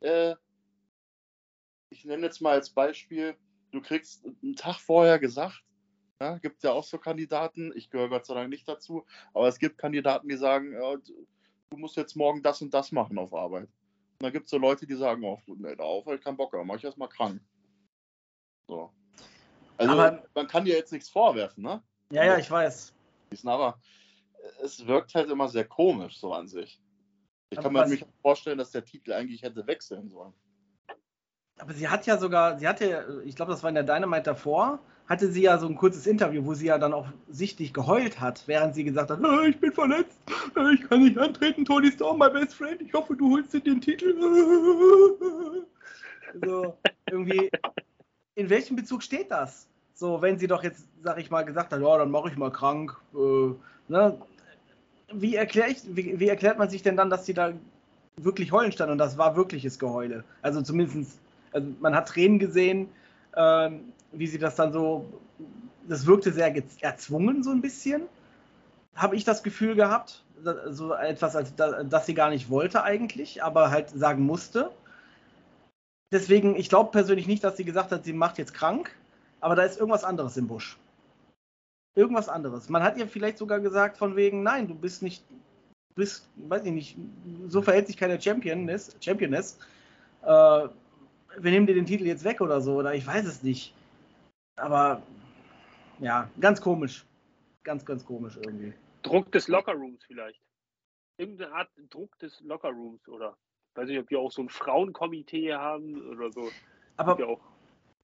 äh, 0.00 0.34
ich 1.90 2.04
nenne 2.04 2.26
jetzt 2.26 2.40
mal 2.40 2.52
als 2.52 2.70
Beispiel, 2.70 3.36
du 3.72 3.80
kriegst 3.80 4.24
einen 4.24 4.56
Tag 4.56 4.78
vorher 4.78 5.18
gesagt, 5.18 5.64
ja, 6.20 6.38
gibt 6.38 6.62
ja 6.62 6.72
auch 6.72 6.84
so 6.84 6.98
Kandidaten, 6.98 7.72
ich 7.74 7.90
gehöre 7.90 8.10
Gott 8.10 8.26
sei 8.26 8.34
Dank 8.34 8.50
nicht 8.50 8.68
dazu, 8.68 9.06
aber 9.32 9.48
es 9.48 9.58
gibt 9.58 9.78
Kandidaten, 9.78 10.28
die 10.28 10.36
sagen, 10.36 10.74
ja, 10.74 10.96
du 11.70 11.76
musst 11.76 11.96
jetzt 11.96 12.16
morgen 12.16 12.42
das 12.42 12.60
und 12.62 12.74
das 12.74 12.92
machen 12.92 13.18
auf 13.18 13.32
Arbeit. 13.32 13.64
Und 13.68 14.24
dann 14.24 14.32
gibt 14.32 14.46
es 14.46 14.50
so 14.50 14.58
Leute, 14.58 14.86
die 14.86 14.96
sagen, 14.96 15.24
oh, 15.24 15.38
nee, 15.46 15.76
darauf 15.76 16.04
habe 16.04 16.16
ich 16.16 16.22
keinen 16.22 16.36
Bock, 16.36 16.52
dann 16.52 16.66
mache 16.66 16.78
ich 16.78 16.84
erstmal 16.84 17.08
krank. 17.08 17.40
So. 18.66 18.92
Also 19.78 19.92
aber, 19.92 20.24
man 20.34 20.46
kann 20.46 20.64
dir 20.64 20.76
jetzt 20.76 20.92
nichts 20.92 21.08
vorwerfen, 21.08 21.62
ne? 21.62 21.82
Ja, 22.10 22.24
ja, 22.24 22.36
ich 22.36 22.50
weiß. 22.50 22.92
Aber 23.44 23.80
es 24.62 24.86
wirkt 24.86 25.14
halt 25.14 25.30
immer 25.30 25.48
sehr 25.48 25.64
komisch 25.64 26.18
so 26.18 26.32
an 26.34 26.48
sich. 26.48 26.82
Ich 27.50 27.58
aber 27.58 27.72
kann 27.72 27.88
mir 27.88 27.88
mich 27.88 28.04
vorstellen, 28.20 28.58
dass 28.58 28.72
der 28.72 28.84
Titel 28.84 29.12
eigentlich 29.12 29.42
hätte 29.42 29.66
wechseln 29.66 30.08
sollen. 30.08 30.34
Aber 31.58 31.72
sie 31.74 31.88
hat 31.88 32.06
ja 32.06 32.18
sogar, 32.18 32.58
sie 32.58 32.66
hatte, 32.66 33.22
ich 33.24 33.36
glaube, 33.36 33.52
das 33.52 33.62
war 33.62 33.68
in 33.68 33.74
der 33.74 33.84
Dynamite 33.84 34.22
davor, 34.22 34.80
hatte 35.10 35.26
sie 35.30 35.42
ja 35.42 35.58
so 35.58 35.66
ein 35.66 35.74
kurzes 35.74 36.06
Interview, 36.06 36.46
wo 36.46 36.54
sie 36.54 36.66
ja 36.66 36.78
dann 36.78 36.92
auch 36.92 37.08
sichtlich 37.28 37.74
geheult 37.74 38.20
hat, 38.20 38.44
während 38.46 38.76
sie 38.76 38.84
gesagt 38.84 39.10
hat, 39.10 39.18
ich 39.48 39.58
bin 39.58 39.72
verletzt, 39.72 40.16
ich 40.72 40.88
kann 40.88 41.02
nicht 41.02 41.18
antreten, 41.18 41.64
Tony 41.64 41.90
Storm, 41.90 42.20
my 42.20 42.30
best 42.30 42.54
friend, 42.54 42.80
ich 42.80 42.94
hoffe, 42.94 43.16
du 43.16 43.32
holst 43.32 43.52
dir 43.52 43.60
den 43.60 43.80
Titel. 43.80 44.14
So, 46.44 46.76
irgendwie, 47.10 47.50
in 48.36 48.48
welchem 48.50 48.76
Bezug 48.76 49.02
steht 49.02 49.32
das? 49.32 49.66
So, 49.94 50.22
wenn 50.22 50.38
sie 50.38 50.46
doch 50.46 50.62
jetzt, 50.62 50.86
sag 51.02 51.18
ich 51.18 51.28
mal, 51.28 51.42
gesagt 51.42 51.72
hat, 51.72 51.80
ja, 51.80 51.98
dann 51.98 52.12
mache 52.12 52.28
ich 52.28 52.36
mal 52.36 52.52
krank, 52.52 52.96
äh, 53.16 53.52
ne? 53.88 54.16
Wie, 55.12 55.34
erklär 55.34 55.66
ich, 55.70 55.78
wie, 55.88 56.20
wie 56.20 56.28
erklärt 56.28 56.56
man 56.56 56.70
sich 56.70 56.84
denn 56.84 56.96
dann, 56.96 57.10
dass 57.10 57.26
sie 57.26 57.34
da 57.34 57.52
wirklich 58.16 58.52
heulen 58.52 58.70
stand 58.70 58.92
und 58.92 58.98
das 58.98 59.18
war 59.18 59.34
wirkliches 59.34 59.80
Geheule? 59.80 60.22
Also 60.40 60.62
zumindest 60.62 61.18
also 61.52 61.66
man 61.80 61.96
hat 61.96 62.06
Tränen 62.06 62.38
gesehen, 62.38 62.88
äh, 63.32 63.70
wie 64.12 64.26
sie 64.26 64.38
das 64.38 64.56
dann 64.56 64.72
so, 64.72 65.20
das 65.88 66.06
wirkte 66.06 66.32
sehr 66.32 66.54
erzwungen 66.80 67.42
so 67.42 67.50
ein 67.50 67.60
bisschen, 67.60 68.02
habe 68.94 69.16
ich 69.16 69.24
das 69.24 69.42
Gefühl 69.42 69.74
gehabt, 69.74 70.24
so 70.68 70.94
etwas, 70.94 71.36
als 71.36 71.54
das 71.54 72.06
sie 72.06 72.14
gar 72.14 72.30
nicht 72.30 72.48
wollte 72.50 72.82
eigentlich, 72.82 73.42
aber 73.42 73.70
halt 73.70 73.90
sagen 73.90 74.24
musste. 74.24 74.70
Deswegen, 76.12 76.56
ich 76.56 76.68
glaube 76.68 76.90
persönlich 76.90 77.26
nicht, 77.26 77.44
dass 77.44 77.56
sie 77.56 77.64
gesagt 77.64 77.92
hat, 77.92 78.04
sie 78.04 78.12
macht 78.12 78.38
jetzt 78.38 78.54
krank, 78.54 78.94
aber 79.40 79.54
da 79.54 79.62
ist 79.62 79.78
irgendwas 79.78 80.04
anderes 80.04 80.36
im 80.36 80.48
Busch. 80.48 80.78
Irgendwas 81.94 82.28
anderes. 82.28 82.68
Man 82.68 82.82
hat 82.82 82.96
ihr 82.96 83.06
vielleicht 83.08 83.38
sogar 83.38 83.60
gesagt, 83.60 83.98
von 83.98 84.16
wegen, 84.16 84.42
nein, 84.42 84.68
du 84.68 84.74
bist 84.74 85.02
nicht, 85.02 85.24
bist, 85.94 86.28
weiß 86.36 86.64
ich 86.64 86.72
nicht, 86.72 86.96
so 87.48 87.62
verhält 87.62 87.86
sich 87.86 87.96
keine 87.96 88.20
Championess, 88.20 88.96
Championess. 89.00 89.58
Äh, 90.22 90.68
wir 91.38 91.50
nehmen 91.50 91.66
dir 91.66 91.74
den 91.74 91.86
Titel 91.86 92.06
jetzt 92.06 92.24
weg 92.24 92.40
oder 92.40 92.60
so, 92.60 92.76
oder 92.76 92.94
ich 92.94 93.06
weiß 93.06 93.26
es 93.26 93.42
nicht. 93.42 93.74
Aber 94.56 95.02
ja, 95.98 96.30
ganz 96.40 96.60
komisch. 96.60 97.04
Ganz, 97.62 97.84
ganz 97.84 98.04
komisch 98.04 98.36
irgendwie. 98.36 98.72
Druck 99.02 99.30
des 99.32 99.48
Lockerrooms 99.48 100.02
vielleicht. 100.06 100.40
Irgendeine 101.18 101.52
Art 101.52 101.68
Druck 101.90 102.18
des 102.18 102.40
Lockerrooms 102.40 103.06
oder 103.08 103.36
weiß 103.74 103.88
nicht, 103.88 103.98
ob 103.98 104.08
die 104.08 104.16
auch 104.16 104.32
so 104.32 104.42
ein 104.42 104.48
Frauenkomitee 104.48 105.54
haben 105.54 106.08
oder 106.10 106.32
so. 106.32 106.48
Aber 106.96 107.18
ja, 107.20 107.36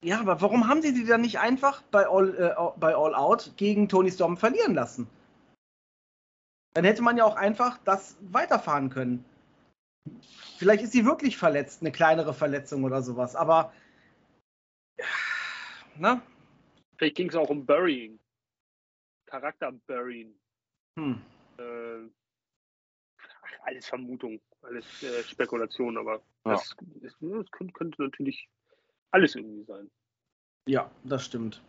ja, 0.05 0.20
aber 0.20 0.41
warum 0.41 0.68
haben 0.68 0.83
sie 0.83 0.93
die 0.93 1.05
dann 1.05 1.22
nicht 1.22 1.39
einfach 1.39 1.83
bei 1.91 2.07
All, 2.07 2.35
äh, 2.37 2.55
bei 2.79 2.95
All 2.95 3.14
Out 3.14 3.55
gegen 3.57 3.89
Tony 3.89 4.11
Storm 4.11 4.37
verlieren 4.37 4.74
lassen? 4.74 5.09
Dann 6.74 6.85
hätte 6.85 7.03
man 7.03 7.16
ja 7.16 7.24
auch 7.24 7.37
einfach 7.37 7.79
das 7.85 8.16
weiterfahren 8.20 8.91
können. 8.91 9.24
Vielleicht 10.59 10.83
ist 10.83 10.93
sie 10.93 11.05
wirklich 11.05 11.37
verletzt, 11.37 11.83
eine 11.83 11.93
kleinere 11.93 12.35
Verletzung 12.35 12.85
oder 12.85 13.03
sowas, 13.03 13.37
aber. 13.37 13.73
Ne? 15.99 16.21
Vielleicht 16.97 17.17
ging 17.17 17.29
es 17.29 17.37
auch 17.37 17.51
um 17.51 17.65
Burying. 17.65 18.19
Charakter 19.27 19.73
Burying. 19.87 20.35
Hm. 20.99 21.21
Äh, 21.59 22.09
alles 23.63 23.87
Vermutung, 23.87 24.41
alles 24.63 25.03
äh, 25.03 25.23
Spekulation, 25.25 25.99
aber 25.99 26.15
ja. 26.45 26.53
das, 26.53 26.75
das, 27.03 27.17
das 27.21 27.51
könnte, 27.51 27.73
könnte 27.73 28.03
natürlich 28.03 28.49
alles 29.11 29.35
irgendwie 29.35 29.65
sein. 29.65 29.91
Ja, 30.69 30.91
das 31.05 31.25
stimmt. 31.25 31.63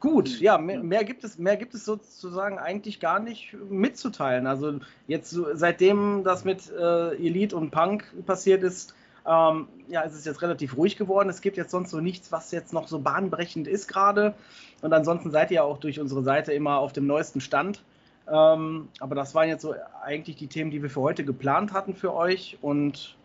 Gut, 0.00 0.28
hm. 0.28 0.42
ja, 0.42 0.58
mehr, 0.58 0.82
mehr, 0.82 1.04
gibt 1.04 1.24
es, 1.24 1.38
mehr 1.38 1.56
gibt 1.56 1.74
es 1.74 1.84
sozusagen 1.84 2.58
eigentlich 2.58 3.00
gar 3.00 3.18
nicht 3.18 3.54
mitzuteilen. 3.68 4.46
Also 4.46 4.78
jetzt 5.06 5.36
seitdem 5.54 6.22
das 6.24 6.44
mit 6.44 6.70
äh, 6.70 7.14
Elite 7.16 7.56
und 7.56 7.70
Punk 7.70 8.04
passiert 8.26 8.62
ist, 8.62 8.94
ähm, 9.26 9.68
ja, 9.88 10.02
ist 10.02 10.14
es 10.14 10.24
jetzt 10.24 10.40
relativ 10.40 10.76
ruhig 10.76 10.96
geworden. 10.96 11.28
Es 11.28 11.40
gibt 11.40 11.56
jetzt 11.56 11.70
sonst 11.70 11.90
so 11.90 12.00
nichts, 12.00 12.32
was 12.32 12.50
jetzt 12.50 12.72
noch 12.72 12.88
so 12.88 12.98
bahnbrechend 13.00 13.66
ist 13.66 13.88
gerade. 13.88 14.34
Und 14.80 14.92
ansonsten 14.92 15.30
seid 15.30 15.50
ihr 15.50 15.56
ja 15.56 15.62
auch 15.64 15.78
durch 15.78 16.00
unsere 16.00 16.22
Seite 16.22 16.52
immer 16.52 16.78
auf 16.78 16.92
dem 16.92 17.06
neuesten 17.06 17.40
Stand. 17.40 17.82
Ähm, 18.30 18.88
aber 19.00 19.14
das 19.14 19.34
waren 19.34 19.48
jetzt 19.48 19.62
so 19.62 19.74
eigentlich 20.02 20.36
die 20.36 20.46
Themen, 20.46 20.70
die 20.70 20.82
wir 20.82 20.90
für 20.90 21.00
heute 21.00 21.24
geplant 21.24 21.72
hatten 21.72 21.94
für 21.94 22.14
euch. 22.14 22.56
Und 22.62 23.16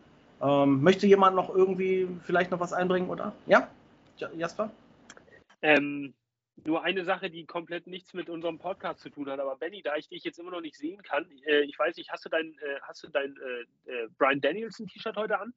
ähm, 0.41 0.81
möchte 0.81 1.07
jemand 1.07 1.35
noch 1.35 1.53
irgendwie 1.53 2.07
vielleicht 2.23 2.51
noch 2.51 2.59
was 2.59 2.73
einbringen, 2.73 3.09
oder? 3.09 3.33
Ja, 3.45 3.67
Jasper? 4.35 4.71
Ähm, 5.61 6.13
nur 6.55 6.83
eine 6.83 7.03
Sache, 7.03 7.29
die 7.29 7.45
komplett 7.45 7.87
nichts 7.87 8.13
mit 8.13 8.29
unserem 8.29 8.59
Podcast 8.59 9.01
zu 9.01 9.09
tun 9.09 9.29
hat. 9.29 9.39
Aber 9.39 9.55
Benny, 9.55 9.81
da 9.81 9.95
ich 9.95 10.07
dich 10.07 10.23
jetzt 10.23 10.39
immer 10.39 10.51
noch 10.51 10.61
nicht 10.61 10.77
sehen 10.77 11.01
kann, 11.01 11.29
äh, 11.45 11.61
ich 11.61 11.77
weiß 11.77 11.97
nicht, 11.97 12.11
hast 12.11 12.25
du 12.25 12.29
dein, 12.29 12.57
äh, 12.59 12.79
hast 12.81 13.03
du 13.03 13.09
dein 13.09 13.35
äh, 13.37 13.91
äh 13.91 14.09
Brian 14.17 14.41
Danielson 14.41 14.87
T-Shirt 14.87 15.15
heute 15.15 15.39
an? 15.39 15.53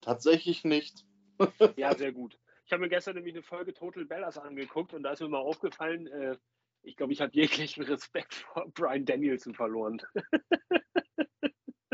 Tatsächlich 0.00 0.64
nicht. 0.64 1.04
ja, 1.76 1.94
sehr 1.94 2.12
gut. 2.12 2.38
Ich 2.64 2.72
habe 2.72 2.82
mir 2.82 2.88
gestern 2.88 3.14
nämlich 3.14 3.34
eine 3.34 3.42
Folge 3.42 3.74
Total 3.74 4.04
Bellas 4.04 4.38
angeguckt 4.38 4.94
und 4.94 5.02
da 5.02 5.12
ist 5.12 5.20
mir 5.20 5.28
mal 5.28 5.38
aufgefallen, 5.38 6.06
äh, 6.08 6.36
ich 6.82 6.96
glaube, 6.96 7.12
ich 7.12 7.20
habe 7.20 7.32
jeglichen 7.34 7.82
Respekt 7.84 8.34
vor 8.34 8.70
Brian 8.72 9.04
Danielson 9.04 9.54
verloren. 9.54 10.00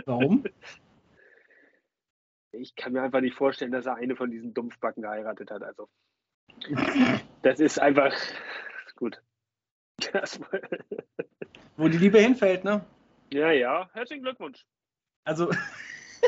Warum? 0.06 0.44
Ich 2.54 2.74
kann 2.74 2.92
mir 2.92 3.00
einfach 3.00 3.22
nicht 3.22 3.34
vorstellen, 3.34 3.72
dass 3.72 3.86
er 3.86 3.94
eine 3.94 4.14
von 4.14 4.30
diesen 4.30 4.52
Dumpfbacken 4.52 5.02
geheiratet 5.02 5.50
hat. 5.50 5.62
Also 5.62 5.88
Das 7.42 7.60
ist 7.60 7.78
einfach 7.80 8.14
gut. 8.96 9.20
Wo 11.76 11.88
die 11.88 11.98
Liebe 11.98 12.18
hinfällt, 12.18 12.64
ne? 12.64 12.84
ja, 13.32 13.50
ja. 13.50 13.90
Herzlichen 13.92 14.22
Glückwunsch. 14.22 14.64
Also, 15.24 15.50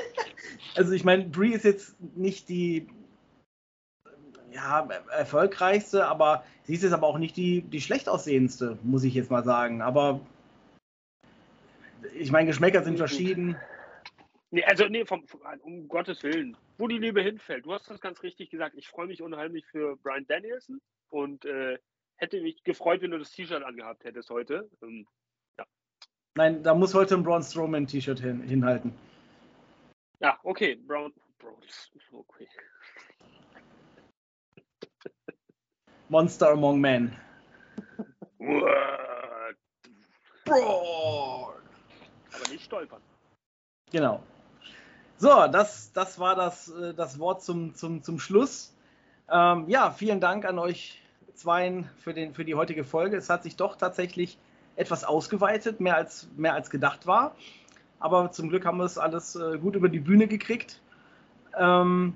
also 0.76 0.92
ich 0.92 1.04
meine, 1.04 1.24
Brie 1.24 1.52
ist 1.52 1.64
jetzt 1.64 2.00
nicht 2.00 2.48
die 2.48 2.88
ja, 4.52 4.88
erfolgreichste, 5.10 6.06
aber 6.06 6.44
sie 6.62 6.74
ist 6.74 6.82
jetzt 6.82 6.92
aber 6.92 7.06
auch 7.06 7.18
nicht 7.18 7.36
die, 7.36 7.62
die 7.62 7.80
schlecht 7.80 8.08
aussehendste, 8.08 8.78
muss 8.82 9.04
ich 9.04 9.14
jetzt 9.14 9.30
mal 9.30 9.44
sagen. 9.44 9.82
Aber 9.82 10.20
ich 12.14 12.30
meine, 12.30 12.46
Geschmäcker 12.46 12.84
sind 12.84 12.98
verschieden. 12.98 13.56
Nee, 14.50 14.64
also, 14.64 14.86
nee, 14.86 15.04
vom, 15.04 15.26
vom, 15.26 15.40
um 15.62 15.88
Gottes 15.88 16.22
Willen. 16.22 16.56
Wo 16.78 16.86
die 16.88 16.98
Liebe 16.98 17.22
hinfällt. 17.22 17.66
Du 17.66 17.72
hast 17.72 17.90
das 17.90 18.00
ganz 18.00 18.22
richtig 18.22 18.50
gesagt. 18.50 18.76
Ich 18.76 18.88
freue 18.88 19.06
mich 19.06 19.22
unheimlich 19.22 19.66
für 19.66 19.96
Brian 19.96 20.26
Danielson 20.26 20.80
und 21.08 21.44
äh, 21.44 21.78
hätte 22.16 22.40
mich 22.40 22.62
gefreut, 22.62 23.02
wenn 23.02 23.10
du 23.10 23.18
das 23.18 23.32
T-Shirt 23.32 23.62
angehabt 23.62 24.04
hättest 24.04 24.30
heute. 24.30 24.70
Ähm, 24.82 25.06
Nein, 26.36 26.64
da 26.64 26.74
muss 26.74 26.94
heute 26.94 27.14
ein 27.14 27.22
Braun 27.22 27.44
Strowman 27.44 27.86
T-Shirt 27.86 28.18
hin, 28.18 28.42
hinhalten. 28.42 28.92
ja, 30.18 30.38
okay. 30.42 30.74
Brown. 30.74 31.12
Brown. 31.38 31.54
Okay. 32.12 32.48
Monster 36.08 36.50
Among 36.50 36.80
Men. 36.80 37.16
Braun! 40.44 41.62
Aber 42.34 42.50
nicht 42.50 42.64
stolpern. 42.64 43.02
Genau. 43.92 44.20
So, 45.16 45.46
das, 45.46 45.92
das 45.92 46.18
war 46.18 46.34
das, 46.34 46.68
äh, 46.70 46.94
das 46.94 47.18
Wort 47.18 47.42
zum, 47.42 47.74
zum, 47.74 48.02
zum 48.02 48.18
Schluss. 48.18 48.74
Ähm, 49.30 49.64
ja, 49.68 49.90
vielen 49.90 50.20
Dank 50.20 50.44
an 50.44 50.58
euch 50.58 51.00
Zweien 51.34 51.88
für, 51.98 52.14
den, 52.14 52.34
für 52.34 52.44
die 52.44 52.54
heutige 52.54 52.84
Folge. 52.84 53.16
Es 53.16 53.30
hat 53.30 53.42
sich 53.42 53.56
doch 53.56 53.76
tatsächlich 53.76 54.38
etwas 54.76 55.04
ausgeweitet, 55.04 55.80
mehr 55.80 55.96
als, 55.96 56.28
mehr 56.36 56.54
als 56.54 56.70
gedacht 56.70 57.06
war. 57.06 57.34
Aber 58.00 58.30
zum 58.32 58.48
Glück 58.48 58.66
haben 58.66 58.78
wir 58.78 58.84
es 58.84 58.98
alles 58.98 59.36
äh, 59.36 59.58
gut 59.58 59.76
über 59.76 59.88
die 59.88 60.00
Bühne 60.00 60.26
gekriegt. 60.26 60.80
Ähm, 61.56 62.14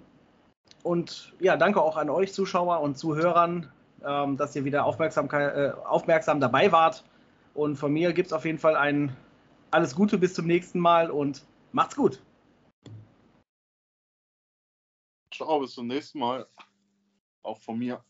und 0.83 1.33
ja, 1.41 1.57
danke 1.57 1.81
auch 1.81 1.97
an 1.97 2.11
euch 2.11 2.33
Zuschauer 2.33 2.81
und 2.81 2.99
Zuhörern, 2.99 3.71
ähm, 4.05 4.37
dass 4.37 4.55
ihr 4.57 4.65
wieder 4.65 4.85
aufmerksam, 4.85 5.29
äh, 5.31 5.71
aufmerksam 5.85 6.41
dabei 6.41 6.73
wart. 6.73 7.05
Und 7.55 7.77
von 7.77 7.93
mir 7.93 8.13
gibt 8.13 8.29
es 8.29 8.33
auf 8.33 8.45
jeden 8.45 8.59
Fall 8.59 8.77
ein 8.77 9.17
alles 9.71 9.95
Gute 9.95 10.19
bis 10.19 10.35
zum 10.35 10.47
nächsten 10.47 10.79
Mal 10.79 11.11
und 11.11 11.45
macht's 11.73 11.97
gut. 11.97 12.21
Ciao, 15.39 15.61
bis 15.61 15.75
zum 15.75 15.87
nächsten 15.87 16.19
Mal. 16.19 16.49
Auch 17.45 17.61
von 17.61 17.79
mir. 17.79 18.05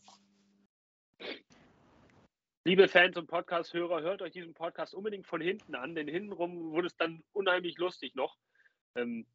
Liebe 2.65 2.87
Fans 2.87 3.17
und 3.17 3.27
Podcast-Hörer, 3.27 4.01
hört 4.01 4.23
euch 4.23 4.31
diesen 4.31 4.55
Podcast 4.55 4.95
unbedingt 4.95 5.27
von 5.27 5.39
hinten 5.39 5.75
an, 5.75 5.93
denn 5.93 6.07
hintenrum 6.07 6.71
wurde 6.71 6.87
es 6.87 6.97
dann 6.97 7.23
unheimlich 7.31 7.77
lustig 7.77 8.15
noch. 8.15 8.35
Ähm, 8.95 9.27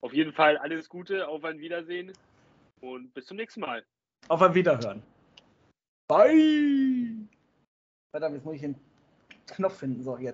auf 0.00 0.14
jeden 0.14 0.32
Fall 0.32 0.56
alles 0.56 0.88
Gute, 0.88 1.28
auf 1.28 1.44
ein 1.44 1.58
Wiedersehen 1.58 2.14
und 2.80 3.12
bis 3.12 3.26
zum 3.26 3.36
nächsten 3.36 3.60
Mal. 3.60 3.84
Auf 4.28 4.40
ein 4.40 4.54
Wiederhören. 4.54 5.02
Bye! 6.08 7.28
Verdammt, 8.12 8.36
jetzt 8.36 8.46
muss 8.46 8.54
ich 8.54 8.62
den 8.62 8.76
Knopf 9.46 9.80
finden. 9.80 10.02
So, 10.02 10.16
jetzt. 10.16 10.24